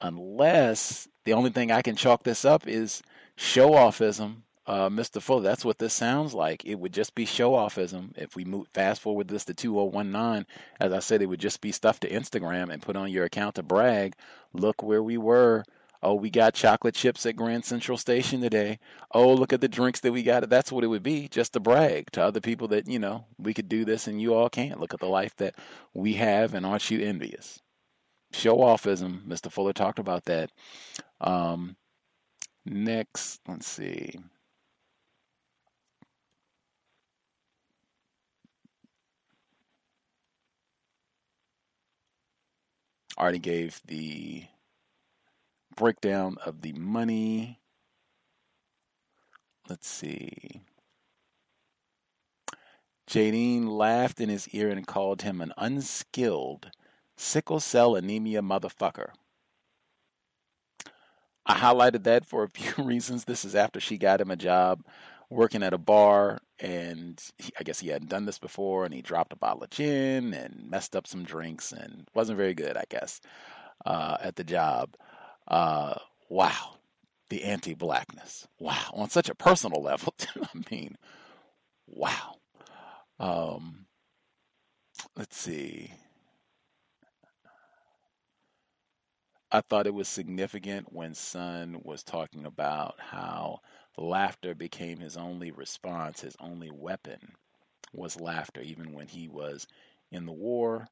[0.00, 3.02] unless the only thing I can chalk this up is
[3.36, 4.42] show offism.
[4.66, 5.22] Uh, Mr.
[5.22, 6.64] Fuller, that's what this sounds like.
[6.66, 8.16] It would just be show offism.
[8.18, 10.46] If we move fast forward this to 2019,
[10.78, 13.54] as I said, it would just be stuff to Instagram and put on your account
[13.54, 14.14] to brag.
[14.52, 15.64] Look where we were.
[16.02, 18.78] Oh, we got chocolate chips at Grand Central Station today.
[19.10, 20.48] Oh, look at the drinks that we got.
[20.48, 23.52] That's what it would be, just to brag to other people that, you know, we
[23.52, 24.78] could do this and you all can't.
[24.78, 25.56] Look at the life that
[25.94, 27.60] we have and aren't you envious?
[28.32, 29.26] Show offism.
[29.26, 29.50] Mr.
[29.50, 30.50] Fuller talked about that.
[31.20, 31.76] Um,
[32.64, 34.18] next, let's see.
[43.18, 44.44] Already gave the
[45.74, 47.58] breakdown of the money.
[49.68, 50.62] Let's see.
[53.08, 56.70] Jadine laughed in his ear and called him an unskilled
[57.18, 59.10] sickle cell anemia motherfucker.
[61.44, 63.24] I highlighted that for a few reasons.
[63.24, 64.84] This is after she got him a job
[65.30, 69.02] working at a bar, and he, I guess he hadn't done this before, and he
[69.02, 72.84] dropped a bottle of gin and messed up some drinks, and wasn't very good, I
[72.88, 73.20] guess,
[73.84, 74.96] uh, at the job.
[75.46, 75.94] Uh,
[76.28, 76.76] wow,
[77.30, 78.46] the anti-blackness.
[78.58, 80.14] Wow, on such a personal level.
[80.36, 80.96] I mean,
[81.86, 82.36] wow.
[83.18, 83.86] Um,
[85.16, 85.92] let's see.
[89.50, 93.60] I thought it was significant when Son was talking about how
[93.96, 97.34] laughter became his only response, his only weapon
[97.94, 98.60] was laughter.
[98.60, 99.66] Even when he was
[100.10, 100.88] in the war,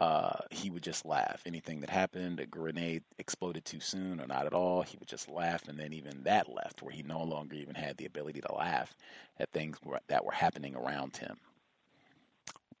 [0.00, 1.42] uh, he would just laugh.
[1.46, 5.28] Anything that happened, a grenade exploded too soon or not at all, he would just
[5.28, 5.68] laugh.
[5.68, 8.96] And then even that left, where he no longer even had the ability to laugh
[9.38, 11.36] at things that were happening around him.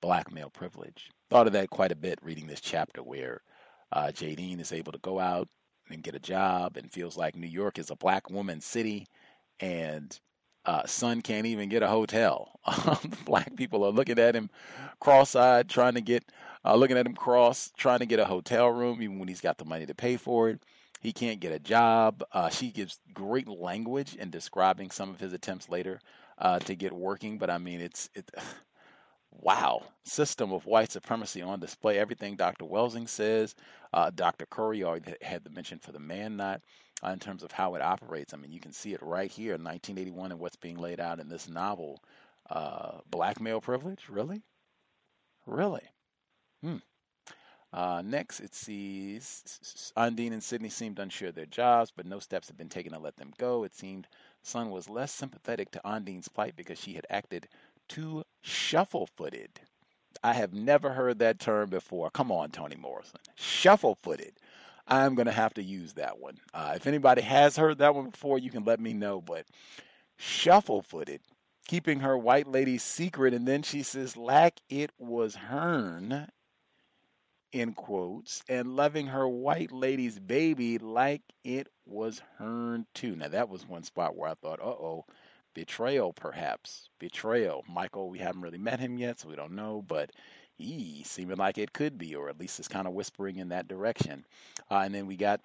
[0.00, 1.10] Black male privilege.
[1.30, 3.42] Thought of that quite a bit reading this chapter where
[3.92, 5.48] uh, Jadine is able to go out
[5.90, 9.06] and get a job and feels like New York is a black woman city
[9.60, 10.18] and
[10.66, 12.58] uh, Son can't even get a hotel.
[13.26, 14.48] black people are looking at him
[14.98, 16.24] cross-eyed, trying to get,
[16.64, 19.58] uh, looking at him cross, trying to get a hotel room, even when he's got
[19.58, 20.62] the money to pay for it.
[21.00, 22.24] He can't get a job.
[22.32, 26.00] Uh, she gives great language in describing some of his attempts later
[26.38, 28.30] uh, to get working, but I mean, it's it.
[29.40, 31.98] Wow, system of white supremacy on display.
[31.98, 32.64] Everything Dr.
[32.64, 33.54] Welsing says,
[33.92, 34.46] uh, Dr.
[34.46, 36.62] Curry already had the mention for the man not
[37.04, 38.32] uh, in terms of how it operates.
[38.32, 41.20] I mean, you can see it right here in 1981 and what's being laid out
[41.20, 42.02] in this novel.
[42.48, 44.42] Uh, black male privilege, really?
[45.46, 45.88] Really?
[46.62, 46.76] Hmm.
[47.72, 52.46] Uh, next, it sees Ondine and Sydney seemed unsure of their jobs, but no steps
[52.46, 53.64] had been taken to let them go.
[53.64, 54.06] It seemed
[54.42, 57.48] Son was less sympathetic to Ondine's plight because she had acted
[57.88, 59.60] too shuffle footed.
[60.22, 62.10] I have never heard that term before.
[62.10, 63.20] Come on, Toni Morrison.
[63.34, 64.32] Shuffle footed.
[64.86, 66.38] I'm going to have to use that one.
[66.52, 69.20] Uh, if anybody has heard that one before, you can let me know.
[69.20, 69.46] But
[70.16, 71.20] shuffle footed,
[71.66, 73.34] keeping her white lady secret.
[73.34, 76.28] And then she says, like it was hern,
[77.52, 83.14] in quotes, and loving her white lady's baby like it was hern too.
[83.16, 85.04] Now, that was one spot where I thought, uh oh
[85.54, 86.88] betrayal, perhaps.
[86.98, 87.64] Betrayal.
[87.68, 90.10] Michael, we haven't really met him yet, so we don't know, but
[90.56, 93.68] he seeming like it could be, or at least it's kind of whispering in that
[93.68, 94.24] direction.
[94.70, 95.40] Uh, and then we got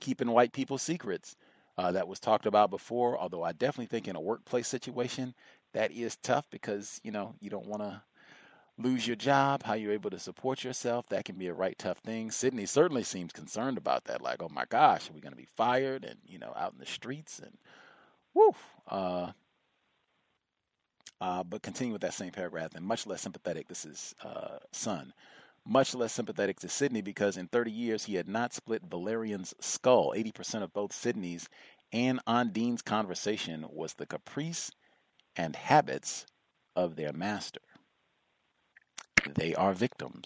[0.00, 1.36] keeping white people secrets.
[1.78, 5.34] Uh, that was talked about before, although I definitely think in a workplace situation
[5.72, 8.02] that is tough because you know you don't want to
[8.78, 11.08] lose your job, how you're able to support yourself.
[11.08, 12.30] That can be a right tough thing.
[12.30, 14.20] Sydney certainly seems concerned about that.
[14.20, 16.78] Like, oh my gosh, are we going to be fired and you know out in
[16.78, 17.56] the streets and
[18.34, 18.52] Woo.
[18.88, 19.32] Uh,
[21.20, 23.68] uh, but continue with that same paragraph, and much less sympathetic.
[23.68, 25.12] This is uh, Son.
[25.64, 30.12] Much less sympathetic to Sydney because in 30 years he had not split Valerian's skull.
[30.16, 31.48] 80% of both Sydney's
[31.92, 34.72] and Ondine's conversation was the caprice
[35.36, 36.26] and habits
[36.74, 37.60] of their master.
[39.34, 40.24] They are victims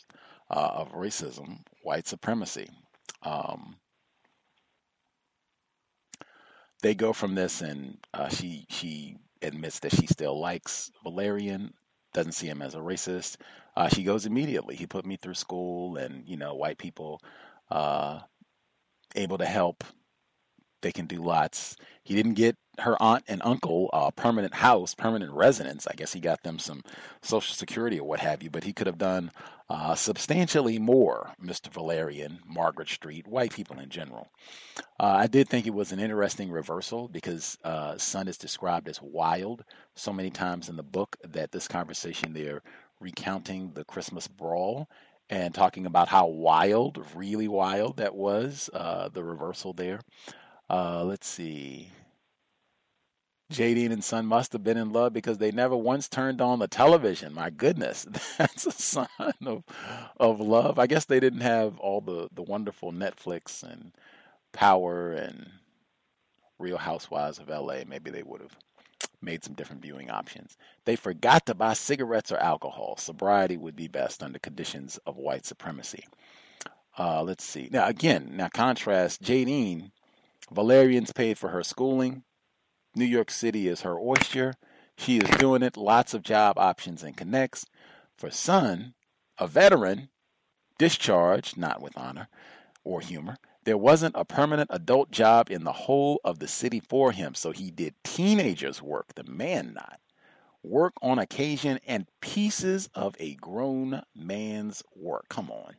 [0.51, 2.69] uh, of racism, white supremacy.
[3.23, 3.77] Um,
[6.87, 11.75] they go from this, and uh, she she admits that she still likes Valerian,
[12.15, 13.39] doesn't see him as a racist.
[13.75, 14.77] Uh, she goes immediately.
[14.77, 17.21] He put me through school, and you know, white people
[17.73, 18.21] uh,
[19.17, 19.83] able to help.
[20.87, 21.77] They can do lots.
[22.05, 25.85] He didn't get her aunt and uncle a permanent house, permanent residence.
[25.89, 26.85] I guess he got them some
[27.23, 29.33] social security or what have you, but he could have done
[29.69, 31.73] uh, substantially more, Mr.
[31.73, 34.29] Valerian, Margaret Street, white people in general.
[35.01, 39.03] Uh, I did think it was an interesting reversal because uh, Son is described as
[39.03, 39.65] wild
[39.97, 42.63] so many times in the book that this conversation they're
[43.01, 44.89] recounting the Christmas brawl
[45.29, 50.01] and talking about how wild, really wild that was, uh, the reversal there.
[50.68, 51.90] Uh, let's see.
[53.52, 56.66] Jadine and Son must have been in love because they never once turned on the
[56.66, 57.32] television.
[57.32, 58.06] My goodness,
[58.38, 59.06] that's a sign
[59.44, 59.62] of
[60.18, 60.78] of love.
[60.80, 63.93] I guess they didn't have all the the wonderful Netflix and
[64.52, 65.48] Power and
[66.59, 67.82] Real Housewives of LA.
[67.86, 68.56] Maybe they would have
[69.22, 70.56] made some different viewing options.
[70.84, 72.97] They forgot to buy cigarettes or alcohol.
[72.98, 76.05] Sobriety would be best under conditions of white supremacy.
[76.98, 77.68] Uh, let's see.
[77.70, 79.93] Now again, now contrast Jadine.
[80.52, 82.23] Valerian's paid for her schooling.
[82.94, 84.55] New York City is her oyster.
[84.97, 85.77] She is doing it.
[85.77, 87.66] Lots of job options and connects.
[88.16, 88.94] For Son,
[89.39, 90.09] a veteran,
[90.78, 92.28] discharged, not with honor
[92.85, 97.10] or humor, there wasn't a permanent adult job in the whole of the city for
[97.12, 99.98] him, so he did teenagers' work, the man not.
[100.62, 105.28] Work on occasion and pieces of a grown man's work.
[105.28, 105.74] Come on.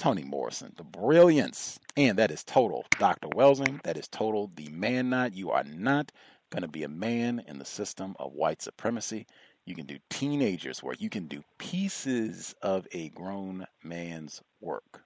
[0.00, 1.78] Toni Morrison, the brilliance.
[1.94, 2.86] And that is total.
[2.98, 3.28] Dr.
[3.28, 4.50] Welsing, that is total.
[4.56, 5.34] The man not.
[5.34, 6.10] You are not
[6.48, 9.26] going to be a man in the system of white supremacy.
[9.66, 11.02] You can do teenagers' work.
[11.02, 15.02] You can do pieces of a grown man's work.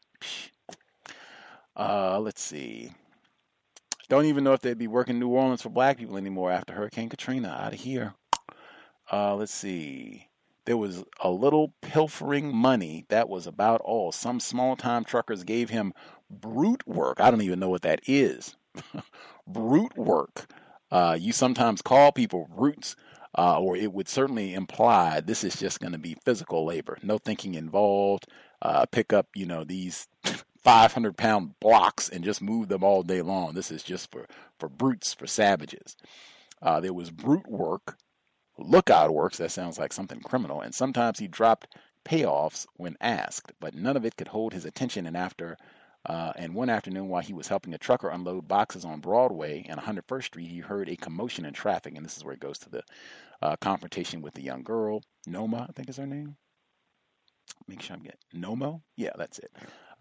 [1.76, 2.92] Uh, let's see.
[4.08, 7.08] Don't even know if they'd be working New Orleans for black people anymore after Hurricane
[7.08, 7.48] Katrina.
[7.48, 8.14] Out of here.
[9.10, 10.28] Uh, let's see.
[10.64, 13.04] There was a little pilfering money.
[13.08, 14.12] That was about all.
[14.12, 15.92] Some small time truckers gave him
[16.30, 17.20] brute work.
[17.20, 18.56] I don't even know what that is.
[19.46, 20.46] brute work.
[20.90, 22.96] Uh, you sometimes call people brutes,
[23.36, 26.98] uh, or it would certainly imply this is just going to be physical labor.
[27.02, 28.26] No thinking involved.
[28.62, 30.08] Uh, pick up, you know, these
[30.62, 33.54] 500 pound blocks and just move them all day long.
[33.54, 34.26] This is just for,
[34.58, 35.96] for brutes, for savages.
[36.62, 37.98] Uh, there was brute work,
[38.59, 39.39] lookout works.
[39.39, 40.60] That sounds like something criminal.
[40.60, 45.06] And sometimes he dropped payoffs when asked, but none of it could hold his attention.
[45.06, 45.56] And after,
[46.06, 49.81] uh, and one afternoon while he was helping a trucker unload boxes on Broadway and
[49.81, 51.94] 101st Street, he heard a commotion in traffic.
[51.97, 52.82] And this is where it goes to the
[53.43, 56.36] uh, confrontation with the young girl, Noma, I think is her name.
[57.66, 58.82] Make sure I'm getting Nomo.
[58.97, 59.51] Yeah, that's it.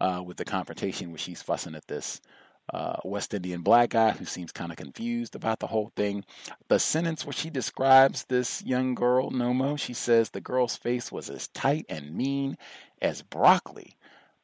[0.00, 2.20] Uh, with the confrontation where she's fussing at this
[2.72, 6.24] uh, West Indian black guy who seems kind of confused about the whole thing.
[6.68, 11.28] The sentence where she describes this young girl, Nomo, she says the girl's face was
[11.28, 12.56] as tight and mean
[13.02, 13.96] as broccoli.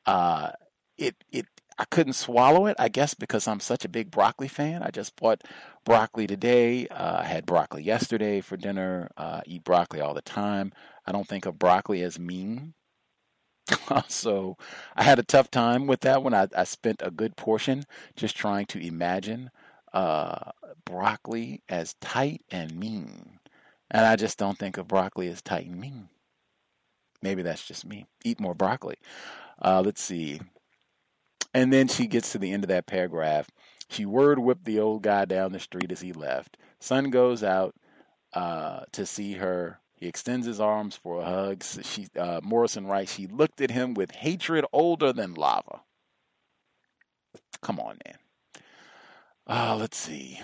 [0.07, 0.51] Uh,
[0.99, 1.47] it it
[1.79, 2.77] I couldn't swallow it.
[2.79, 4.83] I guess because I'm such a big broccoli fan.
[4.83, 5.43] I just bought
[5.85, 6.87] broccoli today.
[6.89, 9.11] Uh, I had broccoli yesterday for dinner.
[9.17, 10.73] Uh, eat broccoli all the time.
[11.07, 12.75] I don't think of broccoli as mean.
[14.09, 14.57] so
[14.97, 16.35] I had a tough time with that one.
[16.35, 17.85] I, I spent a good portion
[18.17, 19.51] just trying to imagine
[19.93, 20.53] uh,
[20.85, 23.39] broccoli as tight and mean.
[23.91, 26.09] And I just don't think of broccoli as tight and mean.
[27.23, 28.07] Maybe that's just me.
[28.25, 28.97] Eat more broccoli.
[29.61, 30.41] Uh, let's see.
[31.53, 33.51] And then she gets to the end of that paragraph.
[33.89, 36.57] She word whipped the old guy down the street as he left.
[36.79, 37.75] Son goes out
[38.33, 41.63] uh, to see her he extends his arms for a hug.
[41.63, 45.83] She, uh, Morrison writes, she looked at him with hatred older than lava.
[47.61, 48.17] Come on, man.
[49.47, 50.41] Uh, let's see.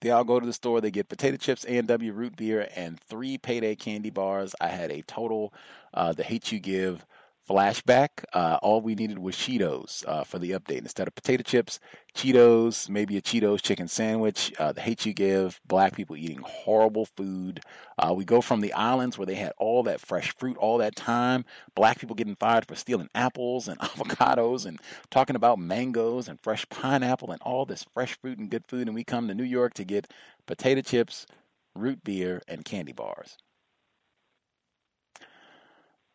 [0.00, 0.80] They all go to the store.
[0.80, 4.54] They get potato chips, A&W root beer, and three payday candy bars.
[4.60, 5.52] I had a total,
[5.92, 7.04] uh, the hate you give
[7.52, 8.08] flashback.
[8.32, 10.78] Uh, all we needed was Cheetos uh, for the update.
[10.78, 11.80] Instead of potato chips,
[12.14, 14.52] Cheetos, maybe a Cheetos chicken sandwich.
[14.58, 17.60] Uh, the hate you give, black people eating horrible food.
[17.98, 20.96] Uh, we go from the islands where they had all that fresh fruit all that
[20.96, 24.80] time, black people getting fired for stealing apples and avocados and
[25.10, 28.88] talking about mangoes and fresh pineapple and all this fresh fruit and good food.
[28.88, 30.10] And we come to New York to get
[30.46, 31.26] potato chips,
[31.74, 33.36] root beer, and candy bars.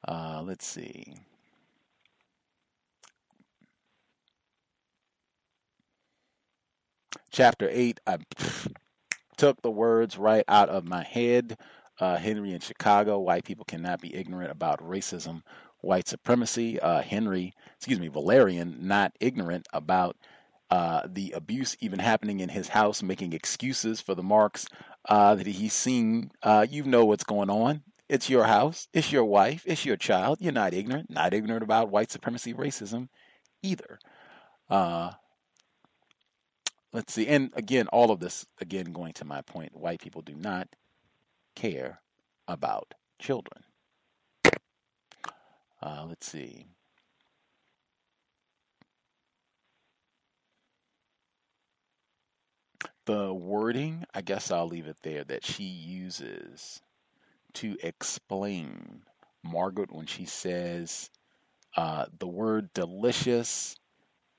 [0.08, 1.16] Uh, let's see.
[7.32, 8.18] Chapter 8, I
[9.38, 11.58] took the words right out of my head.
[12.00, 15.42] Uh, Henry in Chicago, white people cannot be ignorant about racism,
[15.82, 16.80] white supremacy.
[16.80, 20.16] Uh, Henry, excuse me, Valerian, not ignorant about
[20.70, 24.68] uh, the abuse even happening in his house, making excuses for the marks
[25.10, 26.32] uh, that he's seen.
[26.44, 27.84] Uh, you know what's going on.
[28.10, 28.88] It's your house.
[28.94, 29.64] It's your wife.
[29.66, 30.38] It's your child.
[30.40, 31.10] You're not ignorant.
[31.10, 33.10] Not ignorant about white supremacy, racism,
[33.62, 34.00] either.
[34.70, 35.12] Uh,
[36.94, 37.28] let's see.
[37.28, 40.70] And again, all of this, again, going to my point, white people do not
[41.56, 42.02] care
[42.48, 43.64] about children.
[45.82, 46.66] Uh, let's see.
[53.06, 56.82] The wording, I guess I'll leave it there, that she uses
[57.58, 59.02] to explain
[59.44, 61.10] Margaret when she says
[61.76, 63.76] uh, the word delicious.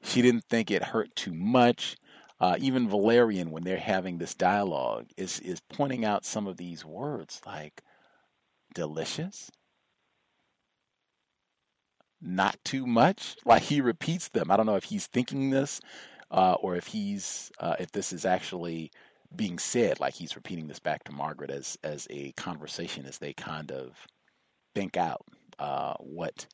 [0.03, 1.97] She didn't think it hurt too much.
[2.41, 6.85] Uh, even Valerian, when they're having this dialogue, is is pointing out some of these
[6.85, 7.83] words like
[8.75, 9.51] delicious,
[12.21, 13.37] not too much.
[13.45, 14.51] Like he repeats them.
[14.51, 15.81] I don't know if he's thinking this
[16.31, 18.93] uh, or if he's uh, if this is actually
[19.37, 23.33] being said, like he's repeating this back to Margaret as as a conversation as they
[23.33, 23.97] kind of
[24.75, 25.25] think out
[25.59, 26.47] uh, what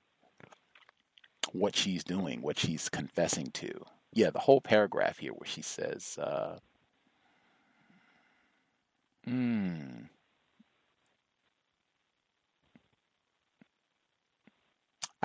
[1.53, 3.71] what she's doing, what she's confessing to.
[4.13, 6.59] Yeah, the whole paragraph here where she says, uh,
[9.27, 10.09] mm,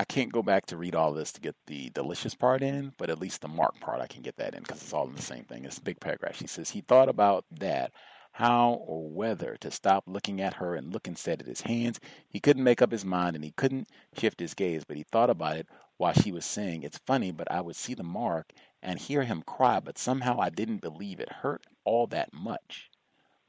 [0.00, 3.10] I can't go back to read all this to get the delicious part in, but
[3.10, 5.20] at least the mark part I can get that in because it's all in the
[5.20, 5.66] same thing.
[5.66, 6.36] It's a big paragraph.
[6.38, 7.92] She says he thought about that,
[8.32, 12.00] how or whether to stop looking at her and look instead at his hands.
[12.30, 15.28] He couldn't make up his mind and he couldn't shift his gaze, but he thought
[15.28, 15.66] about it
[15.98, 19.42] while she was saying, It's funny, but I would see the mark and hear him
[19.42, 22.90] cry, but somehow I didn't believe it hurt all that much.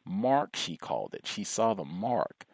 [0.04, 1.26] Mark, she called it.
[1.26, 2.46] She saw the mark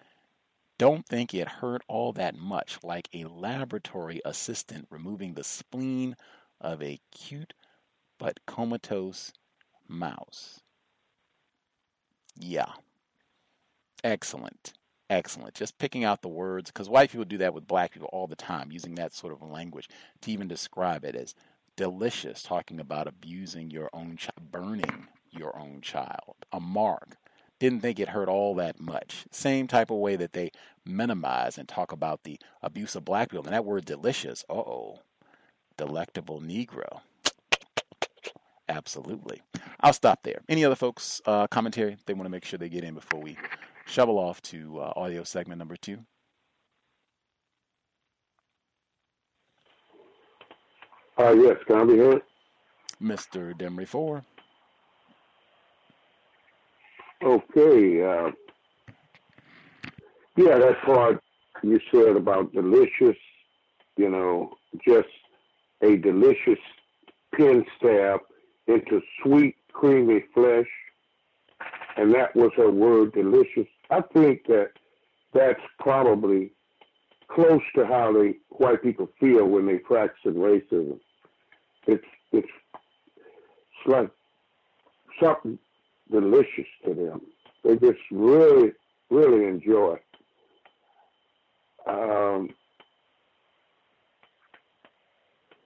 [0.77, 6.15] don't think it hurt all that much, like a laboratory assistant removing the spleen
[6.61, 7.53] of a cute
[8.19, 9.31] but comatose
[9.87, 10.59] mouse.
[12.35, 12.71] Yeah.
[14.03, 14.73] Excellent.
[15.09, 15.53] excellent.
[15.53, 18.35] Just picking out the words, because white people do that with black people all the
[18.35, 19.89] time, using that sort of language
[20.21, 21.35] to even describe it as
[21.75, 26.35] delicious, talking about abusing your own child, burning your own child.
[26.51, 27.17] A mark.
[27.59, 29.25] Didn't think it hurt all that much.
[29.31, 30.51] Same type of way that they
[30.85, 33.45] minimize and talk about the abuse of black people.
[33.45, 34.99] And that word delicious, uh oh,
[35.75, 37.01] delectable Negro.
[38.69, 39.41] Absolutely.
[39.79, 40.41] I'll stop there.
[40.49, 43.37] Any other folks' uh, commentary they want to make sure they get in before we
[43.85, 45.99] shovel off to uh, audio segment number two?
[51.17, 52.21] Uh, yes, can I be heard?
[53.01, 53.53] Mr.
[53.57, 54.23] Demery 4.
[57.23, 58.03] Okay.
[58.03, 58.31] Uh,
[60.35, 61.23] yeah, that part
[61.63, 63.17] you said about delicious,
[63.95, 64.57] you know,
[64.87, 65.07] just
[65.81, 66.59] a delicious
[67.33, 68.19] pin stab
[68.67, 70.67] into sweet, creamy flesh.
[71.95, 73.67] And that was her word, delicious.
[73.89, 74.71] I think that
[75.33, 76.51] that's probably
[77.27, 80.99] close to how they white people feel when they practice racism.
[81.87, 82.47] It's it's
[83.77, 84.09] it's like
[85.21, 85.57] something
[86.11, 87.21] delicious to them.
[87.63, 88.71] They just really,
[89.09, 90.03] really enjoy it.
[91.87, 92.49] Um,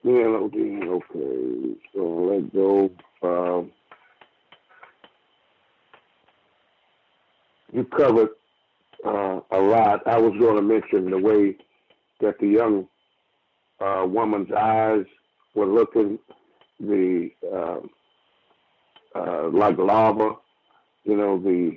[0.04, 2.90] melody, okay, so let go.
[3.22, 3.70] Um,
[7.72, 8.30] you covered
[9.04, 10.06] uh, a lot.
[10.06, 11.56] I was going to mention the way
[12.20, 12.88] that the young
[13.80, 15.04] uh, woman's eyes
[15.54, 16.18] were looking,
[16.78, 17.80] the uh,
[19.14, 20.36] uh, like lava,
[21.04, 21.76] you know, the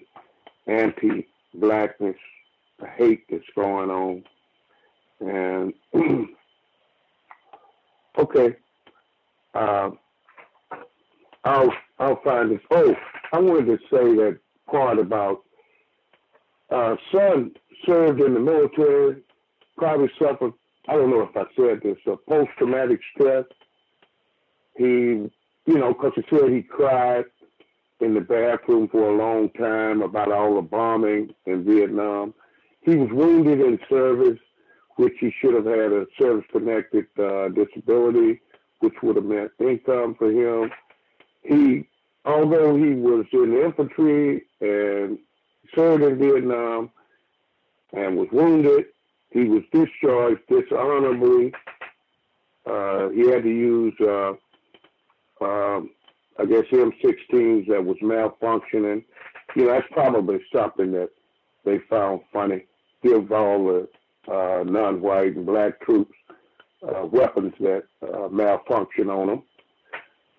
[0.67, 2.15] anti-blackness,
[2.79, 4.23] the hate that's going on,
[5.19, 5.73] and
[8.17, 8.55] okay,
[9.53, 9.89] uh,
[11.43, 12.61] I'll I'll find this.
[12.71, 12.95] Oh,
[13.31, 14.39] I wanted to say that
[14.69, 15.43] part about
[16.69, 17.51] uh, Son
[17.85, 19.21] served in the military,
[19.77, 20.53] probably suffered.
[20.87, 23.45] I don't know if I said this, a post-traumatic stress.
[24.77, 25.29] He,
[25.65, 27.25] you know, because he said he cried
[28.01, 32.33] in the bathroom for a long time about all the bombing in Vietnam.
[32.81, 34.39] He was wounded in service,
[34.97, 38.41] which he should have had a service-connected uh, disability,
[38.79, 40.71] which would have meant income for him.
[41.41, 41.87] He,
[42.25, 45.17] although he was in the infantry and
[45.73, 46.91] served in Vietnam
[47.93, 48.85] and was wounded,
[49.31, 51.53] he was discharged dishonorably.
[52.65, 54.33] Uh, he had to use uh,
[55.41, 55.91] um,
[56.37, 59.03] I guess M16s that was malfunctioning.
[59.55, 61.09] You know, that's probably something that
[61.63, 62.65] they found funny.
[63.03, 66.13] Give all the uh, non-white and black troops
[66.83, 69.43] uh, weapons that uh, malfunction on them.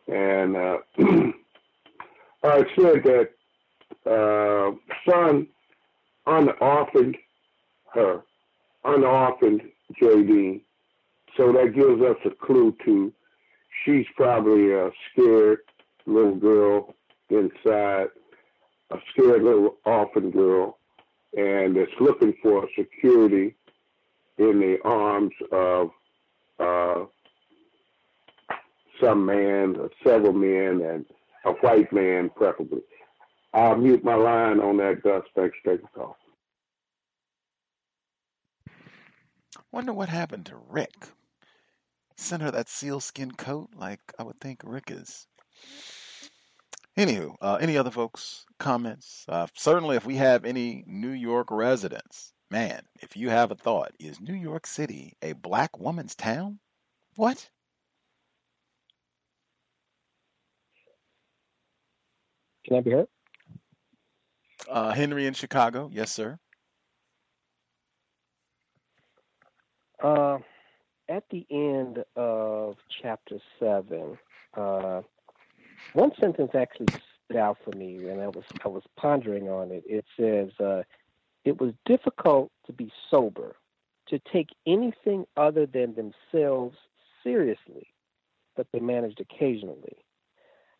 [0.08, 0.78] And uh,
[2.44, 3.30] I said that
[4.06, 4.72] uh,
[5.08, 5.46] Son
[6.26, 7.16] unorphaned
[7.94, 8.22] her,
[8.84, 9.62] unorphaned
[10.00, 10.60] Jadine.
[11.36, 13.12] So that gives us a clue to
[13.86, 15.60] she's probably a scared
[16.04, 16.94] little girl
[17.30, 18.08] inside,
[18.90, 20.78] a scared little orphan girl,
[21.36, 23.54] and it's looking for security
[24.38, 25.90] in the arms of
[26.58, 27.04] uh,
[29.00, 31.06] some man, or several men, and
[31.44, 32.80] a white man, preferably.
[33.54, 35.22] I'll mute my line on that, Gus.
[35.34, 36.16] Thanks for taking the call.
[39.72, 41.08] Wonder what happened to Rick.
[42.16, 45.26] Sent her that sealskin coat like I would think Rick is
[46.96, 49.26] Anywho, uh, any other folks' comments?
[49.28, 53.92] Uh, certainly, if we have any New York residents, man, if you have a thought,
[54.00, 56.58] is New York City a black woman's town?
[57.16, 57.50] What?
[62.66, 63.08] Can I be heard?
[64.68, 66.38] Uh, Henry in Chicago, yes, sir.
[70.02, 70.38] Uh,
[71.08, 74.18] at the end of chapter seven,
[74.54, 75.02] uh,
[75.92, 76.90] one sentence actually
[77.24, 79.84] stood out for me, and I was I was pondering on it.
[79.86, 80.82] It says, uh,
[81.44, 83.56] "It was difficult to be sober,
[84.08, 86.76] to take anything other than themselves
[87.22, 87.88] seriously,
[88.56, 89.96] but they managed occasionally."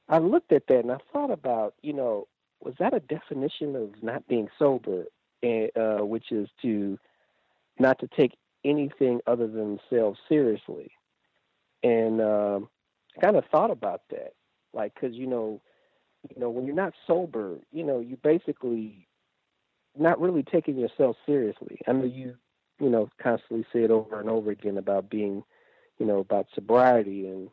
[0.08, 2.28] I looked at that and I thought about, you know,
[2.60, 5.06] was that a definition of not being sober,
[5.42, 6.98] eh, uh, which is to
[7.78, 8.36] not to take
[8.66, 10.90] anything other than themselves seriously?
[11.82, 12.68] And um,
[13.16, 14.32] I kind of thought about that
[14.72, 15.60] like because you know
[16.28, 19.06] you know when you're not sober you know you basically
[19.96, 22.34] not really taking yourself seriously i know you
[22.78, 25.42] you know constantly say it over and over again about being
[25.98, 27.48] you know about sobriety and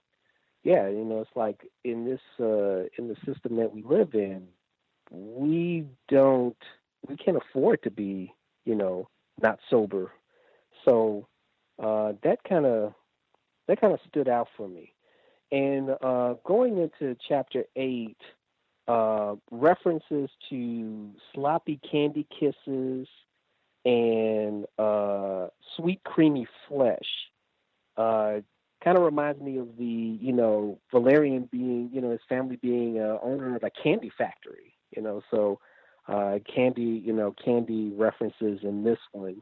[0.64, 4.45] yeah you know it's like in this uh in the system that we live in
[5.11, 6.57] we don't
[7.07, 8.34] we can't afford to be
[8.65, 9.10] you know,
[9.41, 10.11] not sober.
[10.85, 11.27] So
[11.81, 12.93] uh, that kind of
[13.68, 14.93] that kind of stood out for me.
[15.51, 18.18] And uh, going into chapter eight,
[18.88, 23.07] uh, references to sloppy candy kisses
[23.85, 25.47] and uh,
[25.77, 26.97] sweet creamy flesh
[27.97, 28.39] uh,
[28.84, 32.99] kind of reminds me of the you know Valerian being you know his family being
[32.99, 35.60] uh, owner of a candy factory you know so
[36.53, 39.41] candy you know candy references in this one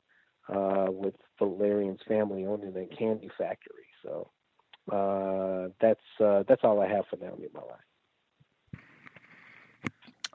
[0.52, 4.30] uh, with Valerian's family owning a candy factory so
[4.92, 8.82] uh, that's uh, that's all I have for now in my life.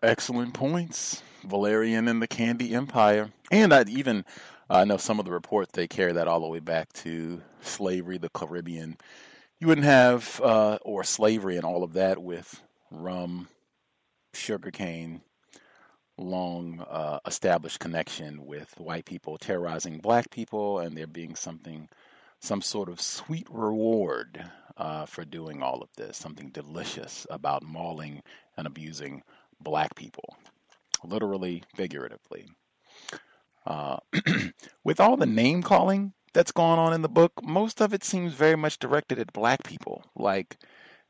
[0.02, 1.22] Excellent points.
[1.44, 3.30] Valerian and the Candy Empire.
[3.50, 4.24] And I even
[4.68, 8.18] I know some of the reports they carry that all the way back to slavery,
[8.18, 8.96] the Caribbean.
[9.58, 13.48] You wouldn't have uh, or slavery and all of that with rum,
[14.34, 15.22] sugarcane,
[16.18, 21.88] long uh, established connection with white people terrorizing black people, and there being something,
[22.40, 24.44] some sort of sweet reward
[24.76, 28.22] uh, for doing all of this, something delicious about mauling
[28.56, 29.22] and abusing
[29.60, 30.36] black people,
[31.04, 32.46] literally, figuratively.
[33.66, 33.98] Uh,
[34.84, 38.34] with all the name calling that's going on in the book, most of it seems
[38.34, 40.04] very much directed at black people.
[40.14, 40.58] Like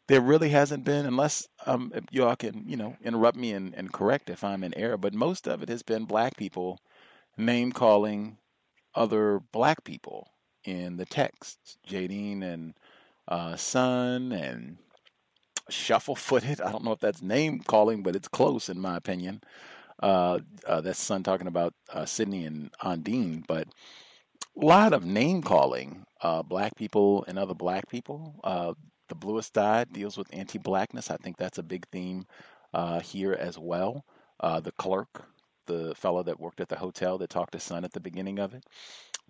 [0.09, 4.31] there really hasn't been, unless um, y'all can, you know, interrupt me and, and correct
[4.31, 6.79] if I'm in error, but most of it has been black people
[7.37, 8.39] name calling
[8.95, 10.29] other black people
[10.65, 11.77] in the texts.
[11.87, 12.75] Jadine and
[13.29, 14.79] uh, Son and
[15.69, 16.61] Shuffle Footed.
[16.61, 19.41] I don't know if that's name calling, but it's close in my opinion.
[20.03, 23.67] Uh, uh, that's Son talking about uh, Sydney and Ondine, but
[24.61, 28.41] a lot of name calling uh, black people and other black people.
[29.07, 31.11] Uh, the Bluest Eye deals with anti blackness.
[31.11, 32.27] I think that's a big theme
[32.75, 34.05] uh, here as well.
[34.41, 35.27] the clerk,
[35.67, 38.55] the fellow that worked at the hotel that talked to Son at the beginning of
[38.55, 38.65] it.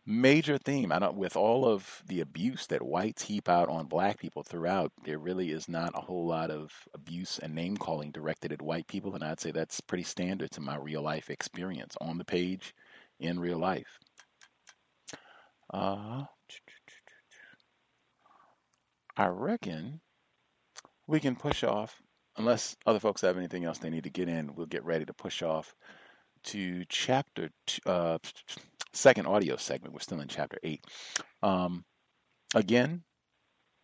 [0.09, 0.93] Major theme.
[0.93, 4.93] I don't with all of the abuse that whites heap out on black people throughout,
[5.05, 8.86] there really is not a whole lot of abuse and name calling directed at white
[8.86, 12.73] people, and I'd say that's pretty standard to my real life experience on the page
[13.19, 13.98] in real life.
[15.74, 16.27] Uh,
[19.16, 20.01] I reckon
[21.06, 22.02] we can push off,
[22.36, 25.14] unless other folks have anything else they need to get in, we'll get ready to
[25.14, 25.74] push off
[26.44, 28.18] to chapter two, uh,
[28.93, 29.94] second audio segment.
[29.94, 30.84] We're still in chapter eight.
[31.43, 31.84] Um,
[32.55, 33.05] again,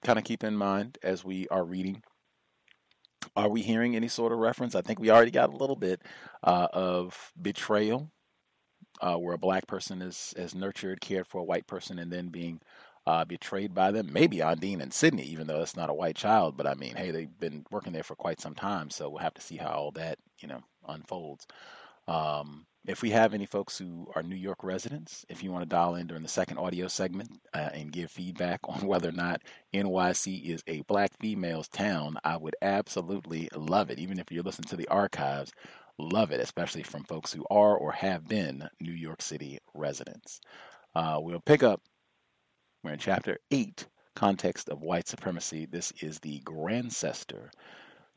[0.05, 2.03] kind of keep in mind as we are reading.
[3.35, 4.75] Are we hearing any sort of reference?
[4.75, 6.03] I think we already got a little bit
[6.43, 8.11] uh, of betrayal,
[9.01, 12.29] uh, where a black person is, is nurtured, cared for a white person, and then
[12.29, 12.61] being
[13.07, 14.13] uh, betrayed by them.
[14.13, 16.57] Maybe Ondine and Sydney, even though that's not a white child.
[16.57, 19.35] But I mean, hey, they've been working there for quite some time, so we'll have
[19.35, 21.47] to see how all that you know unfolds.
[22.09, 25.69] Um, if we have any folks who are New York residents, if you want to
[25.69, 29.43] dial in during the second audio segment uh, and give feedback on whether or not
[29.73, 33.99] NYC is a black female's town, I would absolutely love it.
[33.99, 35.53] Even if you're listening to the archives,
[35.99, 40.41] love it, especially from folks who are or have been New York City residents.
[40.95, 41.81] Uh, we'll pick up,
[42.83, 43.87] we're in chapter 8,
[44.17, 45.67] Context of White Supremacy.
[45.67, 47.51] This is the Grandcestor.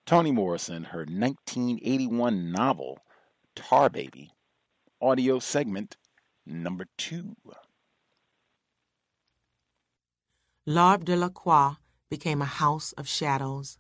[0.07, 2.99] Toni Morrison, her 1981 novel,
[3.55, 4.31] Tar Baby,
[4.99, 5.97] audio segment
[6.47, 7.35] number two.
[10.65, 11.75] L'Arbre de la Croix
[12.09, 13.77] became a house of shadows.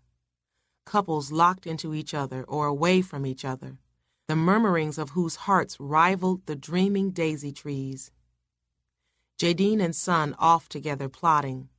[0.85, 3.79] Couples locked into each other or away from each other,
[4.27, 8.11] the murmurings of whose hearts rivaled the dreaming daisy trees.
[9.37, 11.69] Jadine and Son off together plotting.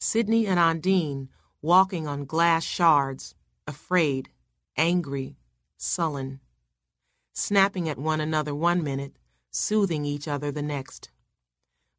[0.00, 1.28] Sydney and Ondine
[1.62, 3.34] walking on glass shards,
[3.66, 4.30] afraid,
[4.76, 5.36] angry,
[5.76, 6.40] sullen
[7.36, 9.18] snapping at one another one minute,
[9.50, 11.10] soothing each other the next.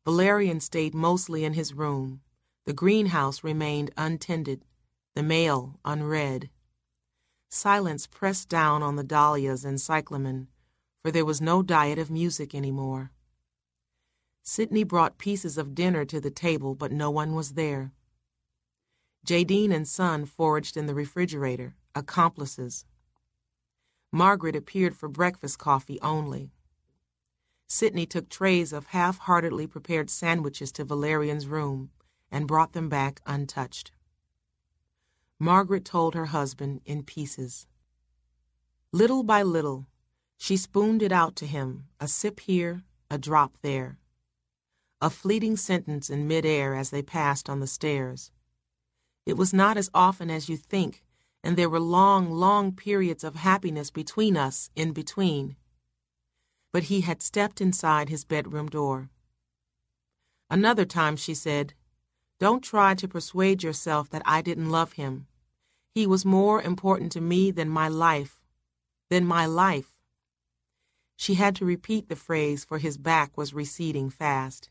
[0.03, 2.21] Valerian stayed mostly in his room.
[2.65, 4.65] The greenhouse remained untended,
[5.13, 6.49] the mail unread.
[7.49, 10.47] Silence pressed down on the dahlias and cyclamen,
[11.03, 13.11] for there was no diet of music any more.
[14.49, 17.91] Sydney brought pieces of dinner to the table, but no one was there.
[19.25, 22.85] Jadine and Son foraged in the refrigerator, accomplices.
[24.09, 26.53] Margaret appeared for breakfast coffee only.
[27.67, 31.89] Sydney took trays of half heartedly prepared sandwiches to Valerian's room
[32.31, 33.91] and brought them back untouched.
[35.37, 37.67] Margaret told her husband in pieces.
[38.93, 39.87] Little by little,
[40.37, 43.99] she spooned it out to him, a sip here, a drop there.
[45.01, 48.31] A fleeting sentence in midair as they passed on the stairs.
[49.25, 51.03] It was not as often as you think
[51.43, 55.55] and there were long, long periods of happiness between us in between.
[56.73, 59.09] but he had stepped inside his bedroom door.
[60.49, 61.73] Another time she said,
[62.39, 65.27] Don't try to persuade yourself that I didn't love him.
[65.95, 68.41] He was more important to me than my life.
[69.09, 69.95] Than my life.
[71.15, 74.69] She had to repeat the phrase, for his back was receding fast.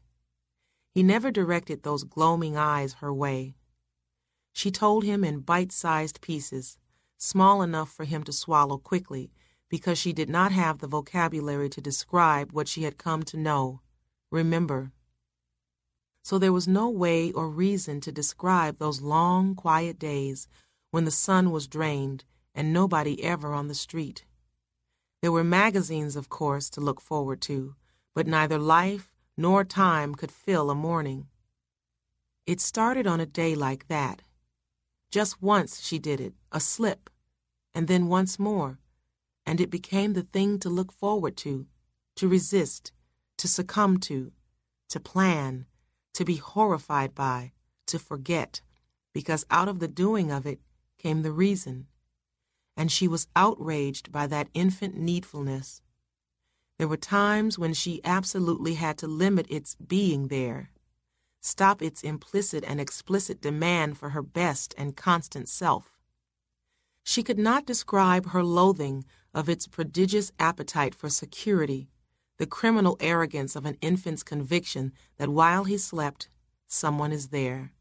[0.97, 3.55] He never directed those gloaming eyes her way.
[4.55, 6.79] She told him in bite sized pieces,
[7.19, 9.31] small enough for him to swallow quickly,
[9.69, 13.83] because she did not have the vocabulary to describe what she had come to know,
[14.31, 14.91] remember.
[16.23, 20.49] So there was no way or reason to describe those long, quiet days
[20.93, 22.25] when the sun was drained
[22.55, 24.25] and nobody ever on the street.
[25.21, 27.75] There were magazines, of course, to look forward to,
[28.15, 31.27] but neither life nor time could fill a morning.
[32.47, 34.23] It started on a day like that.
[35.11, 37.11] Just once she did it, a slip,
[37.75, 38.79] and then once more,
[39.45, 41.67] and it became the thing to look forward to,
[42.17, 42.93] to resist,
[43.39, 44.33] to succumb to,
[44.89, 45.67] to plan,
[46.15, 47.53] to be horrified by,
[47.87, 48.61] to forget,
[49.13, 50.61] because out of the doing of it
[50.99, 51.87] came the reason
[52.77, 55.81] and she was outraged by that infant needfulness.
[56.79, 60.71] There were times when she absolutely had to limit its being there,
[61.41, 65.97] stop its implicit and explicit demand for her best and constant self.
[67.03, 71.89] She could not describe her loathing of its prodigious appetite for security,
[72.37, 76.29] the criminal arrogance of an infant's conviction that while he slept,
[76.67, 77.73] someone is there,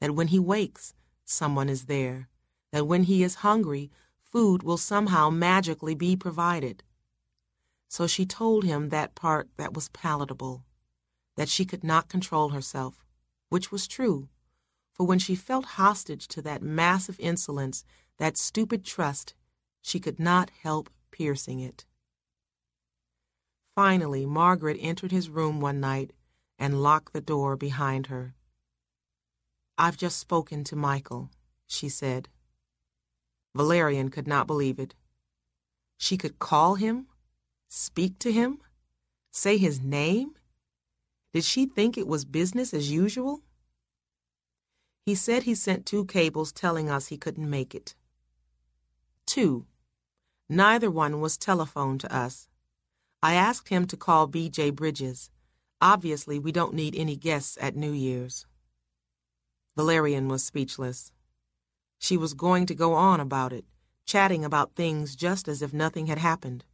[0.00, 0.94] that when he wakes,
[1.24, 2.28] someone is there,
[2.72, 3.90] that when he is hungry,
[4.22, 6.84] food will somehow magically be provided.
[7.94, 10.64] So she told him that part that was palatable,
[11.36, 13.06] that she could not control herself,
[13.50, 14.28] which was true,
[14.92, 17.84] for when she felt hostage to that massive insolence,
[18.18, 19.36] that stupid trust,
[19.80, 21.84] she could not help piercing it.
[23.76, 26.12] Finally, Margaret entered his room one night
[26.58, 28.34] and locked the door behind her.
[29.78, 31.30] I've just spoken to Michael,
[31.68, 32.28] she said.
[33.54, 34.96] Valerian could not believe it.
[35.96, 37.06] She could call him,
[37.74, 38.60] speak to him,
[39.32, 40.34] say his name?
[41.32, 43.40] Did she think it was business as usual?
[45.04, 47.94] He said he sent two cables telling us he couldn't make it.
[49.26, 49.66] Two.
[50.48, 52.48] Neither one was telephoned to us.
[53.22, 54.70] I asked him to call B.J.
[54.70, 55.30] Bridges.
[55.80, 58.46] Obviously, we don't need any guests at New Year's.
[59.76, 61.10] Valerian was speechless.
[61.98, 63.64] She was going to go on about it,
[64.06, 66.64] chatting about things just as if nothing had happened.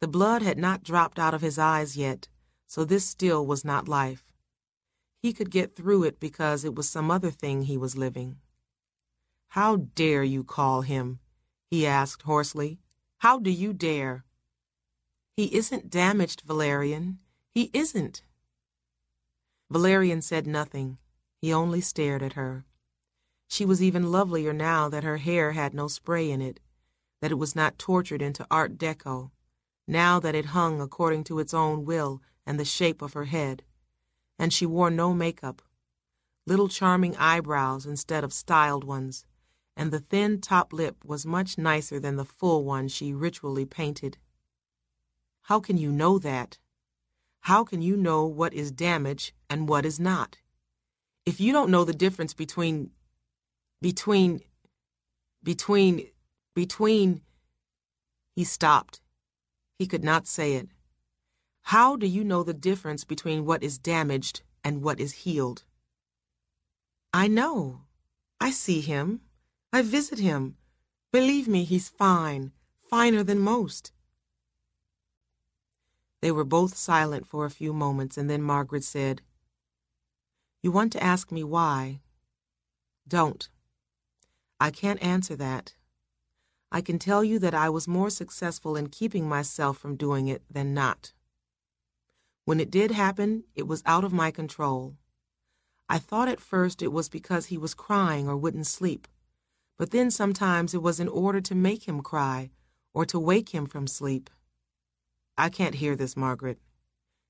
[0.00, 2.28] The blood had not dropped out of his eyes yet,
[2.66, 4.24] so this still was not life.
[5.22, 8.36] He could get through it because it was some other thing he was living.
[9.48, 11.20] How dare you call him?
[11.70, 12.78] he asked hoarsely.
[13.18, 14.24] How do you dare?
[15.36, 17.18] He isn't damaged, Valerian.
[17.54, 18.22] He isn't.
[19.70, 20.98] Valerian said nothing.
[21.40, 22.66] He only stared at her.
[23.48, 26.60] She was even lovelier now that her hair had no spray in it,
[27.20, 29.30] that it was not tortured into Art Deco,
[29.86, 33.62] now that it hung according to its own will and the shape of her head.
[34.38, 35.62] And she wore no makeup,
[36.46, 39.24] little charming eyebrows instead of styled ones,
[39.76, 44.18] and the thin top lip was much nicer than the full one she ritually painted.
[45.42, 46.58] How can you know that?
[47.40, 50.38] How can you know what is damage and what is not?
[51.24, 52.90] If you don't know the difference between
[53.80, 54.40] between,
[55.42, 56.08] between,
[56.54, 57.20] between.
[58.34, 59.00] He stopped.
[59.78, 60.68] He could not say it.
[61.62, 65.64] How do you know the difference between what is damaged and what is healed?
[67.12, 67.82] I know.
[68.40, 69.20] I see him.
[69.72, 70.56] I visit him.
[71.12, 72.52] Believe me, he's fine,
[72.90, 73.92] finer than most.
[76.20, 79.22] They were both silent for a few moments, and then Margaret said,
[80.62, 82.00] You want to ask me why?
[83.06, 83.48] Don't.
[84.58, 85.75] I can't answer that.
[86.70, 90.42] I can tell you that I was more successful in keeping myself from doing it
[90.50, 91.12] than not.
[92.44, 94.96] When it did happen, it was out of my control.
[95.88, 99.06] I thought at first it was because he was crying or wouldn't sleep,
[99.78, 102.50] but then sometimes it was in order to make him cry
[102.92, 104.30] or to wake him from sleep.
[105.38, 106.58] I can't hear this, Margaret.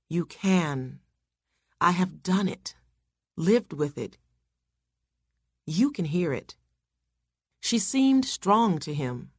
[0.09, 1.01] You can.
[1.81, 2.75] I have done it,
[3.37, 4.17] lived with it.
[5.67, 6.57] You can hear it.
[7.67, 9.33] She seemed strong to him.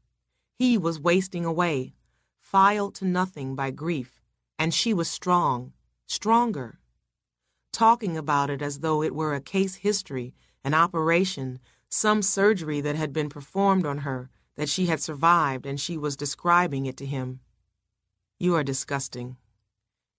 [0.60, 1.94] He was wasting away,
[2.42, 4.20] filed to nothing by grief,
[4.60, 5.72] and she was strong,
[6.08, 6.82] stronger.
[7.72, 12.98] Talking about it as though it were a case history, an operation, some surgery that
[12.98, 17.06] had been performed on her, that she had survived, and she was describing it to
[17.06, 17.40] him.
[18.42, 19.38] You are disgusting.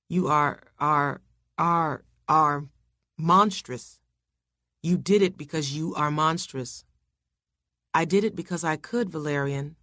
[0.09, 1.21] You are, are,
[1.59, 2.69] are, are
[3.19, 4.01] monstrous.
[4.83, 6.87] You did it because you are monstrous.
[7.99, 9.75] I did it because I could, Valerian,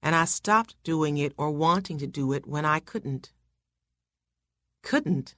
[0.00, 3.32] and I stopped doing it or wanting to do it when I couldn't.
[4.84, 5.34] Couldn't?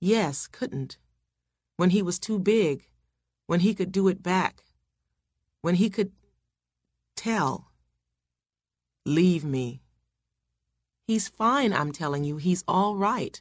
[0.00, 0.98] Yes, couldn't.
[1.76, 2.88] When he was too big,
[3.46, 4.64] when he could do it back,
[5.60, 6.10] when he could
[7.14, 7.68] tell.
[9.06, 9.80] Leave me.
[11.06, 12.38] He's fine, I'm telling you.
[12.38, 13.40] He's all right.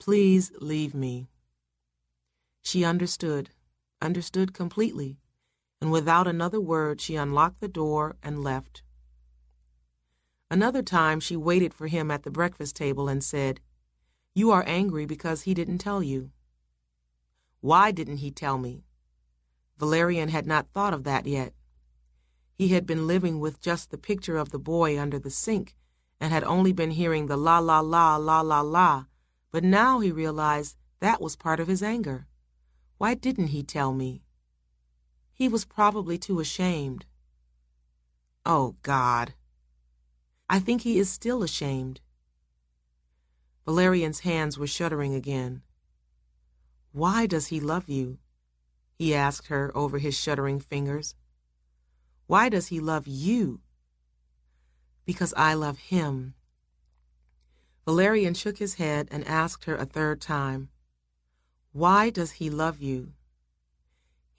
[0.00, 1.28] Please leave me.
[2.62, 3.50] She understood,
[4.02, 5.19] understood completely,
[5.80, 8.82] and without another word she unlocked the door and left.
[10.50, 13.60] Another time she waited for him at the breakfast table and said,
[14.34, 16.30] You are angry because he didn't tell you.
[17.60, 18.84] Why didn't he tell me?
[19.78, 21.54] Valerian had not thought of that yet.
[22.54, 25.76] He had been living with just the picture of the boy under the sink
[26.20, 29.04] and had only been hearing the la la la la la la,
[29.50, 32.26] but now he realized that was part of his anger.
[32.98, 34.22] Why didn't he tell me?
[35.40, 37.06] He was probably too ashamed.
[38.44, 39.32] Oh, God.
[40.50, 42.02] I think he is still ashamed.
[43.64, 45.62] Valerian's hands were shuddering again.
[46.92, 48.18] Why does he love you?
[48.98, 51.14] he asked her over his shuddering fingers.
[52.26, 53.62] Why does he love you?
[55.06, 56.34] Because I love him.
[57.86, 60.68] Valerian shook his head and asked her a third time,
[61.72, 63.14] Why does he love you?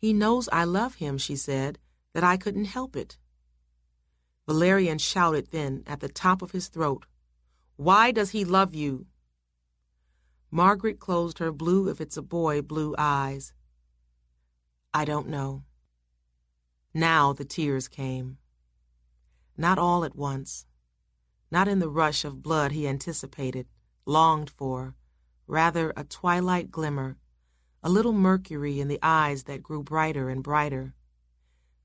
[0.01, 1.77] He knows I love him, she said,
[2.13, 3.19] that I couldn't help it.
[4.47, 7.05] Valerian shouted then at the top of his throat,
[7.75, 9.05] Why does he love you?
[10.49, 13.53] Margaret closed her blue if it's a boy blue eyes.
[14.91, 15.65] I don't know.
[16.95, 18.39] Now the tears came.
[19.55, 20.65] Not all at once.
[21.51, 23.67] Not in the rush of blood he anticipated,
[24.07, 24.95] longed for,
[25.45, 27.17] rather a twilight glimmer,
[27.83, 30.93] a little mercury in the eyes that grew brighter and brighter.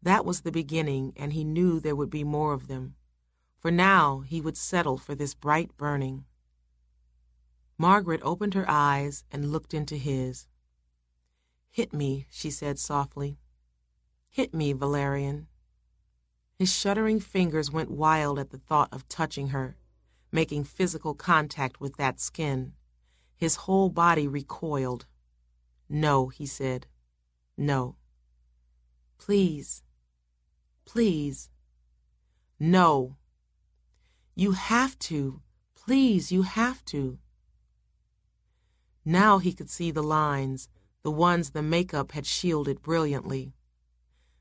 [0.02, 2.94] That was the beginning, and he knew there would be more of them.
[3.58, 6.24] For now he would settle for this bright burning.
[7.78, 10.46] Margaret opened her eyes and looked into his.
[11.70, 13.38] Hit me, she said softly.
[14.30, 15.46] Hit me, Valerian.
[16.58, 19.76] His shuddering fingers went wild at the thought of touching her,
[20.30, 22.72] making physical contact with that skin.
[23.36, 25.06] His whole body recoiled.
[25.88, 26.86] No, he said.
[27.56, 27.96] No.
[29.18, 29.82] Please.
[30.84, 31.50] Please.
[32.58, 33.16] No.
[34.34, 35.42] You have to.
[35.74, 37.18] Please, you have to.
[39.04, 40.68] Now he could see the lines,
[41.02, 43.54] the ones the makeup had shielded brilliantly.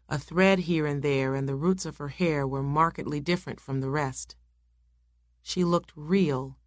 [0.09, 3.81] A thread here and there and the roots of her hair were markedly different from
[3.81, 4.35] the rest.
[5.41, 6.57] She looked real,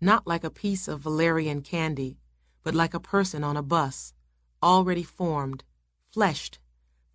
[0.00, 2.18] not like a piece of valerian candy,
[2.62, 4.12] but like a person on a bus,
[4.62, 5.64] already formed,
[6.12, 6.58] fleshed,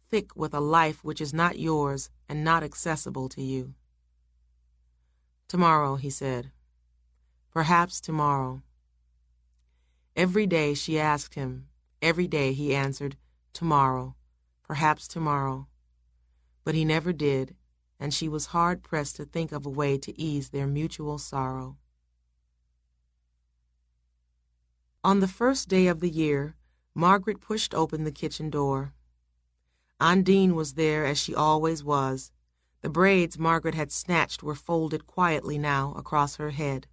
[0.09, 3.73] thick with a life which is not yours and not accessible to you.
[5.47, 6.51] Tomorrow, he said.
[7.51, 8.63] Perhaps tomorrow.
[10.15, 11.67] Every day she asked him,
[12.01, 13.17] Every day he answered,
[13.53, 14.15] Tomorrow,
[14.63, 15.67] perhaps tomorrow.
[16.63, 17.55] But he never did,
[17.99, 21.77] and she was hard pressed to think of a way to ease their mutual sorrow.
[25.05, 26.55] On the first day of the year,
[26.95, 28.95] Margaret pushed open the kitchen door.
[30.01, 32.31] Ondine was there as she always was.
[32.81, 36.87] The braids Margaret had snatched were folded quietly now across her head.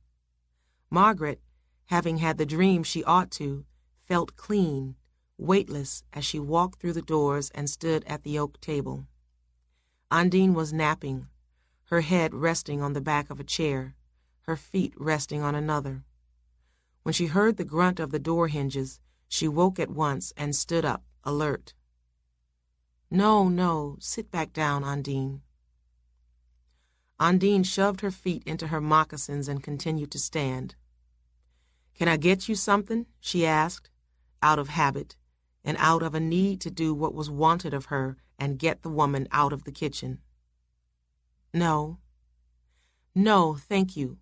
[0.91, 1.41] Margaret,
[1.87, 3.65] having had the dream she ought to,
[4.03, 4.97] felt clean,
[5.39, 9.07] weightless as she walked through the doors and stood at the oak table.
[10.11, 11.29] Ondine was napping,
[11.85, 13.95] her head resting on the back of a chair,
[14.43, 16.05] her feet resting on another.
[17.03, 20.85] When she heard the grunt of the door hinges, she woke at once and stood
[20.85, 21.75] up, alert.
[23.11, 25.41] No, no, sit back down, Ondine.
[27.19, 30.75] Ondine shoved her feet into her moccasins and continued to stand.
[31.95, 33.07] Can I get you something?
[33.21, 33.91] she asked,
[34.43, 35.17] out of habit,
[35.65, 38.89] and out of a need to do what was wanted of her and get the
[38.89, 40.19] woman out of the kitchen.
[41.55, 41.99] No.
[43.15, 44.19] No, thank you.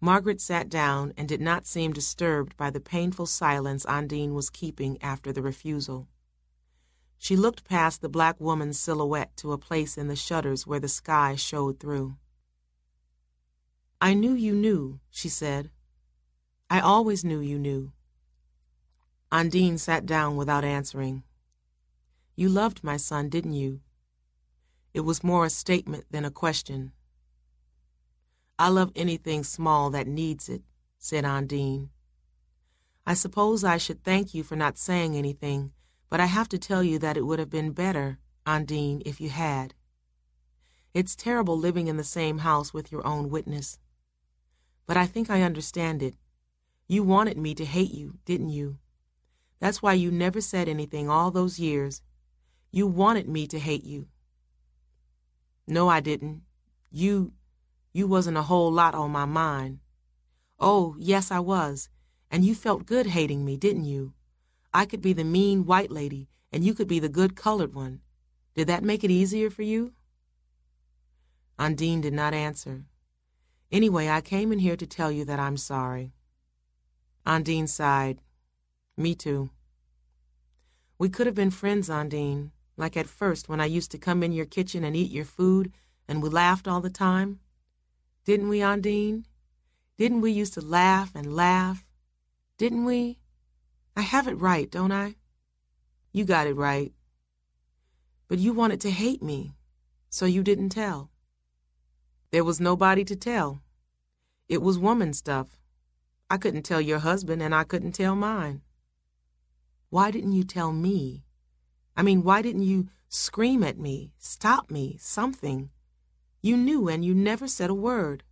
[0.00, 5.00] Margaret sat down and did not seem disturbed by the painful silence Ondine was keeping
[5.02, 6.08] after the refusal.
[7.18, 10.88] She looked past the black woman's silhouette to a place in the shutters where the
[10.88, 12.16] sky showed through.
[14.00, 15.70] I knew you knew, she said.
[16.68, 17.92] I always knew you knew.
[19.32, 21.22] Ondine sat down without answering.
[22.36, 23.80] You loved my son, didn't you?
[24.92, 26.92] It was more a statement than a question.
[28.58, 30.62] I love anything small that needs it,
[30.98, 31.90] said Ondine.
[33.06, 35.72] I suppose I should thank you for not saying anything,
[36.08, 39.28] but I have to tell you that it would have been better, Ondine, if you
[39.28, 39.74] had.
[40.94, 43.78] It's terrible living in the same house with your own witness.
[44.86, 46.14] But I think I understand it.
[46.88, 48.78] You wanted me to hate you, didn't you?
[49.60, 52.00] That's why you never said anything all those years.
[52.70, 54.06] You wanted me to hate you.
[55.66, 56.42] No, I didn't.
[56.90, 57.32] You,
[57.96, 59.78] you wasn't a whole lot on my mind.
[60.60, 61.88] Oh, yes, I was.
[62.30, 64.12] And you felt good hating me, didn't you?
[64.74, 68.00] I could be the mean white lady, and you could be the good colored one.
[68.54, 69.94] Did that make it easier for you?
[71.58, 72.84] Ondine did not answer.
[73.72, 76.12] Anyway, I came in here to tell you that I'm sorry.
[77.26, 78.20] Ondine sighed.
[78.98, 79.48] Me too.
[80.98, 84.32] We could have been friends, Ondine, like at first when I used to come in
[84.32, 85.72] your kitchen and eat your food,
[86.06, 87.40] and we laughed all the time.
[88.26, 89.24] Didn't we, Ondine?
[89.96, 91.86] Didn't we used to laugh and laugh?
[92.58, 93.20] Didn't we?
[93.96, 95.14] I have it right, don't I?
[96.12, 96.92] You got it right.
[98.26, 99.54] But you wanted to hate me,
[100.10, 101.10] so you didn't tell.
[102.32, 103.62] There was nobody to tell.
[104.48, 105.56] It was woman stuff.
[106.28, 108.60] I couldn't tell your husband, and I couldn't tell mine.
[109.88, 111.22] Why didn't you tell me?
[111.96, 115.70] I mean, why didn't you scream at me, stop me, something?
[116.46, 118.22] You knew, and you never said a word.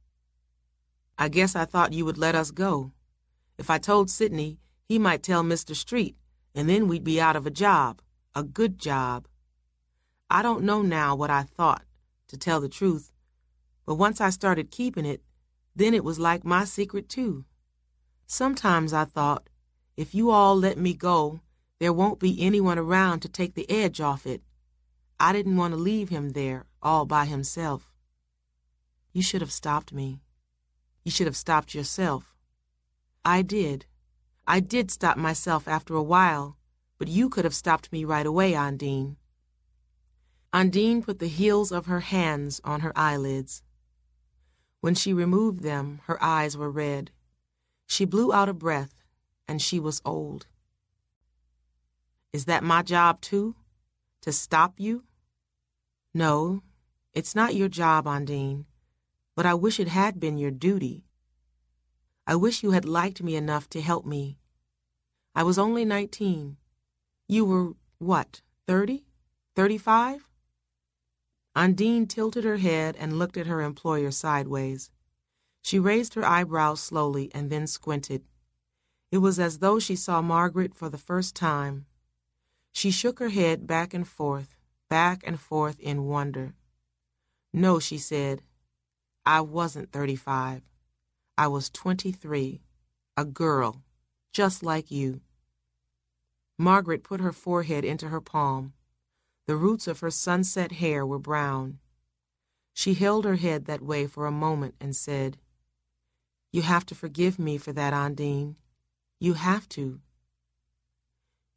[1.18, 2.92] I guess I thought you would let us go.
[3.58, 5.74] If I told Sydney, he might tell Mr.
[5.74, 6.14] Street,
[6.54, 8.00] and then we'd be out of a job,
[8.32, 9.26] a good job.
[10.30, 11.82] I don't know now what I thought,
[12.28, 13.10] to tell the truth,
[13.84, 15.20] but once I started keeping it,
[15.74, 17.44] then it was like my secret, too.
[18.28, 19.48] Sometimes I thought,
[19.96, 21.40] if you all let me go,
[21.80, 24.40] there won't be anyone around to take the edge off it.
[25.18, 27.90] I didn't want to leave him there, all by himself.
[29.14, 30.20] You should have stopped me.
[31.04, 32.34] You should have stopped yourself.
[33.24, 33.86] I did.
[34.44, 36.58] I did stop myself after a while,
[36.98, 39.16] but you could have stopped me right away, Ondine.
[40.52, 43.62] Ondine put the heels of her hands on her eyelids.
[44.80, 47.12] When she removed them, her eyes were red.
[47.86, 49.04] She blew out a breath,
[49.46, 50.48] and she was old.
[52.32, 53.54] Is that my job, too?
[54.22, 55.04] To stop you?
[56.12, 56.62] No,
[57.12, 58.64] it's not your job, Ondine,
[59.34, 61.04] but I wish it had been your duty.
[62.26, 64.38] I wish you had liked me enough to help me.
[65.34, 66.56] I was only nineteen.
[67.28, 69.04] You were, what, thirty?
[69.56, 70.28] Thirty-five?
[71.56, 74.90] Ondine tilted her head and looked at her employer sideways.
[75.62, 78.24] She raised her eyebrows slowly and then squinted.
[79.10, 81.86] It was as though she saw Margaret for the first time.
[82.72, 84.56] She shook her head back and forth,
[84.90, 86.54] back and forth in wonder.
[87.52, 88.42] No, she said,
[89.26, 90.62] I wasn't thirty-five.
[91.38, 92.60] I was twenty-three,
[93.16, 93.82] a girl,
[94.32, 95.20] just like you.
[96.58, 98.74] Margaret put her forehead into her palm.
[99.46, 101.78] The roots of her sunset hair were brown.
[102.72, 105.38] She held her head that way for a moment and said,
[106.52, 108.56] You have to forgive me for that, Ondine.
[109.20, 110.00] You have to.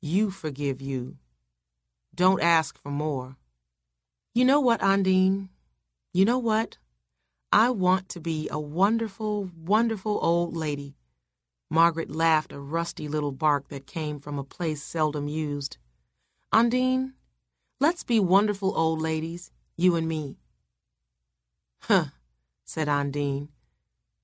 [0.02, 1.18] You forgive you.
[2.14, 3.36] Don't ask for more.
[4.34, 5.50] You know what, Ondine?
[6.14, 6.78] You know what?
[7.52, 10.98] I want to be a wonderful, wonderful old lady.
[11.70, 15.78] Margaret laughed a rusty little bark that came from a place seldom used.
[16.52, 17.14] Ondine,
[17.80, 20.38] let's be wonderful old ladies, you and me.
[21.80, 22.08] Huh,
[22.66, 23.50] said Ondine,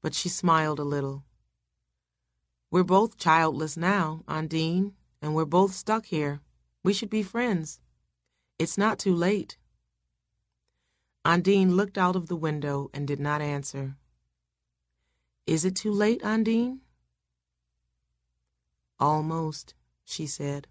[0.02, 1.24] but she smiled a little.
[2.72, 6.42] We're both childless now, Ondine, and we're both stuck here.
[6.84, 7.80] We should be friends.
[8.60, 9.58] It's not too late.
[11.26, 13.96] Ondine looked out of the window and did not answer.
[15.48, 16.80] Is it too late, Ondine?
[19.00, 19.74] Almost,
[20.04, 20.68] she said.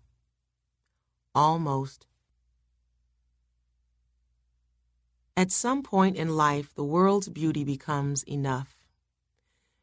[1.34, 2.06] Almost.
[5.34, 8.76] At some point in life, the world's beauty becomes enough.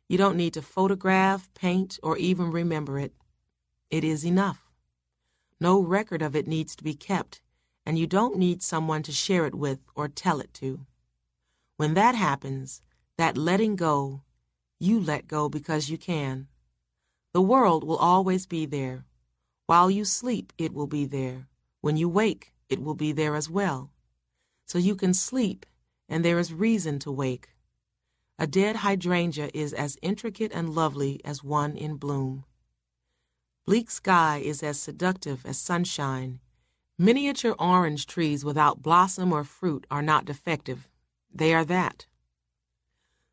[0.08, 3.14] You don't need to photograph, paint, or even remember it.
[3.90, 4.70] It is enough.
[5.60, 7.42] No record of it needs to be kept,
[7.90, 10.86] and you don't need someone to share it with or tell it to.
[11.78, 12.84] When that happens,
[13.18, 14.22] that letting go,
[14.80, 16.50] you let go because you can.
[17.34, 19.06] The world will always be there.
[19.66, 21.48] While you sleep, it will be there.
[21.82, 23.90] When you wake, it will be there as well.
[24.68, 25.66] So you can sleep,
[26.08, 27.56] and there is reason to wake.
[28.38, 32.46] A dead hydrangea is as intricate and lovely as one in bloom.
[33.66, 36.40] Bleak sky is as seductive as sunshine.
[37.02, 40.90] Miniature orange trees without blossom or fruit are not defective.
[41.34, 42.08] They are that.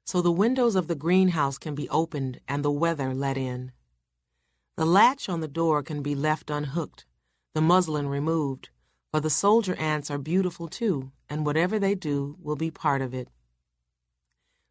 [0.07, 3.73] so the windows of the greenhouse can be opened and the weather let in.
[4.77, 7.05] The latch on the door can be left unhooked,
[7.55, 8.69] the muslin removed,
[9.11, 13.13] for the soldier ants are beautiful too, and whatever they do will be part of
[13.13, 13.29] it.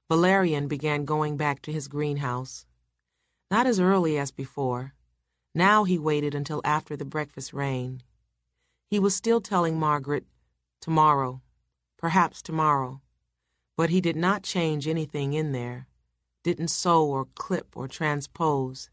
[0.09, 2.65] Valerian began going back to his greenhouse.
[3.51, 4.93] Not as early as before.
[5.53, 8.03] Now he waited until after the breakfast rain.
[8.95, 10.23] He was still telling Margaret,
[10.79, 11.41] tomorrow,
[11.97, 13.01] perhaps tomorrow,
[13.75, 15.89] but he did not change anything in there,
[16.43, 18.89] didn't sew or clip or transpose.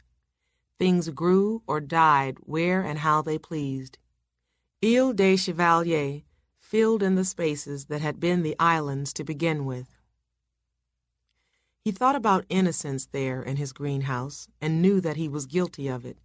[0.77, 3.97] Things grew or died where and how they pleased.
[4.83, 6.23] Ile des Chevaliers
[6.59, 10.01] filled in the spaces that had been the islands to begin with.
[11.85, 16.05] He thought about innocence there in his greenhouse and knew that he was guilty of
[16.05, 16.19] it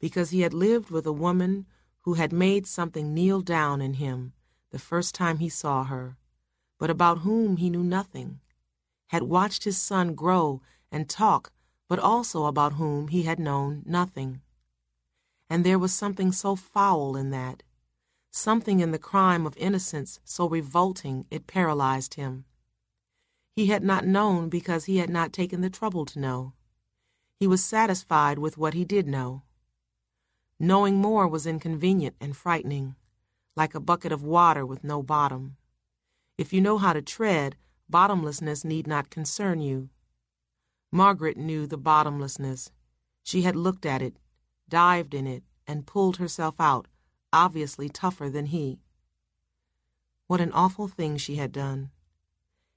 [0.00, 1.66] because he had lived with a woman
[2.10, 4.32] who had made something kneel down in him
[4.72, 6.16] the first time he saw her,
[6.76, 8.40] but about whom he knew nothing,
[9.10, 10.60] had watched his son grow
[10.90, 11.52] and talk
[11.86, 14.40] but also about whom he had known nothing.
[15.48, 17.62] And there was something so foul in that,
[18.32, 22.44] something in the crime of innocence so revolting it paralyzed him.
[23.54, 26.54] He had not known because he had not taken the trouble to know.
[27.38, 29.42] He was satisfied with what he did know.
[30.62, 32.94] Knowing more was inconvenient and frightening,
[33.56, 35.56] like a bucket of water with no bottom.
[36.36, 37.56] If you know how to tread,
[37.88, 39.88] bottomlessness need not concern you.
[40.92, 42.70] Margaret knew the bottomlessness.
[43.22, 44.18] She had looked at it,
[44.68, 46.88] dived in it, and pulled herself out,
[47.32, 48.80] obviously tougher than he.
[50.26, 51.90] What an awful thing she had done,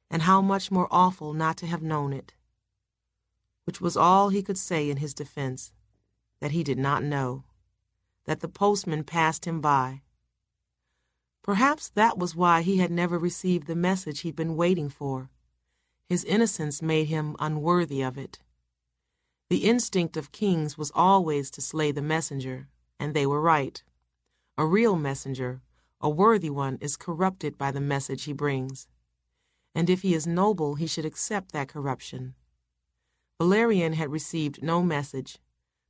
[0.10, 2.34] and how much more awful not to have known it.
[3.65, 5.73] Which was all he could say in his defense,
[6.39, 7.43] that he did not know,
[8.25, 10.01] that the postman passed him by.
[11.41, 15.29] Perhaps that was why he had never received the message he'd been waiting for
[16.13, 18.39] his innocence made him unworthy of it.
[19.49, 22.67] The instinct of kings was always to slay the messenger,
[22.99, 23.81] and they were right.
[24.57, 25.61] A real messenger,
[25.99, 28.87] a worthy one, is corrupted by the message he brings.
[29.73, 32.35] And if he is noble, he should accept that corruption.
[33.39, 35.39] Valerian had received no message,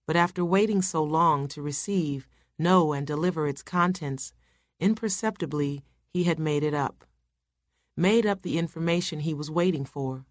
[0.05, 2.27] but after waiting so long to receive,
[2.57, 4.33] know, and deliver its contents,
[4.79, 7.05] imperceptibly he had made it up
[7.95, 10.25] made up the information he was waiting for,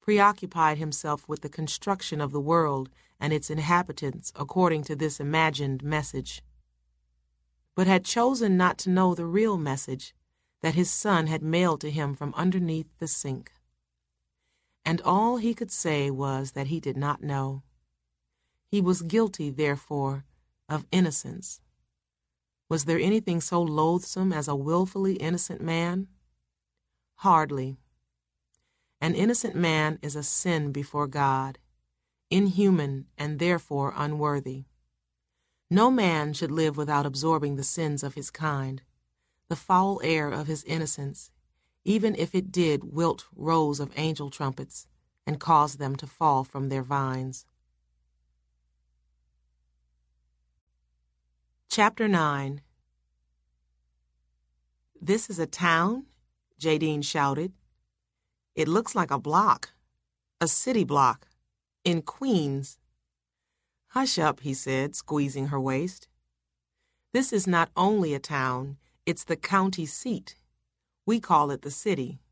[0.00, 2.88] preoccupied himself with the construction of the world
[3.20, 6.42] and its inhabitants according to this imagined message,
[7.74, 10.14] but had chosen not to know the real message
[10.60, 13.52] that his son had mailed to him from underneath the sink.
[14.84, 17.62] And all he could say was that he did not know.
[18.70, 20.24] He was guilty, therefore,
[20.68, 21.60] of innocence.
[22.68, 26.08] Was there anything so loathsome as a wilfully innocent man?
[27.16, 27.78] Hardly.
[29.00, 31.58] An innocent man is a sin before God,
[32.30, 34.64] inhuman and therefore unworthy.
[35.70, 38.82] No man should live without absorbing the sins of his kind,
[39.48, 41.30] the foul air of his innocence,
[41.84, 44.86] even if it did wilt rows of angel trumpets
[45.26, 47.46] and cause them to fall from their vines.
[51.70, 52.62] Chapter 9
[54.98, 56.06] This is a town?
[56.58, 57.52] Jadine shouted.
[58.54, 59.72] It looks like a block,
[60.40, 61.28] a city block,
[61.84, 62.78] in Queens.
[63.88, 66.08] Hush up, he said, squeezing her waist.
[67.12, 70.36] This is not only a town, it's the county seat.
[71.04, 72.22] We call it the city.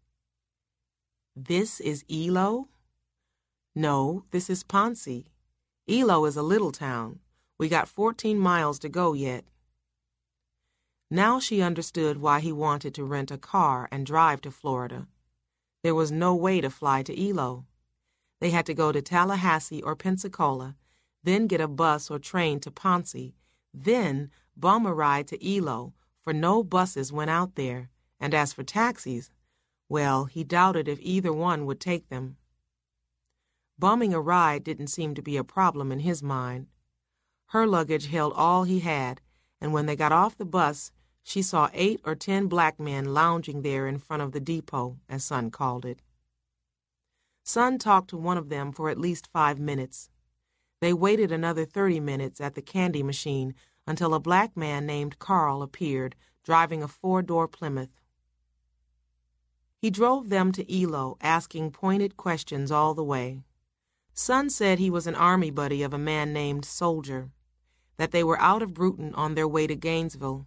[1.37, 2.69] This is Eloe?
[3.75, 5.25] No, this is Ponce.
[5.87, 7.21] Eloe is a little town.
[7.59, 9.45] We got 14 miles to go yet.
[11.11, 15.07] Now she understood why he wanted to rent a car and drive to Florida.
[15.83, 17.65] There was no way to fly to Eloe.
[18.41, 20.77] They had to go to Tallahassee or Pensacola,
[21.23, 23.33] then get a bus or train to Ponce,
[23.73, 27.89] then bum a ride to Eloe, for no buses went out there,
[28.19, 29.31] and as for taxis,
[29.89, 32.37] well, he doubted if either one would take them.
[33.79, 36.67] Bumming a ride didn't seem to be a problem in his mind.
[37.51, 39.21] Her luggage held all he had,
[39.61, 40.93] and when they got off the bus,
[41.23, 45.25] she saw eight or ten black men lounging there in front of the depot, as
[45.25, 46.03] Son called it.
[47.45, 50.11] Son talked to one of them for at least five minutes.
[50.81, 53.55] They waited another thirty minutes at the candy machine
[53.87, 58.01] until a black man named Carl appeared, driving a four door Plymouth.
[59.79, 63.43] He drove them to Eloe, asking pointed questions all the way.
[64.13, 67.31] Son said he was an army buddy of a man named Soldier,
[67.97, 70.47] that they were out of Brewton on their way to Gainesville.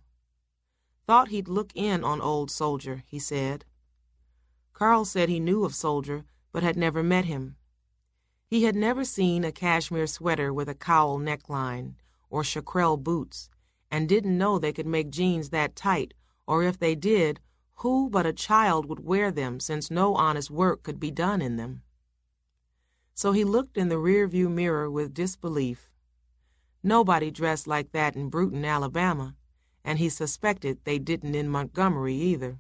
[1.06, 3.66] Thought he'd look in on old Soldier, he said.
[4.74, 7.56] Carl said he knew of Soldier, but had never met him.
[8.48, 11.96] He had never seen a cashmere sweater with a cowl neckline
[12.30, 13.50] or chaparral boots,
[13.92, 16.14] and didn't know they could make jeans that tight,
[16.48, 17.40] or if they did,
[17.76, 21.56] who but a child would wear them since no honest work could be done in
[21.56, 21.82] them?
[23.16, 25.89] So he looked in the rearview mirror with disbelief.
[26.82, 29.36] Nobody dressed like that in Brewton, Alabama,
[29.84, 32.60] and he suspected they didn't in Montgomery either.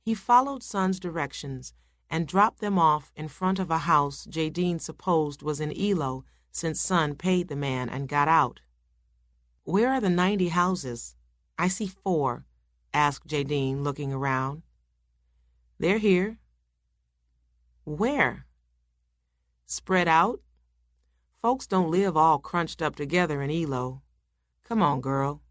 [0.00, 1.72] He followed Son's directions
[2.10, 6.80] and dropped them off in front of a house Jadine supposed was in Eloe since
[6.80, 8.60] Son paid the man and got out.
[9.64, 11.16] Where are the ninety houses?
[11.58, 12.44] I see four,
[12.92, 14.62] asked Jadine, looking around.
[15.78, 16.38] They're here.
[17.84, 18.46] Where?
[19.66, 20.40] Spread out?
[21.44, 24.00] Folks don't live all crunched up together in Eloe.
[24.62, 25.42] Come on, girl.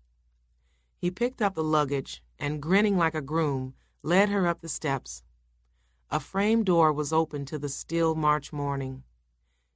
[0.98, 5.22] He picked up the luggage and, grinning like a groom, led her up the steps.
[6.10, 9.04] A frame door was open to the still March morning.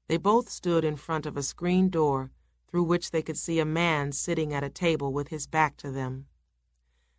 [0.07, 2.31] They both stood in front of a screen door
[2.68, 5.91] through which they could see a man sitting at a table with his back to
[5.91, 6.26] them.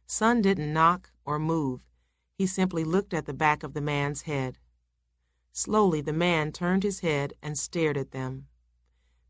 [0.08, 1.82] Son didn't knock or move.
[2.34, 4.58] He simply looked at the back of the man's head.
[5.52, 8.48] Slowly, the man turned his head and stared at them.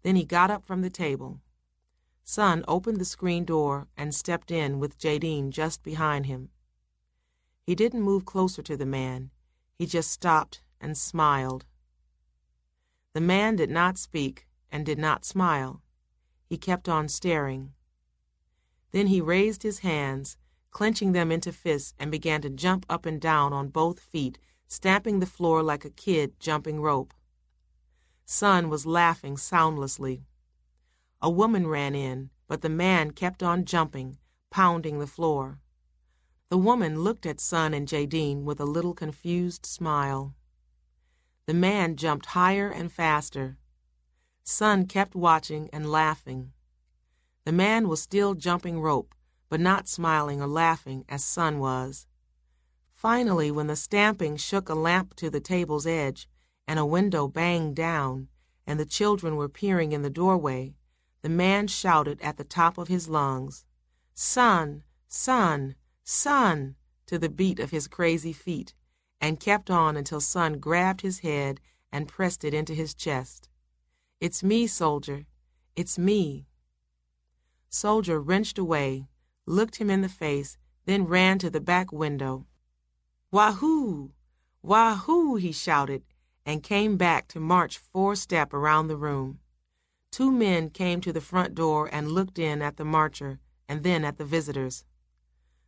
[0.02, 1.40] Then he got up from the table.
[2.24, 6.50] Son opened the screen door and stepped in with Jadine just behind him.
[7.62, 9.30] He didn't move closer to the man.
[9.74, 11.64] He just stopped and smiled.
[13.14, 15.82] The man did not speak and did not smile.
[16.46, 17.72] He kept on staring.
[18.90, 20.36] Then he raised his hands,
[20.70, 25.20] clenching them into fists, and began to jump up and down on both feet, stamping
[25.20, 27.12] the floor like a kid jumping rope.
[28.30, 30.26] Son was laughing soundlessly.
[31.22, 34.18] A woman ran in, but the man kept on jumping,
[34.50, 35.60] pounding the floor.
[36.50, 40.34] The woman looked at Son and Jadine with a little confused smile.
[41.46, 43.56] The man jumped higher and faster.
[44.44, 46.52] Son kept watching and laughing.
[47.46, 49.14] The man was still jumping rope,
[49.48, 52.06] but not smiling or laughing as Son was.
[52.94, 56.28] Finally, when the stamping shook a lamp to the table's edge,
[56.69, 58.29] and a window banged down,
[58.66, 60.74] and the children were peering in the doorway,
[61.22, 63.64] the man shouted at the top of his lungs,
[64.13, 65.74] Son, son,
[66.05, 68.74] son, to the beat of his crazy feet,
[69.19, 71.59] and kept on until Son grabbed his head
[71.90, 73.48] and pressed it into his chest.
[74.21, 75.24] It's me, soldier.
[75.74, 76.45] It's me.
[77.71, 79.06] Soldier wrenched away,
[79.47, 82.47] looked him in the face, then ran to the back window.
[83.32, 84.13] Wahoo!
[84.63, 85.37] Wahoo!
[85.37, 86.03] he shouted,
[86.48, 89.38] and came back to march four step around the room.
[90.10, 94.02] Two men came to the front door and looked in at the marcher and then
[94.02, 94.82] at the visitors.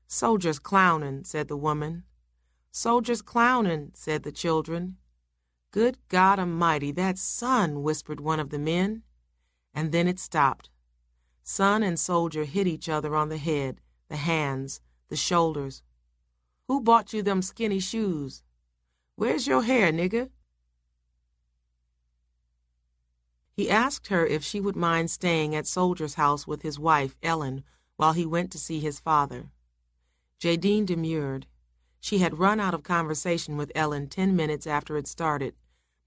[0.07, 2.05] Soldiers clownin', said the woman.
[2.71, 4.97] Soldiers clownin', said the children.
[5.71, 9.03] Good God Almighty, that's Son, whispered one of the men.
[9.75, 10.71] And then it stopped.
[11.43, 15.83] Son and soldier hit each other on the head, the hands, the shoulders.
[16.69, 18.43] Who bought you them skinny shoes?
[19.17, 20.31] Where's your hair, nigger?
[23.61, 27.63] He asked her if she would mind staying at Soldier's house with his wife, Ellen,
[27.97, 29.51] while he went to see his father.
[30.39, 31.47] Jadine demurred.
[32.01, 35.57] She had run out of conversation with Ellen ten minutes after it started,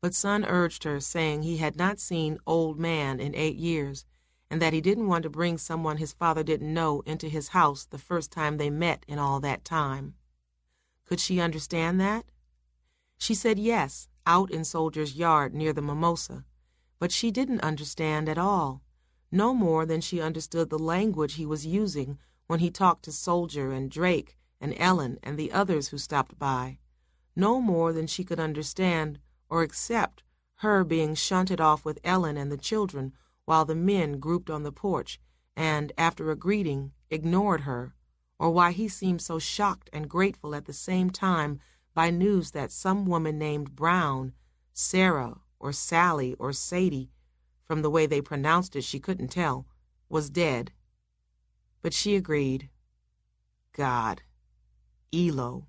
[0.02, 4.04] but Son urged her, saying he had not seen Old Man in eight years,
[4.50, 7.86] and that he didn't want to bring someone his father didn't know into his house
[7.86, 10.16] the first time they met in all that time.
[11.06, 12.26] Could she understand that?
[13.20, 16.46] She said yes, out in Soldier's yard near the mimosa,
[17.04, 18.82] but she didn't understand at all,
[19.30, 22.18] no more than she understood the language he was using
[22.48, 26.80] when he talked to Soldier and Drake and Ellen and the others who stopped by,
[27.36, 30.24] no more than she could understand or accept
[30.60, 33.12] her being shunted off with Ellen and the children
[33.44, 35.20] while the men grouped on the porch
[35.58, 37.94] and, after a greeting, ignored her,
[38.40, 41.60] or why he seemed so shocked and grateful at the same time
[41.94, 44.32] by news that some woman named Brown,
[44.72, 47.09] Sarah or Sally or Sadie,
[47.64, 49.66] from the way they pronounced it she couldn't tell,
[50.09, 50.74] was dead.
[51.82, 52.69] But she agreed.
[53.72, 54.24] God.
[55.14, 55.67] Eloe.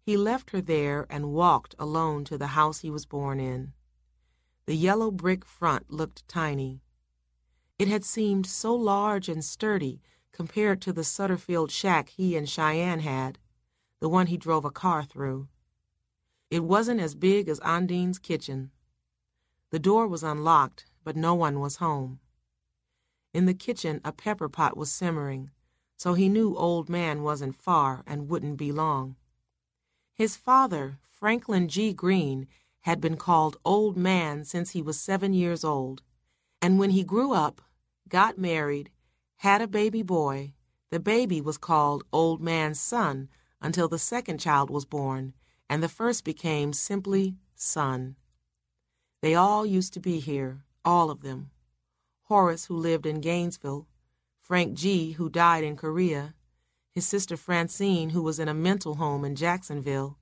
[0.00, 3.72] He left her there and walked alone to the house he was born in.
[4.66, 6.82] The yellow brick front looked tiny.
[7.80, 13.00] It had seemed so large and sturdy compared to the Sutterfield shack he and Cheyenne
[13.00, 13.40] had,
[13.98, 15.48] the one he drove a car through.
[16.52, 18.70] It wasn't as big as Ondine's kitchen.
[19.70, 22.20] The door was unlocked, but no one was home.
[23.32, 25.50] In the kitchen, a pepper pot was simmering
[26.02, 29.14] so he knew Old Man wasn't far and wouldn't be long.
[30.12, 31.92] His father, Franklin G.
[31.92, 32.48] Green,
[32.80, 36.02] had been called Old Man since he was seven years old,
[36.60, 37.62] and when he grew up,
[38.08, 38.90] got married,
[39.36, 40.54] had a baby boy,
[40.90, 43.28] the baby was called Old Man's Son
[43.60, 45.34] until the second child was born,
[45.72, 48.14] and the first became simply Son.
[49.22, 51.50] They all used to be here, all of them.
[52.24, 53.86] Horace, who lived in Gainesville,
[54.42, 56.34] Frank G., who died in Korea,
[56.90, 60.18] his sister Francine, who was in a mental home in Jacksonville,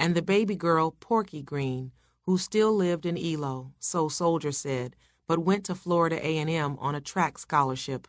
[0.00, 4.96] and the baby girl Porky Green, who still lived in Eloe, so Soldier said,
[5.28, 8.08] but went to Florida A&M on a track scholarship.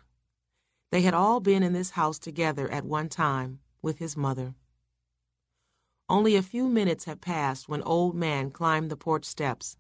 [0.90, 4.56] They had all been in this house together at one time with his mother.
[6.10, 9.78] Only a few minutes had passed when Old Man climbed the porch steps.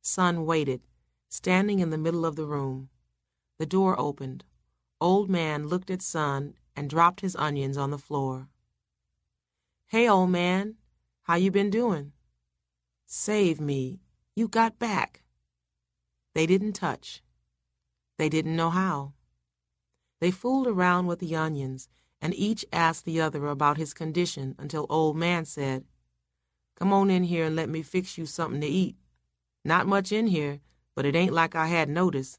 [0.00, 0.80] Son waited,
[1.28, 2.88] standing in the middle of the room.
[3.58, 4.44] The door opened.
[5.02, 8.48] Old Man looked at Son and dropped his onions on the floor.
[9.88, 10.76] Hey, old man,
[11.24, 12.12] how you been doing?
[13.04, 14.00] Save me.
[14.34, 15.22] You got back.
[16.34, 17.22] They didn't touch.
[18.16, 19.12] They didn't know how.
[20.20, 21.88] They fooled around with the onions,
[22.22, 25.84] and each asked the other about his condition until Old Man said,
[26.78, 28.96] Come on in here and let me fix you something to eat.
[29.64, 30.60] Not much in here,
[30.94, 32.38] but it ain't like I had notice.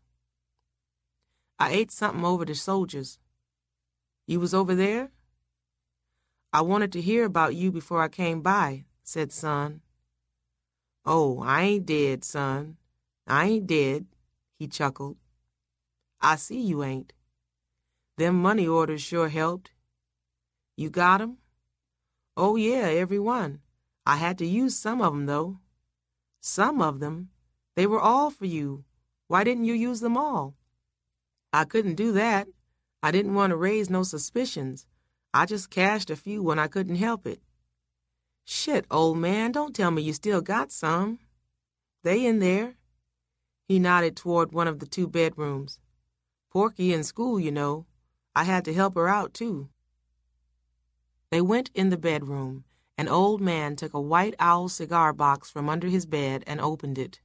[1.60, 3.20] I ate something over the soldiers.
[4.26, 5.12] You was over there?
[6.54, 9.82] I wanted to hear about you before I came by, said Son.
[11.06, 12.78] Oh, I ain't dead, son.
[13.26, 14.06] I ain't dead,
[14.60, 15.18] he chuckled.
[16.20, 17.14] I see you ain't.
[18.22, 19.72] Them money orders sure helped.
[20.78, 21.40] You got 'em?
[22.38, 23.64] Oh, yeah, every one.
[24.06, 25.58] I had to use some of 'em, though.
[26.40, 27.32] Some of them?
[27.76, 28.86] They were all for you.
[29.26, 30.56] Why didn't you use them all?
[31.52, 32.48] I couldn't do that.
[33.02, 34.86] I didn't want to raise no suspicions.
[35.34, 37.42] I just cashed a few when I couldn't help it.
[38.46, 41.18] Shit, old man, don't tell me you still got some.
[42.04, 42.76] They in there.
[43.68, 45.80] He nodded toward one of the two bedrooms.
[46.52, 47.88] Porky in school, you know.
[48.36, 49.70] I had to help her out, too.
[51.30, 52.66] They went in the bedroom.
[52.98, 56.98] An old man took a white owl cigar box from under his bed and opened
[56.98, 57.22] it.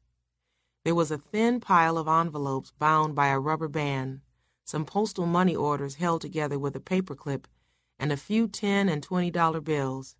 [0.85, 4.21] There was a thin pile of envelopes bound by a rubber band,
[4.65, 7.47] some postal money orders held together with a paper clip,
[7.99, 10.17] and a few ten and twenty dollar bills.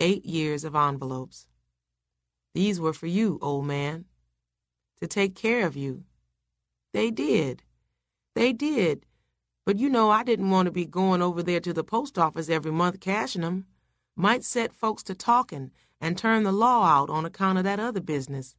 [0.00, 1.46] Eight years of envelopes.
[2.52, 4.06] These were for you, old man.
[5.00, 6.04] To take care of you.
[6.92, 7.62] They did.
[8.34, 9.06] They did.
[9.64, 12.48] But you know I didn't want to be going over there to the post office
[12.48, 13.66] every month cashing 'em.
[14.16, 18.00] Might set folks to talking and turn the law out on account of that other
[18.00, 18.56] business.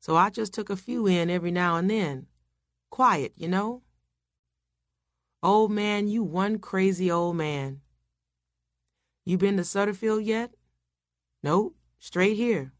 [0.00, 2.28] So I just took a few in every now and then.
[2.90, 3.82] Quiet, you know.
[5.42, 7.80] Old man, you one crazy old man.
[9.24, 10.54] You been to Sutterfield yet?
[11.42, 12.72] Nope, straight here.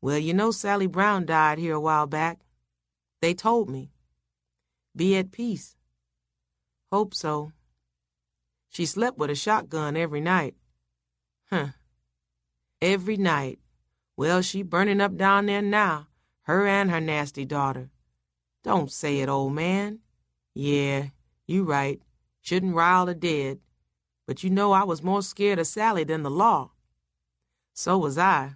[0.00, 2.40] Well, you know Sally Brown died here a while back.
[3.20, 3.90] They told me.
[4.94, 5.75] Be at peace.
[6.92, 7.52] Hope so.
[8.68, 10.54] She slept with a shotgun every night.
[11.50, 11.68] Huh.
[12.80, 13.58] Every night.
[14.16, 16.08] Well, she burning up down there now,
[16.42, 17.90] her and her nasty daughter.
[18.62, 20.00] Don't say it, old man.
[20.54, 21.08] Yeah,
[21.46, 22.00] you right.
[22.40, 23.60] Shouldn't rile the dead.
[24.26, 26.70] But you know I was more scared of Sally than the law.
[27.74, 28.54] So was I.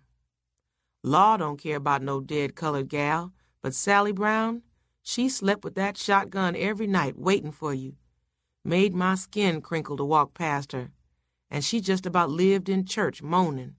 [1.02, 4.62] Law don't care about no dead colored gal, but Sally Brown,
[5.02, 7.96] she slept with that shotgun every night waiting for you.
[8.64, 10.90] Made my skin crinkle to walk past her
[11.50, 13.74] and she just about lived in church moaning.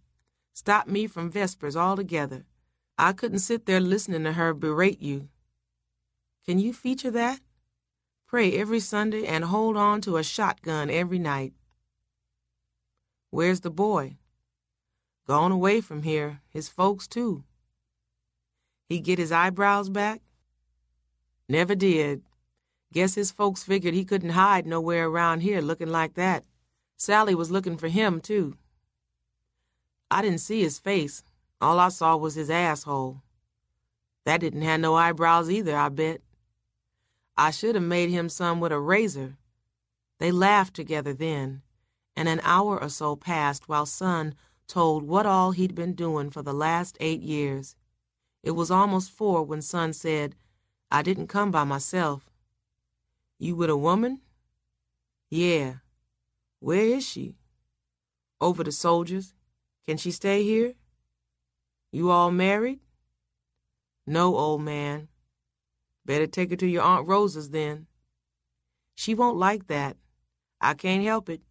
[0.53, 2.45] Stopped me from Vespers altogether.
[2.97, 5.29] I couldn't sit there listening to her berate you.
[6.45, 7.39] Can you feature that?
[8.27, 11.53] Pray every Sunday and hold on to a shotgun every night.
[13.29, 14.17] Where's the boy?
[15.27, 17.43] Gone away from here, his folks too.
[18.89, 20.21] He get his eyebrows back?
[21.47, 22.23] Never did.
[22.93, 26.43] Guess his folks figured he couldn't hide nowhere around here looking like that.
[26.97, 28.57] Sally was looking for him, too.
[30.09, 31.23] I didn't see his face.
[31.61, 33.21] All I saw was his asshole.
[34.25, 36.21] That didn't have no eyebrows either, I bet.
[37.37, 39.37] I should have made him some with a razor.
[40.19, 41.61] They laughed together then,
[42.15, 44.35] and an hour or so passed while Son
[44.67, 47.75] told what all he'd been doing for the last eight years.
[48.43, 50.35] It was almost four when Son said,
[50.91, 52.30] I didn't come by myself.
[53.41, 54.21] You with a woman?
[55.31, 55.77] Yeah.
[56.59, 57.37] Where is she?
[58.39, 59.33] Over the soldiers.
[59.87, 60.75] Can she stay here?
[61.91, 62.81] You all married?
[64.05, 65.07] No, old man.
[66.05, 67.87] Better take her to your Aunt Rosa's then.
[68.93, 69.97] She won't like that.
[70.61, 71.41] I can't help it.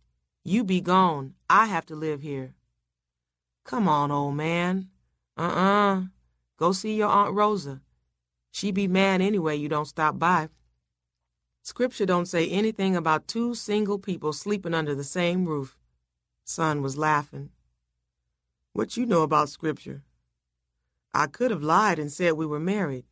[0.45, 1.35] You be gone.
[1.49, 2.55] I have to live here.
[3.65, 4.91] Come on, old man.
[5.37, 6.03] Uh-uh.
[6.57, 7.81] Go see your Aunt Rosa.
[8.53, 10.51] She be mad anyway you don't stop by.
[11.71, 15.79] Scripture don't say anything about two single people sleeping under the same roof.
[16.45, 17.51] Son was laughing.
[18.73, 20.03] What you know about Scripture?
[21.15, 23.05] I could have lied and said we were married.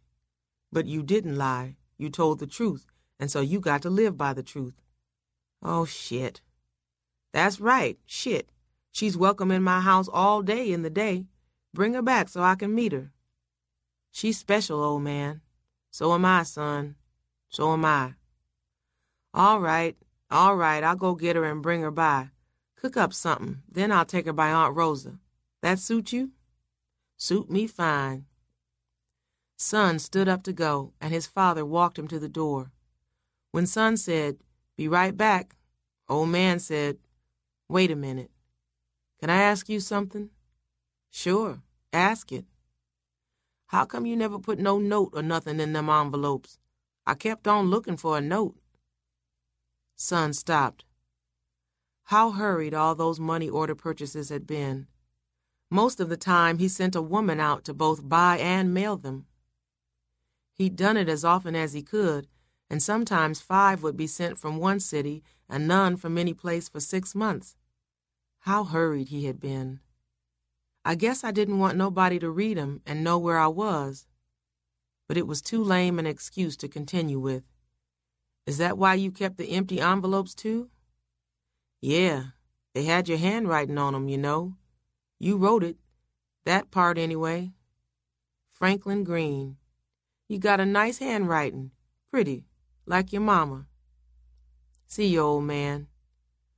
[0.73, 1.77] But you didn't lie.
[1.99, 2.85] You told the truth,
[3.21, 4.83] and so you got to live by the truth.
[5.63, 6.41] Oh, shit.
[7.33, 8.51] That's right, shit.
[8.91, 11.27] She's welcome in my house all day in the day.
[11.73, 13.13] Bring her back so I can meet her.
[14.11, 15.43] She's special, old man.
[15.93, 16.97] So am I, son.
[17.51, 18.15] So am I.
[19.35, 19.97] All right,
[20.31, 22.31] all right, I'll go get her and bring her by.
[22.77, 25.19] Cook up something, then I'll take her by Aunt Rosa.
[25.63, 26.31] That suit you?
[27.17, 28.27] Suit me fine.
[29.57, 32.71] Son stood up to go, and his father walked him to the door.
[33.51, 34.37] When Son said,
[34.77, 35.57] Be right back,
[36.09, 36.99] old man said,
[37.69, 38.31] Wait a minute.
[39.21, 40.31] Can I ask you something?
[41.11, 41.61] Sure,
[41.93, 42.45] ask it.
[43.67, 46.59] How come you never put no note or nothing in them envelopes?
[47.05, 48.57] I kept on looking for a note.
[50.01, 50.85] Son stopped.
[52.05, 54.87] How hurried all those money order purchases had been.
[55.71, 59.27] Most of the time he sent a woman out to both buy and mail them.
[60.55, 62.29] He'd done it as often as he could,
[62.71, 66.79] and sometimes five would be sent from one city and none from any place for
[66.79, 67.57] six months.
[68.41, 69.81] How hurried he had been.
[70.85, 74.07] I guess I didn't want nobody to read 'em and know where I was.
[75.09, 77.43] But it was too lame an excuse to continue with.
[78.49, 80.71] Is that why you kept the empty envelopes too?
[81.83, 82.29] Yeah,
[82.73, 84.57] they had your handwriting on 'em, you know.
[85.19, 85.77] You wrote it.
[86.47, 87.53] That part, anyway.
[88.55, 89.59] Franklin Green.
[90.29, 91.73] You got a nice handwriting.
[92.11, 92.47] Pretty,
[92.87, 93.67] like your mama.
[94.87, 95.89] See you, old man.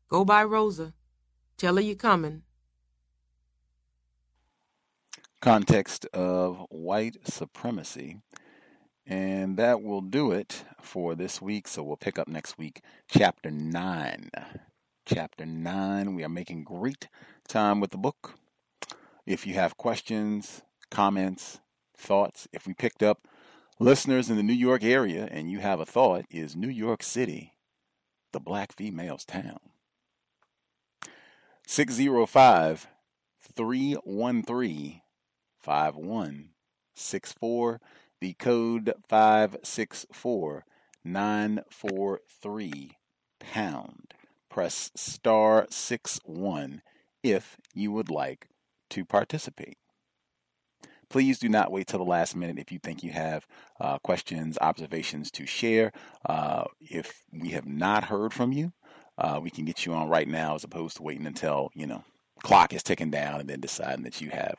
[0.07, 0.95] Go by Rosa.
[1.57, 2.45] Tell her you're coming.
[5.41, 8.23] Context of white supremacy.
[9.07, 11.67] And that will do it for this week.
[11.67, 14.31] So we'll pick up next week, chapter 9.
[15.07, 16.15] Chapter 9.
[16.15, 17.09] We are making great
[17.49, 18.35] time with the book.
[19.27, 21.61] If you have questions, comments,
[21.97, 23.27] thoughts, if we picked up
[23.83, 27.55] Listeners in the New York area, and you have a thought, is New York City
[28.33, 29.59] the black female's town?
[31.67, 32.87] 605
[33.57, 35.01] 313
[35.59, 37.81] 5164.
[38.21, 40.65] The code 564
[41.05, 42.91] 943
[43.39, 44.15] pound.
[44.51, 46.83] Press star 6 1
[47.23, 48.49] if you would like
[48.91, 49.79] to participate
[51.11, 53.47] please do not wait till the last minute if you think you have
[53.81, 55.93] uh, questions, observations to share.
[56.25, 58.73] Uh, if we have not heard from you,
[59.19, 62.05] uh, we can get you on right now as opposed to waiting until, you know,
[62.43, 64.57] clock is ticking down and then deciding that you have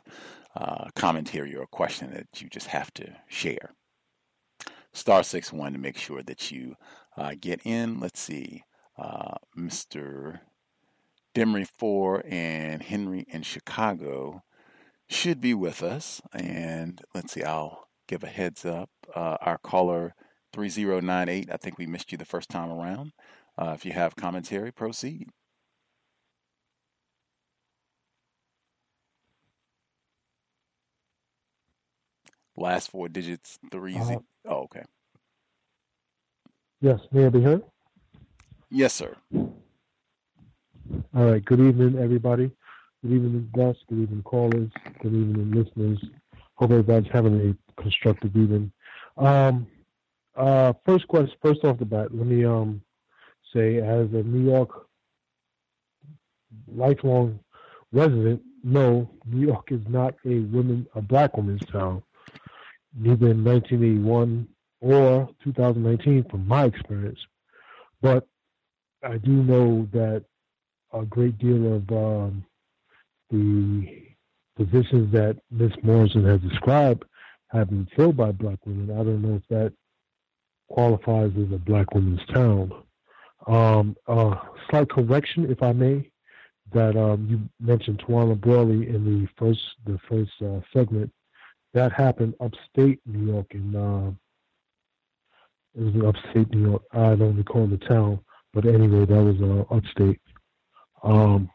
[0.55, 3.73] uh, commentary or a question that you just have to share.
[4.93, 6.75] Star six one to make sure that you
[7.17, 7.99] uh, get in.
[7.99, 8.63] Let's see,
[8.97, 10.41] uh, Mr.
[11.33, 14.43] Demery four and Henry in Chicago
[15.07, 16.21] should be with us.
[16.33, 18.89] And let's see, I'll give a heads up.
[19.15, 20.13] Uh, our caller
[20.53, 23.11] 3098, I think we missed you the first time around.
[23.57, 25.29] Uh, if you have commentary, proceed.
[32.61, 33.95] Last four digits, three.
[33.97, 34.83] Uh, oh, okay.
[36.79, 37.63] Yes, may I be heard?
[38.69, 39.15] Yes, sir.
[39.33, 39.51] All
[41.11, 41.43] right.
[41.43, 42.51] Good evening, everybody.
[43.01, 43.81] Good evening, guests.
[43.89, 44.69] Good evening, callers.
[45.01, 45.97] Good evening, listeners.
[46.53, 48.71] Hope everybody's having a constructive evening.
[49.17, 49.65] Um,
[50.35, 52.83] uh, first question, first off the bat, let me um,
[53.55, 54.85] say, as a New York
[56.71, 57.39] lifelong
[57.91, 62.03] resident, no, New York is not a women, a black woman's town,
[62.95, 64.47] neither in 1981
[64.81, 67.19] or 2019, from my experience.
[68.01, 68.27] But
[69.03, 70.23] I do know that
[70.93, 72.45] a great deal of um,
[73.29, 74.03] the
[74.57, 75.71] positions that Ms.
[75.83, 77.05] Morrison has described
[77.47, 78.91] have been filled by black women.
[78.91, 79.73] I don't know if that
[80.69, 82.71] qualifies as a black woman's town.
[83.47, 84.35] Um, uh,
[84.69, 86.09] slight correction, if I may,
[86.73, 91.11] that um, you mentioned Tawana Brawley in the first the first uh, segment.
[91.73, 94.11] That happened upstate New York in uh,
[95.75, 96.83] it was in upstate New York.
[96.91, 98.19] I don't recall the town,
[98.53, 100.19] but anyway, that was uh, upstate.
[101.03, 101.49] Um,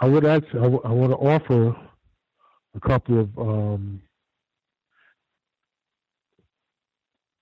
[0.00, 1.76] I would actually, I, w- I want to offer
[2.74, 4.02] a couple of um,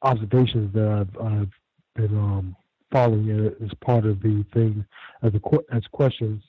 [0.02, 1.50] observations that I've, I've
[1.94, 2.57] been um,
[2.92, 4.84] following as part of the thing
[5.23, 6.42] as a, as questions.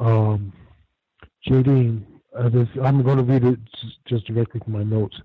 [0.00, 0.52] Um,
[1.48, 2.04] Jadine,
[2.38, 3.58] uh, this, I'm going to read it
[4.06, 5.16] just directly from my notes.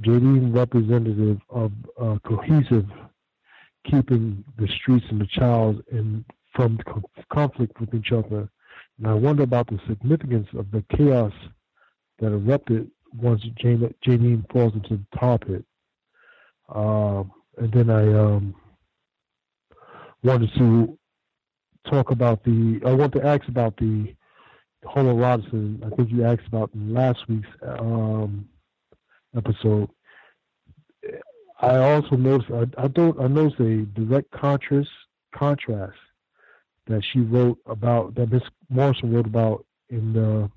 [0.00, 2.86] Jadine, representative of uh, cohesive
[3.88, 6.24] keeping the streets and the child in
[6.54, 6.78] from
[7.32, 8.48] conflict with each other.
[8.98, 11.32] And I wonder about the significance of the chaos
[12.20, 15.64] that erupted once Jadine falls into the tar pit.
[16.68, 17.24] Uh,
[17.58, 18.54] and then I um,
[20.22, 20.98] wanted to
[21.90, 24.14] talk about the, I want to ask about the
[24.84, 25.84] homoeroticism.
[25.84, 28.48] I think you asked about in last week's um,
[29.36, 29.88] episode.
[31.60, 34.90] I also noticed, I, I don't, I noticed a direct contrast,
[35.34, 35.96] contrast
[36.86, 40.50] that she wrote about, that Miss Morrison wrote about in the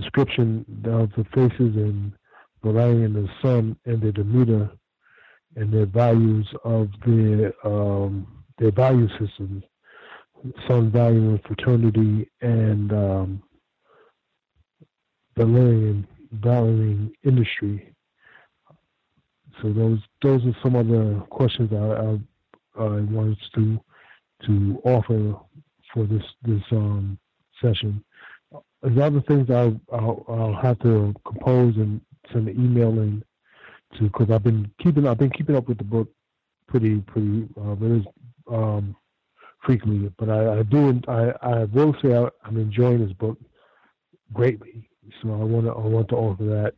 [0.00, 2.12] description of the faces in
[2.62, 4.70] Valerian and the Son and their demeanor
[5.56, 8.26] and their values of their um,
[8.58, 9.62] their value systems.
[10.66, 13.42] Son valuing fraternity and um,
[15.36, 17.94] Valerian valuing industry.
[19.60, 23.80] So those those are some of the questions I, I, I wanted to
[24.46, 25.34] to offer
[25.92, 27.18] for this this um,
[27.60, 28.04] session.
[28.82, 32.00] There's other things I'll, I'll, I'll have to compose and
[32.32, 33.24] send an email in
[33.96, 36.08] to because I've been keeping I've been keeping up with the book
[36.68, 38.94] pretty pretty uh, um,
[39.62, 40.12] frequently.
[40.18, 43.38] But I, I do I, I will say I, am enjoying this book
[44.32, 44.88] greatly.
[45.22, 46.74] So I want to I want to offer that,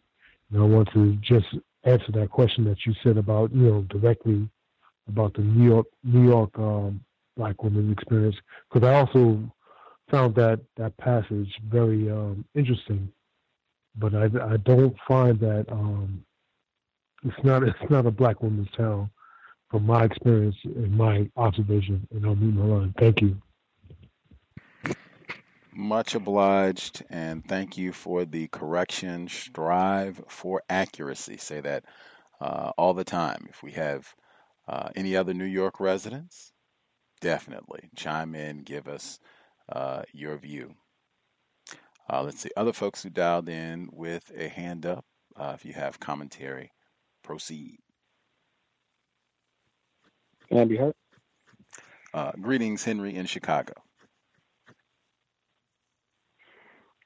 [0.50, 1.46] and I want to just
[1.84, 4.48] answer that question that you said about you know directly
[5.08, 7.00] about the New York New York um,
[7.36, 8.36] black woman's experience
[8.70, 9.40] because I also
[10.10, 13.10] found that that passage very um, interesting,
[13.96, 16.24] but I, I don't find that um,
[17.24, 19.10] it's not it's not a black woman's town
[19.70, 22.94] from my experience and my observation, and I'll move my line.
[22.98, 23.36] Thank you.
[25.72, 29.28] Much obliged, and thank you for the correction.
[29.28, 31.36] Strive for accuracy.
[31.36, 31.84] Say that
[32.40, 33.46] uh, all the time.
[33.48, 34.14] If we have
[34.68, 36.52] uh, any other New York residents,
[37.20, 39.20] definitely chime in, give us
[39.70, 40.74] uh, your view.
[42.12, 45.04] Uh, let's see, other folks who dialed in with a hand up,
[45.36, 46.72] uh, if you have commentary,
[47.22, 47.78] proceed.
[50.50, 50.94] Can I be heard?
[52.12, 53.72] Uh, greetings, Henry in Chicago.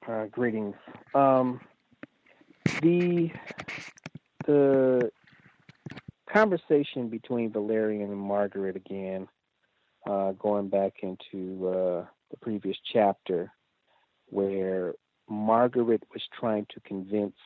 [0.09, 0.75] Uh, greetings.
[1.15, 1.61] Um,
[2.81, 3.31] the
[4.47, 5.11] the
[6.33, 9.29] conversation between Valerian and Margaret again,
[10.09, 13.53] uh, going back into uh, the previous chapter,
[14.27, 14.95] where
[15.29, 17.37] Margaret was trying to convince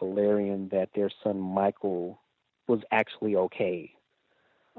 [0.00, 2.20] Valerian that their son Michael
[2.66, 3.94] was actually okay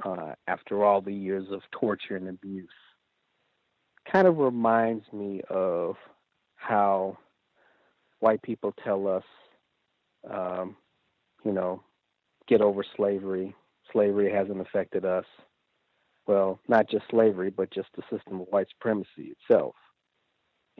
[0.04, 2.70] uh, after all the years of torture and abuse.
[4.12, 5.96] Kind of reminds me of
[6.56, 7.18] how
[8.20, 9.24] white people tell us,
[10.30, 10.76] um,
[11.44, 11.82] you know,
[12.48, 13.56] get over slavery.
[13.92, 15.26] Slavery hasn't affected us.
[16.28, 19.76] Well, not just slavery, but just the system of white supremacy itself.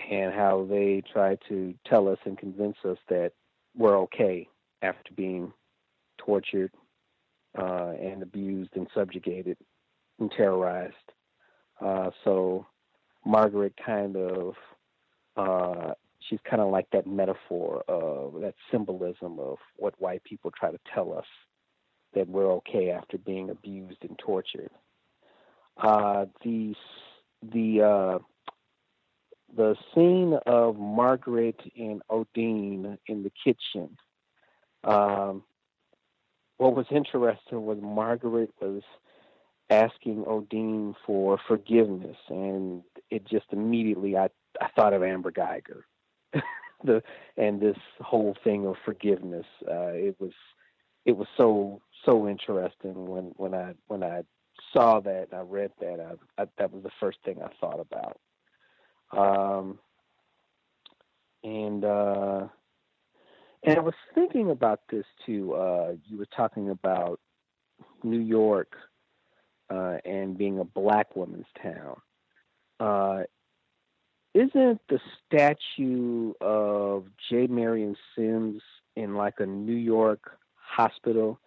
[0.10, 3.34] And how they try to tell us and convince us that
[3.76, 4.48] we're okay
[4.82, 5.52] after being
[6.18, 6.72] tortured,
[7.58, 9.58] uh, and abused and subjugated
[10.20, 10.96] and terrorized.
[11.80, 12.66] Uh, so
[13.26, 14.56] Margaret kind of
[15.38, 20.72] uh, she's kind of like that metaphor of that symbolism of what white people try
[20.72, 21.26] to tell us
[22.14, 24.72] that we're okay after being abused and tortured.
[25.78, 26.76] Uh, the
[27.54, 28.20] the uh,
[29.56, 33.98] the scene of Margaret and Ondine in the kitchen
[34.84, 35.44] um,
[36.62, 38.84] what was interesting was Margaret was
[39.72, 44.30] asking Ondine for forgiveness, and it just immediately I
[44.62, 45.88] I thought of Amber Geiger,
[46.84, 47.02] the
[47.36, 49.48] and this whole thing of forgiveness.
[49.68, 50.34] Uh, it was
[51.04, 54.22] it was so so interesting when when I when I
[54.72, 57.80] saw that and I read that I, I, that was the first thing I thought
[57.80, 58.20] about.
[59.18, 59.80] Um,
[61.44, 62.48] and uh,
[63.64, 65.54] and I was thinking about this too.
[65.54, 67.20] Uh, you were talking about
[68.04, 68.74] New York
[69.70, 71.98] uh, and being a black woman's town.
[72.80, 73.24] Uh,
[74.34, 77.48] isn't the statue of J.
[77.48, 78.62] Marion Sims
[78.96, 81.40] in like a New York hospital?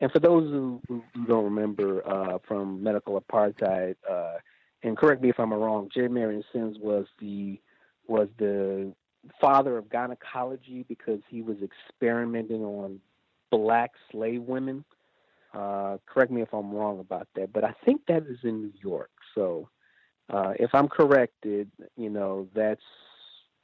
[0.00, 4.38] And for those who, who don't remember uh, from medical apartheid, uh,
[4.82, 6.08] and correct me if I'm wrong, J.
[6.08, 7.60] Marion Sims was the
[8.08, 8.92] was the
[9.40, 13.00] father of gynecology because he was experimenting on
[13.50, 14.84] black slave women.
[15.54, 18.72] Uh, correct me if I'm wrong about that, but I think that is in New
[18.80, 19.10] York.
[19.34, 19.68] So,
[20.30, 22.80] uh, if I'm corrected, you know, that's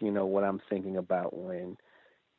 [0.00, 1.76] you know, what I'm thinking about when,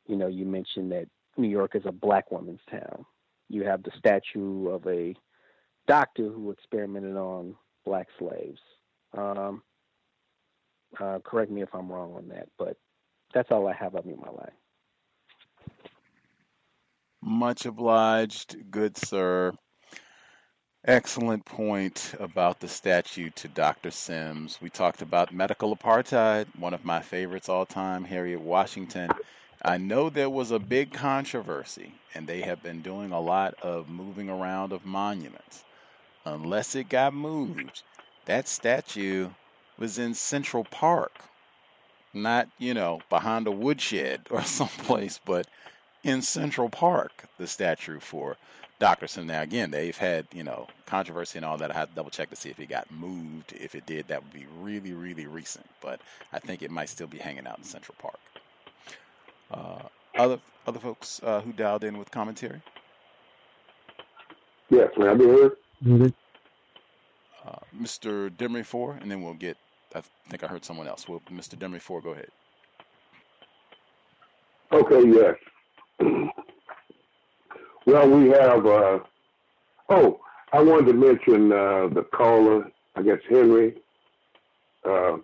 [0.06, 3.04] you know, you mentioned that New York is a black woman's town.
[3.48, 5.14] You have the statue of a
[5.86, 8.60] doctor who experimented on black slaves.
[9.16, 9.62] Um,
[10.98, 12.76] uh, correct me if I'm wrong on that, but
[13.32, 14.52] that's all I have of you, my life.
[17.22, 19.52] Much obliged, good sir.
[20.86, 23.90] Excellent point about the statue to Dr.
[23.90, 24.58] Sims.
[24.62, 29.10] We talked about medical apartheid, one of my favorites all time, Harriet Washington.
[29.62, 33.90] I know there was a big controversy, and they have been doing a lot of
[33.90, 35.64] moving around of monuments.
[36.24, 37.82] Unless it got moved,
[38.24, 39.28] that statue
[39.76, 41.29] was in Central Park,
[42.12, 45.46] not, you know, behind a woodshed or someplace, but
[46.02, 48.36] in Central Park, the statue for
[48.78, 49.28] Doctor Sims.
[49.28, 51.70] Now, again, they've had, you know, controversy and all that.
[51.70, 53.52] I had to double check to see if it got moved.
[53.52, 55.66] If it did, that would be really, really recent.
[55.82, 56.00] But
[56.32, 58.18] I think it might still be hanging out in Central Park.
[59.50, 62.60] Uh, other other folks uh, who dialed in with commentary?
[64.70, 65.56] Yes, may I be heard?
[67.44, 68.30] Uh, Mr.
[68.30, 69.56] Demery Four, and then we'll get.
[69.94, 71.08] I think I heard someone else.
[71.08, 71.56] Well, Mr.
[71.56, 72.28] Demery Four, go ahead.
[74.72, 75.34] Okay, yes.
[77.86, 78.66] well, we have.
[78.66, 79.00] Uh,
[79.88, 80.20] oh,
[80.52, 82.70] I wanted to mention uh, the caller.
[82.94, 83.74] I guess Henry
[84.88, 85.16] uh,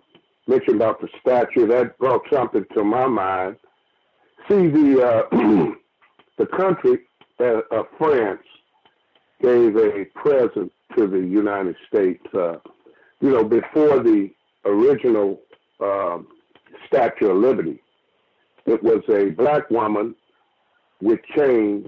[0.47, 1.67] mentioned about the statue.
[1.67, 3.57] That brought something to my mind.
[4.49, 5.73] See, the uh,
[6.37, 6.99] the country
[7.39, 8.41] uh, of France
[9.41, 12.25] gave a present to the United States.
[12.33, 12.57] Uh,
[13.21, 14.29] you know, before the
[14.65, 15.39] original
[15.79, 16.27] um,
[16.87, 17.81] Statue of Liberty,
[18.65, 20.15] it was a black woman
[21.01, 21.87] with chains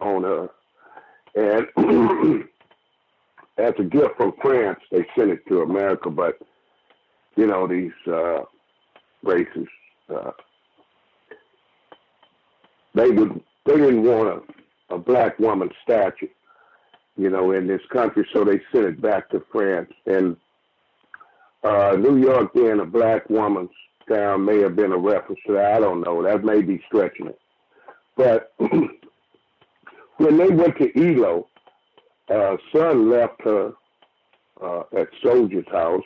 [0.00, 0.50] on her,
[1.34, 1.66] and
[3.58, 6.10] as a gift from France, they sent it to America.
[6.10, 6.38] But
[7.36, 8.42] you know, these uh,
[9.22, 9.68] races,
[10.14, 10.32] uh,
[12.94, 14.44] they would they didn't want
[14.90, 16.26] a, a black woman statue
[17.16, 19.92] you know, in this country, so they sent it back to France.
[20.06, 20.36] And
[21.64, 23.70] uh, New York being a black woman's
[24.08, 25.74] town may have been a reference to that.
[25.74, 26.22] I don't know.
[26.22, 27.38] That may be stretching it.
[28.16, 28.52] But
[30.18, 31.46] when they went to Eloe,
[32.28, 33.72] uh, son left her
[34.60, 36.04] uh, at Soldier's house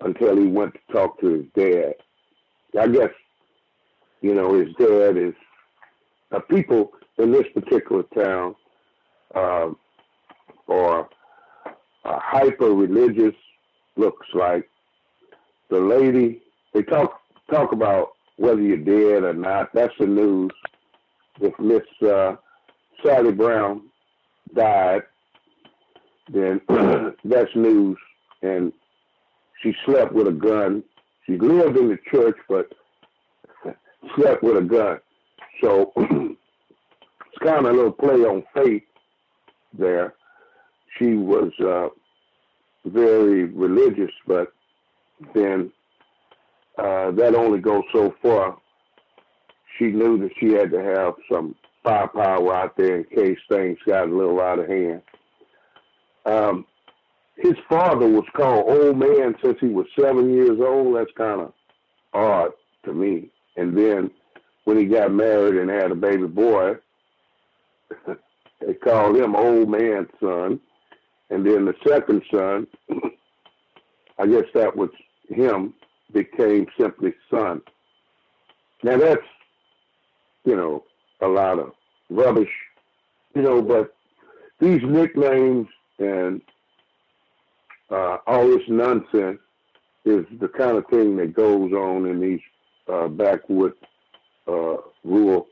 [0.00, 1.94] until he went to talk to his dad.
[2.78, 3.10] I guess,
[4.20, 5.34] you know, his dad is
[6.32, 8.54] uh, people in this particular town.
[9.34, 9.70] Uh,
[10.66, 11.08] or
[12.04, 13.34] a hyper religious
[13.96, 14.68] looks like
[15.70, 16.42] the lady
[16.74, 19.70] they talk talk about whether you're dead or not.
[19.72, 20.50] That's the news.
[21.40, 22.36] If Miss uh,
[23.04, 23.82] Sally Brown
[24.54, 25.02] died,
[26.32, 26.60] then
[27.24, 27.96] that's news.
[28.42, 28.72] And
[29.62, 30.84] she slept with a gun.
[31.24, 32.70] She lived in the church, but
[34.16, 34.98] slept with a gun.
[35.62, 38.82] So it's kind of a little play on faith
[39.78, 40.14] there
[40.98, 41.88] she was uh,
[42.86, 44.52] very religious, but
[45.34, 45.72] then
[46.78, 48.56] uh, that only goes so far.
[49.78, 54.08] She knew that she had to have some firepower out there in case things got
[54.08, 55.02] a little out of hand.
[56.24, 56.66] Um,
[57.36, 60.96] his father was called old man since he was seven years old.
[60.96, 61.52] That's kind of
[62.12, 62.52] odd
[62.84, 63.30] to me.
[63.56, 64.10] And then
[64.64, 66.74] when he got married and had a baby boy,
[68.60, 70.60] they called him old man son.
[71.30, 72.66] And then the second son,
[74.18, 74.90] I guess that was
[75.28, 75.74] him,
[76.12, 77.60] became simply son.
[78.82, 79.20] Now that's,
[80.44, 80.84] you know,
[81.20, 81.72] a lot of
[82.10, 82.52] rubbish,
[83.34, 83.94] you know, but
[84.60, 85.66] these nicknames
[85.98, 86.40] and
[87.90, 89.40] uh, all this nonsense
[90.04, 92.40] is the kind of thing that goes on in these
[92.92, 93.72] uh, backwood
[94.46, 95.46] uh, rural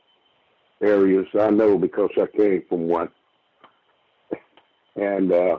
[0.81, 1.27] areas.
[1.39, 3.09] I know because I came from one.
[4.97, 5.59] And uh,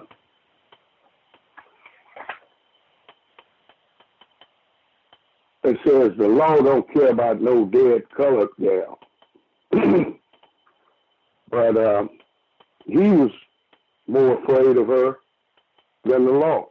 [5.64, 9.00] it says the law don't care about no dead colored gal.
[11.50, 12.06] but uh,
[12.86, 13.32] he was
[14.08, 15.18] more afraid of her
[16.06, 16.68] than the law.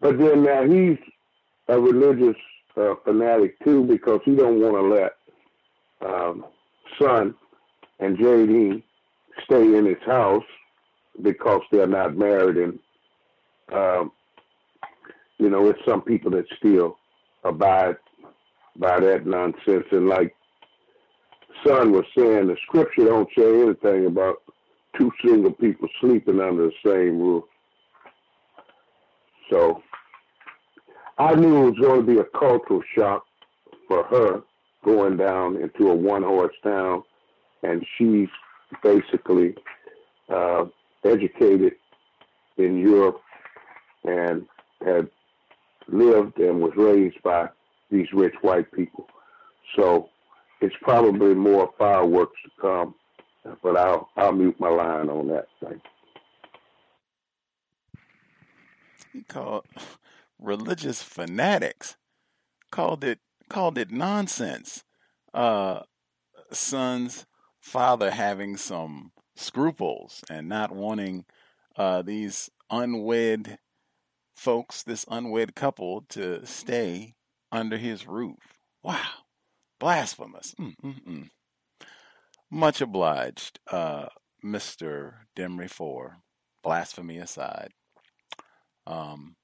[0.00, 0.98] But then now he's
[1.68, 2.36] a religious
[2.76, 6.44] uh, fanatic too because he don't want to let um,
[6.98, 7.34] son
[8.00, 8.82] and JD
[9.44, 10.44] stay in his house
[11.22, 12.78] because they're not married and
[13.72, 14.12] um,
[15.38, 16.98] you know it's some people that still
[17.44, 17.96] abide
[18.76, 19.86] by that nonsense.
[19.90, 20.34] And like
[21.66, 24.36] son was saying the scripture don't say anything about
[24.98, 27.44] two single people sleeping under the same roof.
[29.50, 29.82] So
[31.18, 33.24] I knew it was going to be a cultural shock
[33.86, 34.42] for her
[34.84, 37.02] going down into a one horse town,
[37.62, 38.28] and she's
[38.82, 39.54] basically
[40.28, 40.64] uh,
[41.04, 41.74] educated
[42.56, 43.20] in Europe
[44.04, 44.46] and
[44.84, 45.08] had
[45.88, 47.48] lived and was raised by
[47.90, 49.06] these rich white people.
[49.76, 50.08] So
[50.60, 52.94] it's probably more fireworks to come,
[53.62, 55.46] but I'll I'll mute my line on that.
[59.12, 59.66] He called
[60.38, 61.96] religious fanatics
[62.70, 64.84] called it called it nonsense.
[65.32, 65.80] Uh,
[66.50, 67.26] son's
[67.64, 71.24] father having some scruples and not wanting
[71.76, 73.58] uh, these unwed
[74.36, 77.14] folks, this unwed couple, to stay
[77.50, 78.36] under his roof.
[78.82, 79.00] Wow,
[79.80, 80.54] blasphemous.
[80.60, 81.30] Mm-mm-mm.
[82.50, 84.06] Much obliged, uh,
[84.44, 85.14] Mr.
[85.34, 86.18] Demery, for
[86.62, 87.70] blasphemy aside.
[88.86, 89.36] Um,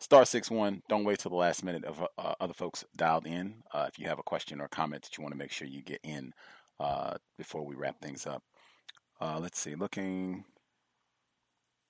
[0.00, 0.82] star six one.
[0.90, 3.62] Don't wait till the last minute of uh, other folks dialed in.
[3.72, 5.82] Uh, if you have a question or comment that you want to make sure you
[5.82, 6.32] get in
[6.80, 8.42] uh, before we wrap things up.
[9.20, 9.74] Uh, let's see.
[9.74, 10.44] Looking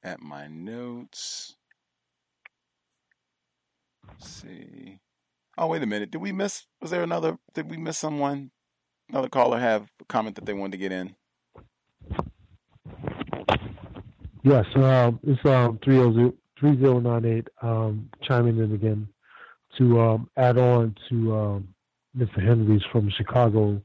[0.03, 1.57] at my notes.
[4.09, 5.01] Let's see.
[5.59, 6.11] Oh, wait a minute.
[6.11, 6.67] Did we miss?
[6.81, 7.39] Was there another?
[7.55, 8.51] Did we miss someone?
[9.09, 11.15] Another caller have a comment that they wanted to get in.
[14.43, 19.09] Yes, um, it's um, 3098 um, chiming in again
[19.79, 21.69] to um, add on to um,
[22.17, 22.45] Mr.
[22.45, 23.81] Henry's from Chicago.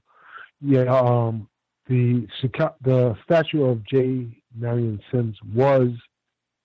[0.62, 1.48] Yeah, um,
[1.88, 2.28] the
[2.84, 4.28] the statue of J.
[4.56, 5.90] Marion Sims was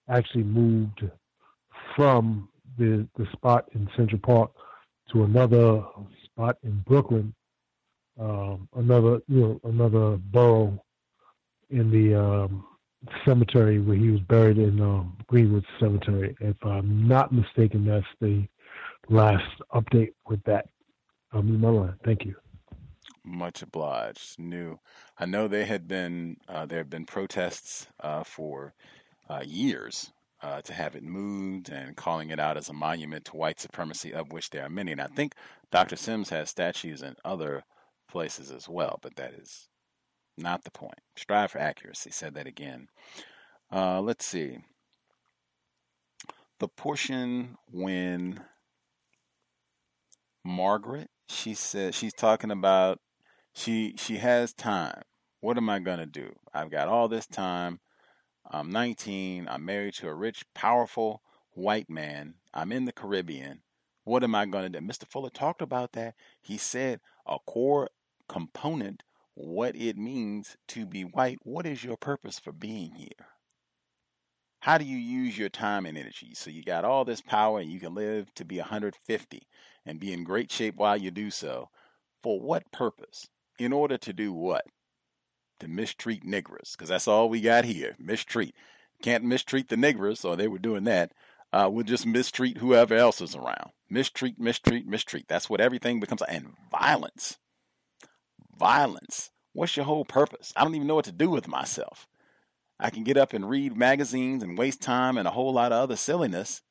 [0.08, 1.02] actually moved
[1.94, 4.50] from the the spot in Central Park
[5.12, 5.82] to another
[6.24, 7.34] spot in Brooklyn,
[8.20, 10.82] um, another you know another borough
[11.70, 12.64] in the um,
[13.24, 16.36] cemetery where he was buried in um, Greenwood Cemetery.
[16.40, 18.46] If I'm not mistaken, that's the
[19.08, 19.44] last
[19.74, 20.68] update with that.
[21.32, 21.94] Line.
[22.02, 22.34] Thank you.
[23.26, 24.38] Much obliged.
[24.38, 24.78] New.
[25.18, 28.72] I know there had been uh, there have been protests uh, for
[29.28, 33.36] uh, years uh, to have it moved and calling it out as a monument to
[33.36, 34.92] white supremacy, of which there are many.
[34.92, 35.34] And I think
[35.72, 35.96] Dr.
[35.96, 37.64] Sims has statues in other
[38.08, 39.68] places as well, but that is
[40.38, 41.00] not the point.
[41.16, 42.10] Strive for accuracy.
[42.12, 42.86] Said that again.
[43.72, 44.58] Uh, let's see.
[46.60, 48.40] The portion when
[50.44, 53.00] Margaret, she said she's talking about
[53.56, 55.02] she she has time.
[55.40, 56.34] What am I gonna do?
[56.52, 57.80] I've got all this time.
[58.48, 59.48] I'm 19.
[59.48, 62.34] I'm married to a rich, powerful white man.
[62.54, 63.62] I'm in the Caribbean.
[64.04, 64.86] What am I going to do?
[64.86, 65.04] Mr.
[65.08, 66.14] Fuller talked about that.
[66.40, 67.90] He said a core
[68.28, 69.02] component
[69.34, 71.38] what it means to be white.
[71.42, 73.26] What is your purpose for being here?
[74.60, 76.34] How do you use your time and energy?
[76.34, 79.42] So you got all this power and you can live to be 150
[79.84, 81.68] and be in great shape while you do so.
[82.22, 83.26] For what purpose?
[83.58, 84.64] In order to do what?
[85.60, 87.96] To mistreat niggers, because that's all we got here.
[87.98, 88.54] Mistreat.
[89.02, 91.12] Can't mistreat the niggers, or they were doing that.
[91.52, 93.70] Uh, we'll just mistreat whoever else is around.
[93.88, 95.26] Mistreat, mistreat, mistreat.
[95.28, 96.22] That's what everything becomes.
[96.22, 97.38] And violence
[98.58, 99.30] violence.
[99.52, 100.52] What's your whole purpose?
[100.56, 102.06] I don't even know what to do with myself.
[102.78, 105.82] I can get up and read magazines and waste time and a whole lot of
[105.82, 106.62] other silliness.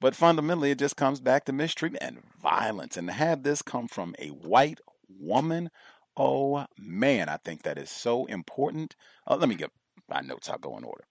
[0.00, 2.96] But fundamentally, it just comes back to mistreatment and violence.
[2.96, 5.70] And to have this come from a white woman,
[6.16, 8.96] oh man, I think that is so important.
[9.26, 9.70] Uh, let me get
[10.08, 11.04] my notes, I'll go in order.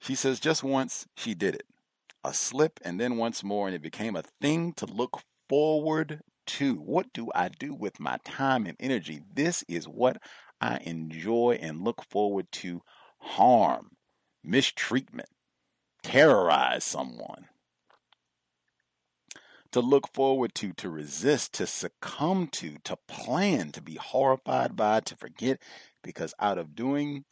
[0.00, 1.66] She says, just once she did it.
[2.24, 6.74] A slip and then once more, and it became a thing to look forward to?
[6.76, 9.22] What do I do with my time and energy?
[9.32, 10.18] This is what
[10.60, 12.82] I enjoy and look forward to
[13.18, 13.90] harm,
[14.42, 15.28] mistreatment,
[16.02, 17.48] terrorize someone.
[19.72, 25.00] To look forward to, to resist, to succumb to, to plan, to be horrified by,
[25.00, 25.60] to forget,
[26.02, 27.24] because out of doing,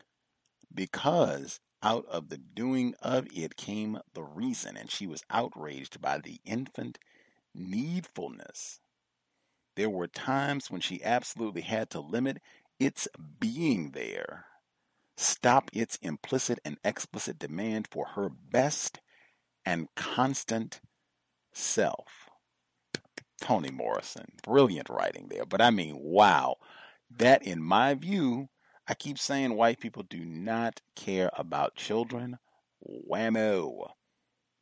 [0.74, 4.76] because out of the doing of it came the reason.
[4.76, 6.98] And she was outraged by the infant
[7.54, 8.80] needfulness
[9.76, 12.42] there were times when she absolutely had to limit
[12.78, 14.44] its being there,
[15.16, 19.00] stop its implicit and explicit demand for her best
[19.64, 20.80] and constant
[21.54, 22.19] self.
[23.40, 25.46] Toni Morrison, brilliant writing there.
[25.46, 26.56] But I mean, wow.
[27.16, 28.48] That, in my view,
[28.86, 32.38] I keep saying white people do not care about children.
[32.86, 33.90] Whammo.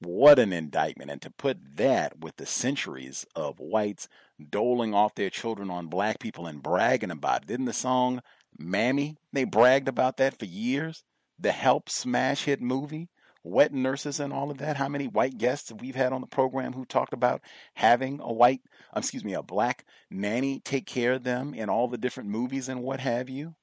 [0.01, 1.11] What an indictment.
[1.11, 4.09] And to put that with the centuries of whites
[4.51, 7.49] doling off their children on black people and bragging about it.
[7.49, 8.23] Didn't the song
[8.57, 11.05] Mammy, they bragged about that for years?
[11.39, 13.09] The Help smash hit movie
[13.49, 14.77] wet nurses and all of that.
[14.77, 17.43] How many white guests we've had on the program who talked about
[17.75, 18.61] having a white,
[18.97, 22.83] excuse me, a black nanny take care of them in all the different movies and
[22.83, 23.55] what have you?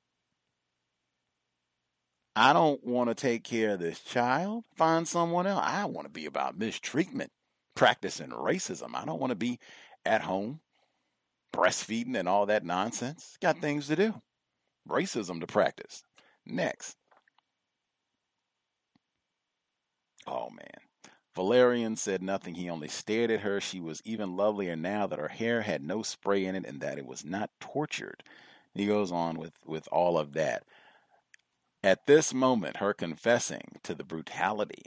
[2.35, 4.65] I don't want to take care of this child.
[4.75, 5.64] Find someone else.
[5.64, 7.31] I want to be about mistreatment,
[7.75, 8.93] practicing racism.
[8.93, 9.59] I don't want to be
[10.05, 10.59] at home
[11.53, 13.38] breastfeeding and all that nonsense.
[13.41, 14.22] Got things to do.
[14.88, 16.03] Racism to practice.
[16.45, 16.97] Next.
[20.27, 21.11] Oh, man.
[21.35, 22.55] Valerian said nothing.
[22.55, 23.59] He only stared at her.
[23.59, 26.97] She was even lovelier now that her hair had no spray in it and that
[26.97, 28.23] it was not tortured.
[28.73, 30.63] He goes on with, with all of that.
[31.83, 34.83] At this moment, her confessing to the brutality,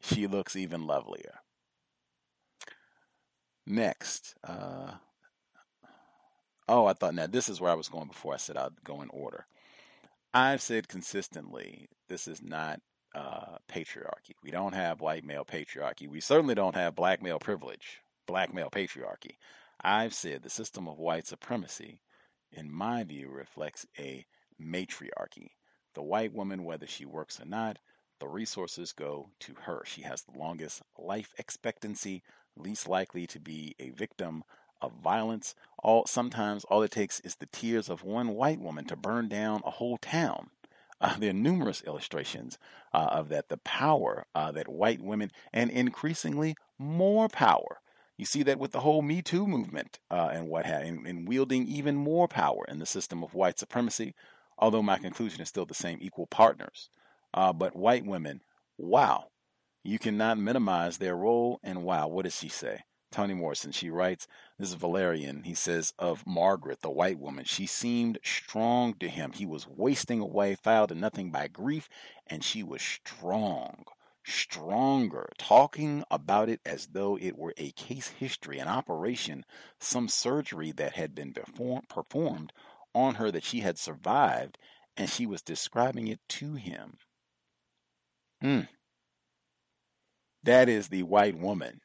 [0.00, 1.40] she looks even lovelier.
[3.66, 4.94] Next, uh,
[6.68, 9.00] oh, I thought now this is where I was going before I said I'd go
[9.00, 9.46] in order.
[10.34, 12.80] I've said consistently this is not
[13.14, 14.34] uh, patriarchy.
[14.42, 16.08] We don't have white male patriarchy.
[16.08, 19.36] We certainly don't have black male privilege, black male patriarchy.
[19.82, 22.02] I've said the system of white supremacy,
[22.52, 24.26] in my view, reflects a
[24.58, 25.52] matriarchy.
[25.94, 27.78] The white woman, whether she works or not,
[28.20, 29.82] the resources go to her.
[29.86, 32.22] She has the longest life expectancy,
[32.56, 34.44] least likely to be a victim
[34.82, 35.54] of violence.
[35.82, 39.62] All sometimes all it takes is the tears of one white woman to burn down
[39.64, 40.50] a whole town.
[41.02, 42.58] Uh, there are numerous illustrations
[42.92, 43.48] uh, of that.
[43.48, 47.80] The power uh, that white women, and increasingly more power.
[48.18, 51.26] You see that with the whole Me Too movement uh, and what have, and, and
[51.26, 54.14] wielding even more power in the system of white supremacy.
[54.58, 56.90] Although my conclusion is still the same: equal partners.
[57.32, 58.42] Uh, but white women,
[58.76, 59.28] wow,
[59.82, 61.60] you cannot minimize their role.
[61.62, 62.82] And wow, what does she say?
[63.10, 65.42] Toni Morrison, she writes, this is Valerian.
[65.42, 69.32] He says of Margaret, the white woman, she seemed strong to him.
[69.32, 71.88] He was wasting away, fouled to nothing by grief,
[72.26, 73.84] and she was strong,
[74.24, 79.44] stronger, talking about it as though it were a case history, an operation,
[79.78, 82.52] some surgery that had been perform- performed
[82.94, 84.56] on her that she had survived,
[84.96, 86.98] and she was describing it to him.
[88.40, 88.60] Hmm.
[90.42, 91.80] That is the white woman,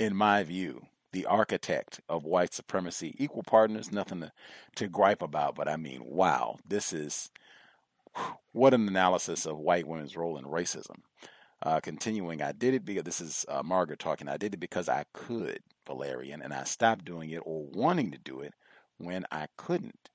[0.00, 0.80] in my view,
[1.12, 3.14] the architect of white supremacy.
[3.18, 4.32] Equal partners, nothing to,
[4.76, 7.30] to gripe about, but I mean, wow, this is
[8.52, 10.96] what an analysis of white women's role in racism.
[11.62, 14.26] Uh, continuing, I did it because this is uh, Margaret talking.
[14.26, 18.18] I did it because I could, Valerian, and I stopped doing it or wanting to
[18.18, 18.54] do it
[18.96, 20.08] when I couldn't.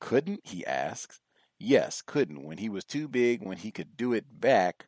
[0.00, 0.40] Couldn't?
[0.44, 1.20] He asks.
[1.58, 2.42] Yes, couldn't.
[2.42, 4.86] When he was too big, when he could do it back,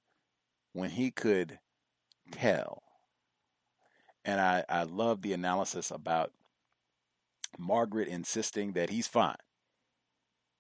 [0.73, 1.59] when he could
[2.33, 2.83] tell.
[4.29, 6.33] And I, I love the analysis about
[7.59, 9.39] Margaret insisting that he's fine.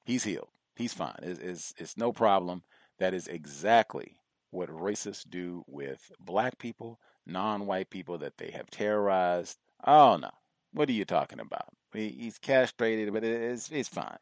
[0.07, 0.49] He's healed.
[0.75, 1.17] He's fine.
[1.23, 2.63] It's, it's, it's no problem.
[2.99, 4.17] That is exactly
[4.53, 9.59] what racists do with black people, non white people that they have terrorized.
[9.87, 10.31] Oh, no.
[10.73, 11.69] What are you talking about?
[11.93, 14.17] He, he's castrated, but it's, it's fine.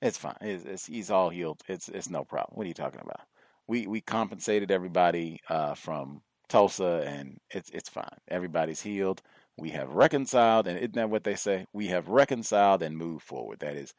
[0.00, 0.38] It's fine.
[0.40, 1.60] It's, it's, he's all healed.
[1.68, 2.56] It's, it's no problem.
[2.56, 3.26] What are you talking about?
[3.66, 8.18] We, we compensated everybody uh, from Tulsa, and it's it's fine.
[8.28, 9.22] Everybody's healed.
[9.58, 11.66] We have reconciled, and isn't that what they say?
[11.72, 13.60] We have reconciled and moved forward.
[13.60, 13.94] That is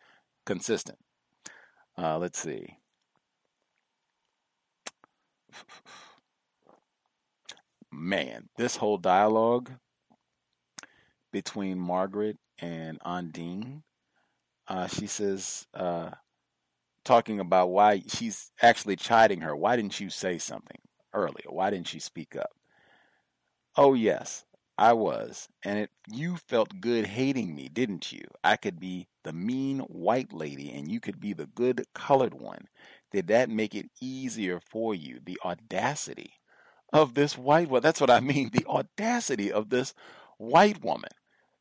[0.46, 1.00] consistent.
[1.98, 2.78] Uh, let's see.
[7.92, 9.72] Man, this whole dialogue
[11.32, 13.82] between Margaret and Ondine,
[14.68, 16.12] uh, she says, uh,
[17.04, 19.56] talking about why she's actually chiding her.
[19.56, 20.78] Why didn't you say something?
[21.14, 21.50] Earlier.
[21.50, 22.52] Why didn't you speak up?
[23.78, 24.46] Oh, yes,
[24.78, 25.48] I was.
[25.64, 28.26] And it, you felt good hating me, didn't you?
[28.44, 32.68] I could be the mean white lady and you could be the good colored one.
[33.12, 35.20] Did that make it easier for you?
[35.24, 36.34] The audacity
[36.94, 37.84] of this white woman.
[37.84, 38.50] That's what I mean.
[38.52, 39.94] The audacity of this
[40.38, 41.12] white woman.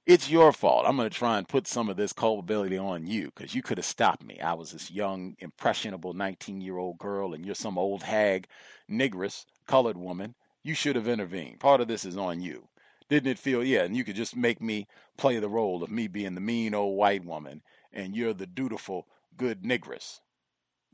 [0.07, 0.85] It's your fault.
[0.87, 3.79] I'm going to try and put some of this culpability on you because you could
[3.79, 4.39] have stopped me.
[4.39, 8.47] I was this young, impressionable 19 year old girl, and you're some old hag
[8.89, 11.59] negress, colored woman, you should have intervened.
[11.59, 12.69] Part of this is on you.
[13.09, 14.87] Didn't it feel, yeah, and you could just make me
[15.17, 17.63] play the role of me being the mean old white woman
[17.93, 20.21] and you're the dutiful, good negress.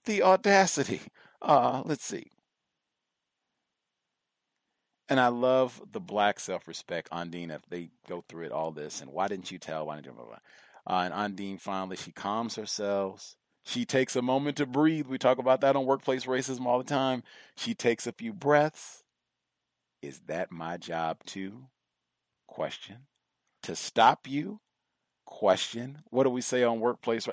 [0.07, 1.03] The audacity.
[1.43, 2.31] Uh, let's see.
[5.09, 9.01] And I love the black self respect, Ondine, if they go through it, all this,
[9.01, 9.87] and why didn't you tell?
[9.87, 10.13] Why didn't you?
[10.13, 10.39] Blah, blah.
[10.87, 13.37] Uh, and Ondine finally, she calms herself.
[13.65, 15.07] She takes a moment to breathe.
[15.07, 17.23] We talk about that on workplace racism all the time.
[17.57, 19.05] She takes a few breaths.
[20.01, 21.67] Is that my job too?
[22.49, 23.07] Question.
[23.63, 24.61] To stop you?
[25.25, 26.03] Question.
[26.11, 27.29] What do we say on workplace?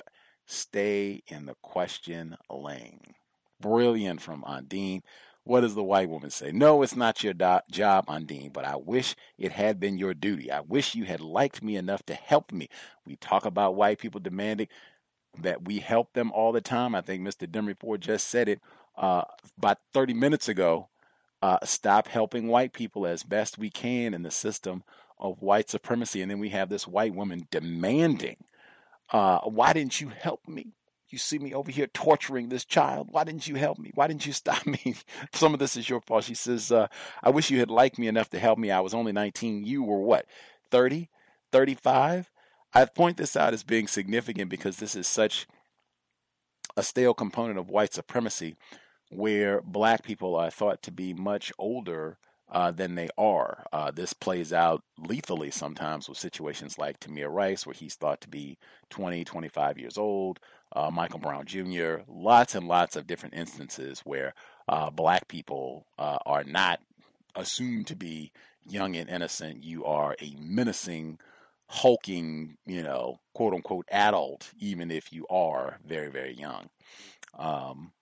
[0.46, 3.14] Stay in the question lane.
[3.60, 5.02] Brilliant from Ondine.
[5.50, 6.52] What does the white woman say?
[6.52, 10.48] No, it's not your do- job, Ondine, but I wish it had been your duty.
[10.48, 12.68] I wish you had liked me enough to help me.
[13.04, 14.68] We talk about white people demanding
[15.42, 16.94] that we help them all the time.
[16.94, 17.48] I think Mr.
[17.48, 18.60] Demery Four just said it
[18.96, 19.22] uh,
[19.58, 20.88] about 30 minutes ago.
[21.42, 24.84] Uh, stop helping white people as best we can in the system
[25.18, 26.22] of white supremacy.
[26.22, 28.36] And then we have this white woman demanding,
[29.12, 30.74] uh, why didn't you help me?
[31.10, 33.08] You see me over here torturing this child.
[33.10, 33.90] Why didn't you help me?
[33.94, 34.94] Why didn't you stop me?
[35.32, 36.24] Some of this is your fault.
[36.24, 36.86] She says, uh,
[37.22, 38.70] I wish you had liked me enough to help me.
[38.70, 39.64] I was only 19.
[39.64, 40.26] You were what,
[40.70, 41.08] 30,
[41.52, 42.30] 35?
[42.72, 45.46] I point this out as being significant because this is such
[46.76, 48.56] a stale component of white supremacy
[49.10, 52.16] where black people are thought to be much older
[52.52, 53.64] uh, than they are.
[53.72, 58.28] Uh, this plays out lethally sometimes with situations like Tamir Rice, where he's thought to
[58.28, 58.58] be
[58.90, 60.40] 20, 25 years old,
[60.72, 64.34] uh, Michael Brown Jr., lots and lots of different instances where
[64.68, 66.80] uh, black people uh, are not
[67.34, 68.32] assumed to be
[68.68, 69.64] young and innocent.
[69.64, 71.18] You are a menacing,
[71.68, 76.68] hulking, you know, quote unquote adult, even if you are very, very young.
[77.38, 77.92] Um,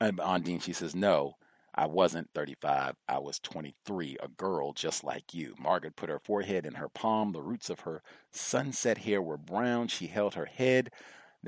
[0.00, 1.34] and Ondine, she says, no,
[1.74, 2.96] I wasn't 35.
[3.08, 5.54] I was 23, a girl just like you.
[5.58, 7.32] Margaret put her forehead in her palm.
[7.32, 8.02] The roots of her
[8.32, 9.88] sunset hair were brown.
[9.88, 10.90] She held her head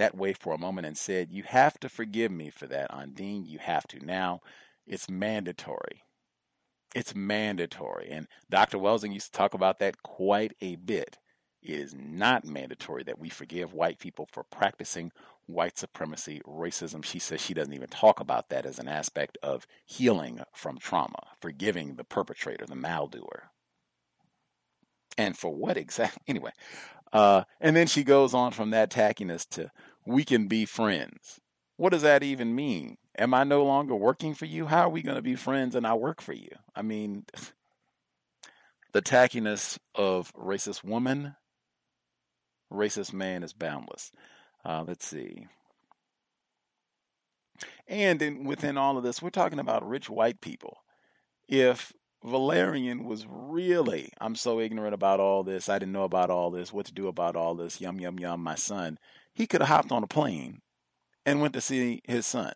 [0.00, 3.46] that way for a moment and said, You have to forgive me for that, Ondine.
[3.46, 4.04] You have to.
[4.04, 4.40] Now,
[4.86, 6.02] it's mandatory.
[6.94, 8.08] It's mandatory.
[8.10, 8.78] And Dr.
[8.78, 11.18] Welsing used to talk about that quite a bit.
[11.62, 15.12] It is not mandatory that we forgive white people for practicing
[15.46, 17.04] white supremacy, racism.
[17.04, 21.22] She says she doesn't even talk about that as an aspect of healing from trauma,
[21.40, 23.50] forgiving the perpetrator, the maldoer.
[25.18, 26.22] And for what exactly?
[26.28, 26.52] Anyway,
[27.12, 29.70] uh, and then she goes on from that tackiness to,
[30.06, 31.40] we can be friends.
[31.76, 32.98] What does that even mean?
[33.18, 34.66] Am I no longer working for you?
[34.66, 36.50] How are we going to be friends and I work for you?
[36.74, 37.24] I mean,
[38.92, 41.36] the tackiness of racist woman,
[42.72, 44.12] racist man is boundless.
[44.64, 45.46] Uh, let's see.
[47.88, 50.78] And in, within all of this, we're talking about rich white people.
[51.48, 51.92] If
[52.24, 56.72] Valerian was really, I'm so ignorant about all this, I didn't know about all this,
[56.72, 58.98] what to do about all this, yum, yum, yum, my son,
[59.32, 60.60] he could have hopped on a plane
[61.24, 62.52] and went to see his son.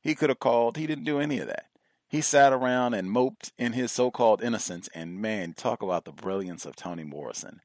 [0.00, 1.66] He could have called, he didn't do any of that.
[2.08, 4.88] He sat around and moped in his so called innocence.
[4.94, 7.60] And man, talk about the brilliance of Toni Morrison.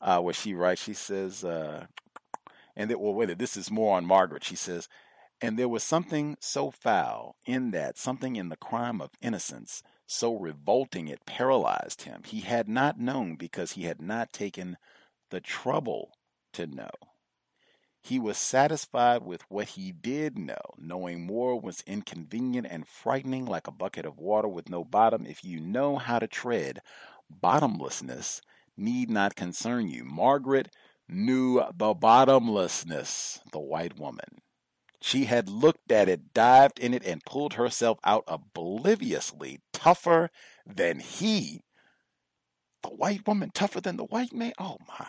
[0.00, 1.86] Uh, where she writes, she says, uh,
[2.76, 4.44] and that, well, wait, this is more on Margaret.
[4.44, 4.88] She says,
[5.40, 10.36] and there was something so foul in that, something in the crime of innocence, so
[10.36, 12.22] revolting it paralyzed him.
[12.24, 14.76] He had not known because he had not taken
[15.30, 16.12] the trouble
[16.52, 16.90] to know.
[18.08, 20.56] He was satisfied with what he did know.
[20.78, 25.26] Knowing more was inconvenient and frightening, like a bucket of water with no bottom.
[25.26, 26.80] If you know how to tread,
[27.28, 28.40] bottomlessness
[28.78, 30.06] need not concern you.
[30.06, 30.74] Margaret
[31.06, 34.40] knew the bottomlessness, the white woman.
[35.02, 40.30] She had looked at it, dived in it, and pulled herself out obliviously, tougher
[40.64, 41.60] than he.
[42.82, 44.54] The white woman tougher than the white man?
[44.58, 45.08] Oh my.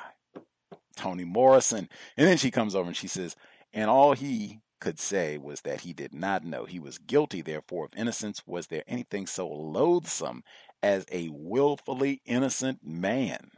[1.00, 1.90] Toni Morrison.
[2.18, 3.36] And then she comes over and she says,
[3.74, 6.66] and all he could say was that he did not know.
[6.66, 8.44] He was guilty, therefore, of innocence.
[8.46, 10.44] Was there anything so loathsome
[10.84, 13.52] as a willfully innocent man?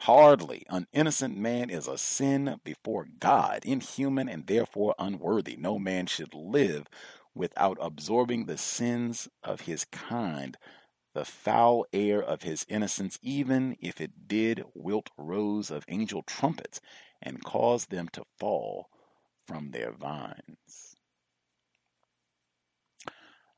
[0.00, 0.64] Hardly.
[0.70, 5.56] An innocent man is a sin before God, inhuman and therefore unworthy.
[5.56, 6.86] No man should live
[7.34, 10.56] without absorbing the sins of his kind,
[11.12, 16.80] the foul air of his innocence, even if it did wilt rows of angel trumpets
[17.20, 18.88] and cause them to fall
[19.46, 20.96] from their vines.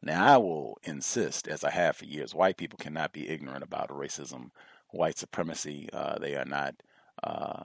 [0.02, 3.90] Now, I will insist, as I have for years, white people cannot be ignorant about
[3.90, 4.50] racism
[4.90, 5.88] white supremacy.
[5.92, 6.74] Uh, they are not
[7.22, 7.64] uh,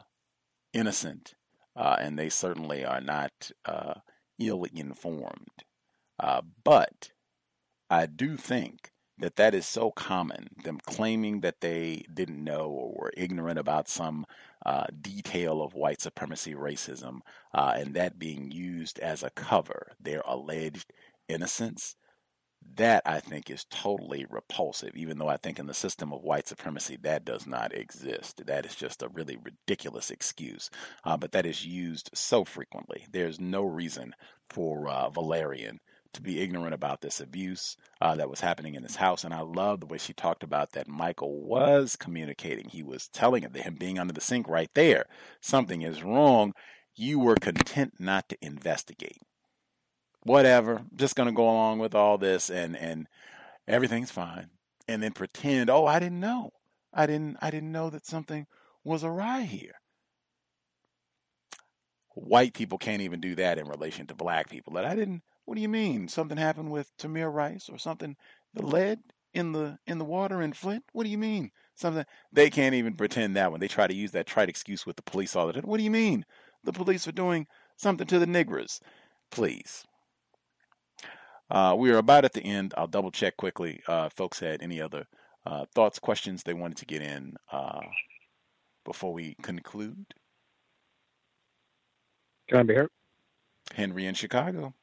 [0.73, 1.33] innocent,
[1.75, 3.95] uh, and they certainly are not uh,
[4.37, 5.63] ill informed.
[6.19, 7.11] Uh, but
[7.89, 12.93] I do think that that is so common, them claiming that they didn't know or
[12.93, 14.25] were ignorant about some
[14.65, 17.19] uh, detail of white supremacy racism,
[17.53, 20.93] and that being used as a cover, their alleged
[21.27, 21.95] innocence
[22.75, 26.47] that I think is totally repulsive, even though I think in the system of white
[26.47, 28.45] supremacy that does not exist.
[28.45, 30.69] That is just a really ridiculous excuse,
[31.03, 33.05] uh, but that is used so frequently.
[33.11, 34.13] There's no reason
[34.49, 35.79] for uh, Valerian
[36.13, 39.23] to be ignorant about this abuse uh, that was happening in his house.
[39.23, 42.69] And I love the way she talked about that Michael was communicating.
[42.69, 45.05] He was telling him being under the sink right there.
[45.41, 46.53] Something is wrong.
[46.95, 49.19] You were content not to investigate.
[50.23, 53.07] whatever, just going to go along with all this and and
[53.67, 54.49] everything's fine
[54.87, 56.51] and then pretend, "Oh, I didn't know.
[56.93, 58.47] I didn't I didn't know that something
[58.83, 59.75] was awry here."
[62.15, 64.73] White people can't even do that in relation to black people.
[64.73, 66.09] That I didn't what do you mean?
[66.09, 68.17] Something happened with Tamir Rice or something
[68.53, 68.99] the lead
[69.33, 70.83] in the in the water in Flint?
[70.91, 71.51] What do you mean?
[71.73, 72.03] Something
[72.33, 73.61] they can't even pretend that one.
[73.61, 75.63] They try to use that trite excuse with the police all the time.
[75.63, 76.25] What do you mean?
[76.65, 78.81] The police are doing something to the niggers.
[79.31, 79.85] Please.
[81.49, 82.73] Uh, we are about at the end.
[82.75, 83.81] I'll double check quickly.
[83.87, 85.05] Uh, folks had any other
[85.45, 87.79] uh, thoughts, questions they wanted to get in uh,
[88.83, 90.13] before we conclude?
[92.49, 92.89] Can I be heard?
[93.73, 94.73] Henry in Chicago.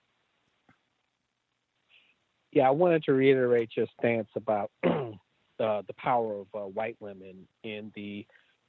[2.55, 5.11] Yeah, I wanted to reiterate your stance about uh,
[5.59, 8.25] the power of uh, white women in the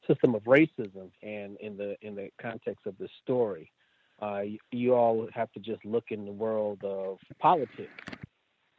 [0.08, 3.72] system of racism and in the in the context of this story.
[4.20, 7.92] Uh, you, you, all have to just look in the world of politics.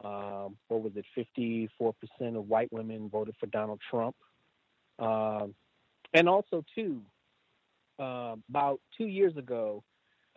[0.03, 1.05] Um, what was it?
[1.15, 4.15] Fifty-four percent of white women voted for Donald Trump,
[4.99, 5.55] um,
[6.13, 7.01] and also too,
[7.97, 9.85] uh, about two years ago,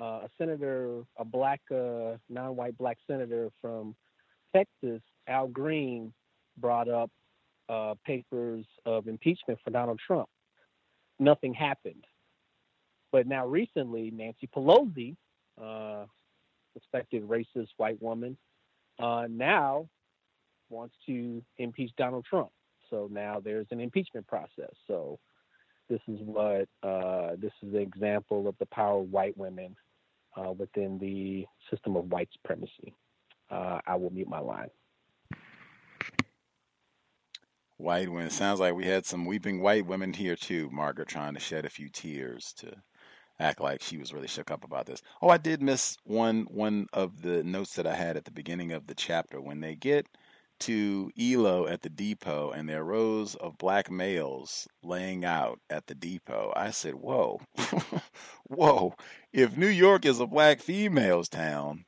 [0.01, 3.97] uh, a senator, a black, uh, non-white black senator from
[4.55, 6.13] Texas, Al Green,
[6.59, 7.11] brought up
[7.69, 10.29] uh, papers of impeachment for Donald Trump.
[11.19, 12.05] Nothing happened.
[13.13, 15.17] But now recently, Nancy Pelosi,
[15.61, 16.07] uh,
[16.95, 18.37] racist white woman,
[18.99, 19.89] uh, now
[20.69, 22.51] wants to impeach Donald Trump.
[22.89, 24.73] So now there's an impeachment process.
[24.87, 25.19] So
[25.89, 29.77] this is what uh, this is an example of the power of white women
[30.37, 32.95] uh, within the system of white supremacy.
[33.51, 34.69] Uh, I will mute my line.
[37.77, 38.31] White women.
[38.31, 40.69] Sounds like we had some weeping white women here too.
[40.71, 42.77] Margaret trying to shed a few tears to
[43.41, 45.01] act like she was really shook up about this.
[45.23, 48.71] Oh, I did miss one one of the notes that I had at the beginning
[48.73, 50.07] of the chapter when they get
[50.61, 55.87] to Eloe at the depot and there are rows of black males laying out at
[55.87, 56.53] the depot.
[56.55, 57.41] I said, "Whoa,
[58.45, 58.95] whoa!
[59.33, 61.87] If New York is a black females town."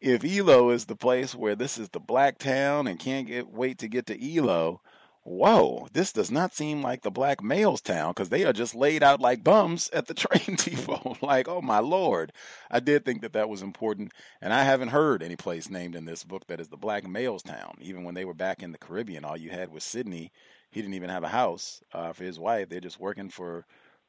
[0.00, 3.78] If Eloe is the place where this is the black town and can't get wait
[3.78, 4.80] to get to Eloe,
[5.24, 9.02] whoa, this does not seem like the black males town because they are just laid
[9.02, 11.16] out like bums at the train depot.
[11.20, 12.32] like, oh my lord.
[12.70, 14.12] I did think that that was important.
[14.40, 17.42] And I haven't heard any place named in this book that is the black males
[17.42, 17.74] town.
[17.80, 20.30] Even when they were back in the Caribbean, all you had was Sydney.
[20.70, 22.68] He didn't even have a house uh, for his wife.
[22.68, 23.66] They're just working for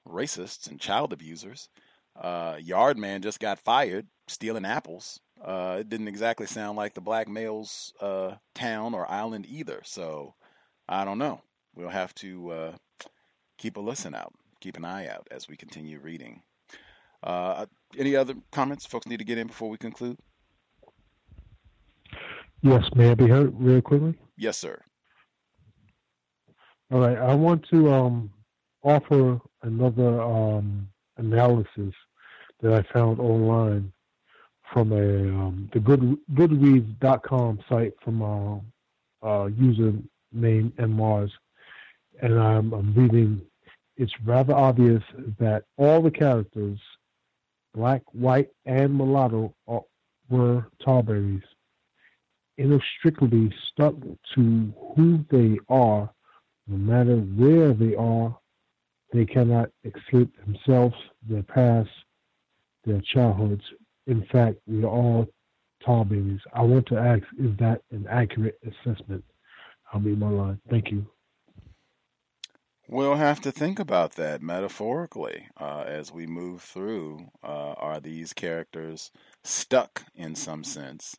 [0.08, 1.68] racists and child abusers.
[2.16, 5.20] Uh, Yard man just got fired stealing apples.
[5.44, 9.82] Uh, it didn't exactly sound like the black males uh, town or island either.
[9.84, 10.36] So
[10.88, 11.42] I don't know.
[11.76, 12.72] We'll have to uh,
[13.58, 16.42] keep a listen out, keep an eye out as we continue reading.
[17.24, 17.66] Uh,
[17.98, 20.18] any other comments folks need to get in before we conclude?
[22.62, 24.16] Yes, may I be heard real quickly?
[24.38, 24.82] Yes, sir.
[26.92, 28.32] All right, I want to um,
[28.84, 31.94] offer another um, analysis
[32.62, 33.92] that I found online
[34.74, 38.62] from a um, the Good Goodreads.com site from a,
[39.28, 39.94] a user
[40.32, 40.92] named M.
[40.92, 41.32] Mars,
[42.22, 43.42] and I'm, I'm reading.
[43.98, 45.04] It's rather obvious
[45.40, 46.80] that all the characters,
[47.74, 49.84] black, white, and mulatto, are,
[50.30, 51.42] were Tar Babies,
[52.58, 53.96] inextricably stuck
[54.36, 56.10] to who they are,
[56.68, 58.38] no matter where they are.
[59.12, 60.96] They cannot escape themselves,
[61.28, 61.90] their past,
[62.86, 63.64] their childhoods.
[64.10, 65.28] In fact, we are all
[65.86, 66.40] Tar Babies.
[66.52, 69.24] I want to ask, is that an accurate assessment?
[69.94, 70.60] I'll be my line.
[70.68, 71.06] Thank you.
[72.88, 77.28] We'll have to think about that metaphorically uh, as we move through.
[77.44, 79.12] Uh, are these characters
[79.44, 81.16] stuck in some sense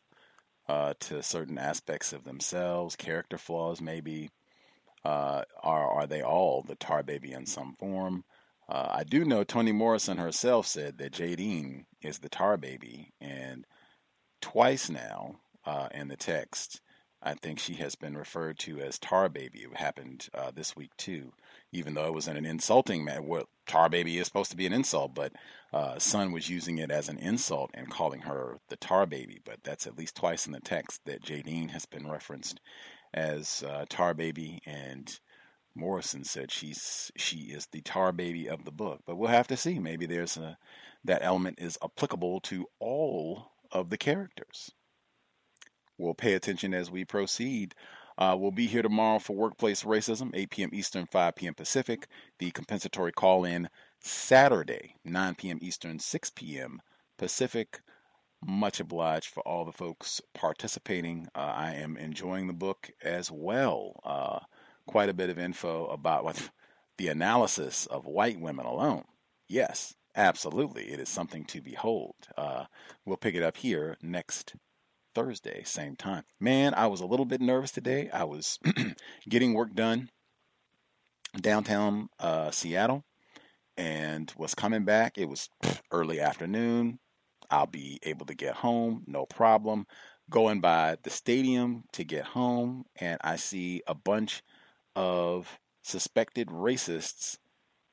[0.67, 4.31] uh, to certain aspects of themselves, character flaws maybe?
[5.05, 8.25] Uh, are are they all the tar baby in some form?
[8.71, 13.65] Uh, I do know Toni Morrison herself said that Jadine is the tar baby, and
[14.41, 16.79] twice now uh, in the text
[17.23, 19.59] I think she has been referred to as Tar Baby.
[19.59, 21.33] It happened uh, this week too,
[21.71, 23.21] even though it was in an insulting manner.
[23.21, 25.33] Well, Tar Baby is supposed to be an insult, but
[25.71, 29.39] uh, Son was using it as an insult and calling her the Tar Baby.
[29.45, 32.59] But that's at least twice in the text that Jadine has been referenced
[33.13, 35.19] as uh, Tar Baby, and
[35.75, 39.01] Morrison said she's she is the Tar Baby of the book.
[39.05, 39.79] But we'll have to see.
[39.79, 40.57] Maybe there's a
[41.03, 44.71] that element is applicable to all of the characters.
[45.97, 47.75] We'll pay attention as we proceed.
[48.17, 50.69] Uh, we'll be here tomorrow for Workplace Racism, 8 p.m.
[50.73, 51.53] Eastern, 5 p.m.
[51.53, 52.07] Pacific.
[52.39, 53.69] The compensatory call in
[53.99, 55.59] Saturday, 9 p.m.
[55.61, 56.81] Eastern, 6 p.m.
[57.17, 57.81] Pacific.
[58.43, 61.27] Much obliged for all the folks participating.
[61.35, 63.99] Uh, I am enjoying the book as well.
[64.03, 64.39] Uh,
[64.85, 66.49] quite a bit of info about
[66.97, 69.03] the analysis of white women alone.
[69.47, 70.91] Yes, absolutely.
[70.91, 72.15] It is something to behold.
[72.37, 72.65] Uh,
[73.05, 74.55] we'll pick it up here next
[75.13, 76.23] Thursday, same time.
[76.39, 78.09] Man, I was a little bit nervous today.
[78.11, 78.59] I was
[79.29, 80.09] getting work done
[81.39, 83.03] downtown uh, Seattle
[83.77, 85.17] and was coming back.
[85.17, 85.49] It was
[85.91, 86.99] early afternoon.
[87.49, 89.85] I'll be able to get home, no problem.
[90.29, 94.43] Going by the stadium to get home, and I see a bunch
[94.95, 97.37] of suspected racists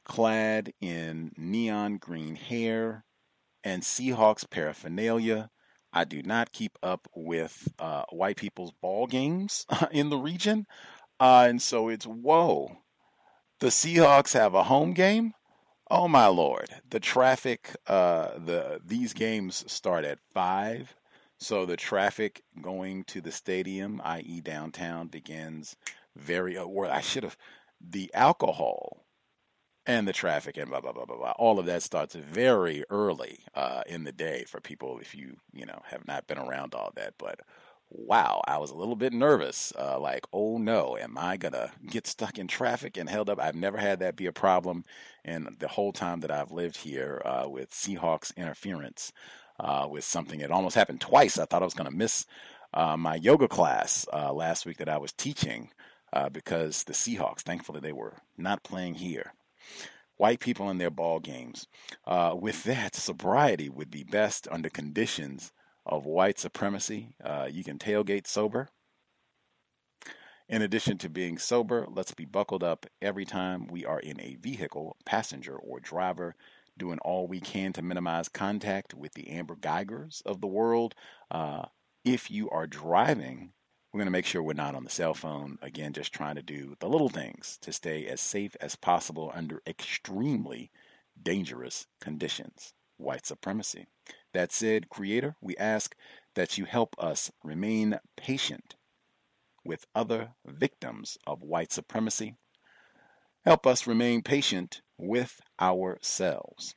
[0.05, 3.05] clad in neon green hair
[3.63, 5.51] and Seahawks paraphernalia.
[5.93, 10.67] I do not keep up with uh, white people's ball games in the region.
[11.21, 12.79] Uh, and so it's whoa.
[13.61, 15.33] The Seahawks have a home game?
[15.91, 16.69] Oh my lord.
[16.89, 20.95] The traffic uh, the these games start at 5.
[21.41, 24.41] So the traffic going to the stadium, i.e.
[24.41, 25.77] downtown begins
[26.19, 27.37] very or I should have
[27.81, 29.05] the alcohol
[29.87, 31.33] and the traffic and blah blah blah blah blah.
[31.33, 35.67] All of that starts very early uh, in the day for people if you you
[35.67, 37.15] know have not been around all that.
[37.19, 37.41] But
[37.91, 39.73] wow, I was a little bit nervous.
[39.79, 43.41] Uh, like, oh no, am I gonna get stuck in traffic and held up?
[43.41, 44.85] I've never had that be a problem,
[45.25, 49.13] in the whole time that I've lived here uh, with Seahawks interference
[49.59, 51.39] uh, with something, it almost happened twice.
[51.39, 52.27] I thought I was gonna miss
[52.75, 55.71] uh, my yoga class uh, last week that I was teaching
[56.13, 59.33] uh, because the Seahawks, thankfully, they were not playing here.
[60.17, 61.67] White people in their ball games.
[62.07, 65.53] Uh, with that, sobriety would be best under conditions
[65.87, 67.15] of white supremacy.
[67.23, 68.69] Uh, you can tailgate sober.
[70.49, 74.37] In addition to being sober, let's be buckled up every time we are in a
[74.37, 76.35] vehicle, passenger or driver,
[76.79, 80.95] doing all we can to minimize contact with the Amber Guygers of the world.
[81.31, 81.67] Uh,
[82.05, 83.53] if you are driving,
[83.93, 85.59] we're going to make sure we're not on the cell phone.
[85.63, 89.63] Again, just trying to do the little things to stay as safe as possible under
[89.67, 90.71] extremely
[91.21, 92.75] dangerous conditions.
[92.99, 93.87] White supremacy.
[94.35, 95.95] That said, Creator, we ask
[96.35, 98.75] that you help us remain patient
[99.65, 102.35] with other victims of white supremacy.
[103.45, 106.75] Help us remain patient with ourselves.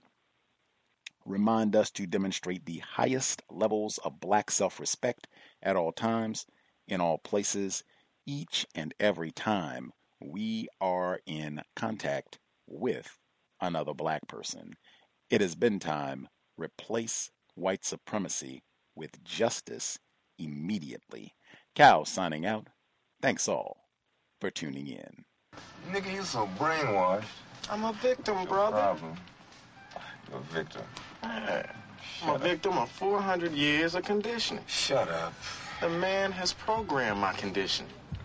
[1.26, 5.28] Remind us to demonstrate the highest levels of black self respect
[5.62, 6.46] at all times
[6.92, 7.84] in all places,
[8.28, 12.38] each and every time we are in contact
[12.68, 13.18] with
[13.62, 14.74] another black person.
[15.30, 16.28] It has been time.
[16.58, 18.62] Replace white supremacy
[18.94, 19.98] with justice
[20.38, 21.34] immediately.
[21.74, 22.68] Cal signing out.
[23.22, 23.78] Thanks all
[24.42, 25.24] for tuning in.
[25.92, 27.24] Nigga, you so brainwashed.
[27.70, 28.78] I'm a victim, brother.
[28.78, 29.16] Problem.
[30.30, 30.82] You're a victim.
[31.24, 34.64] I'm a victim of 400 years of conditioning.
[34.68, 35.34] Shut up.
[35.82, 37.92] The man has programmed my conditioning.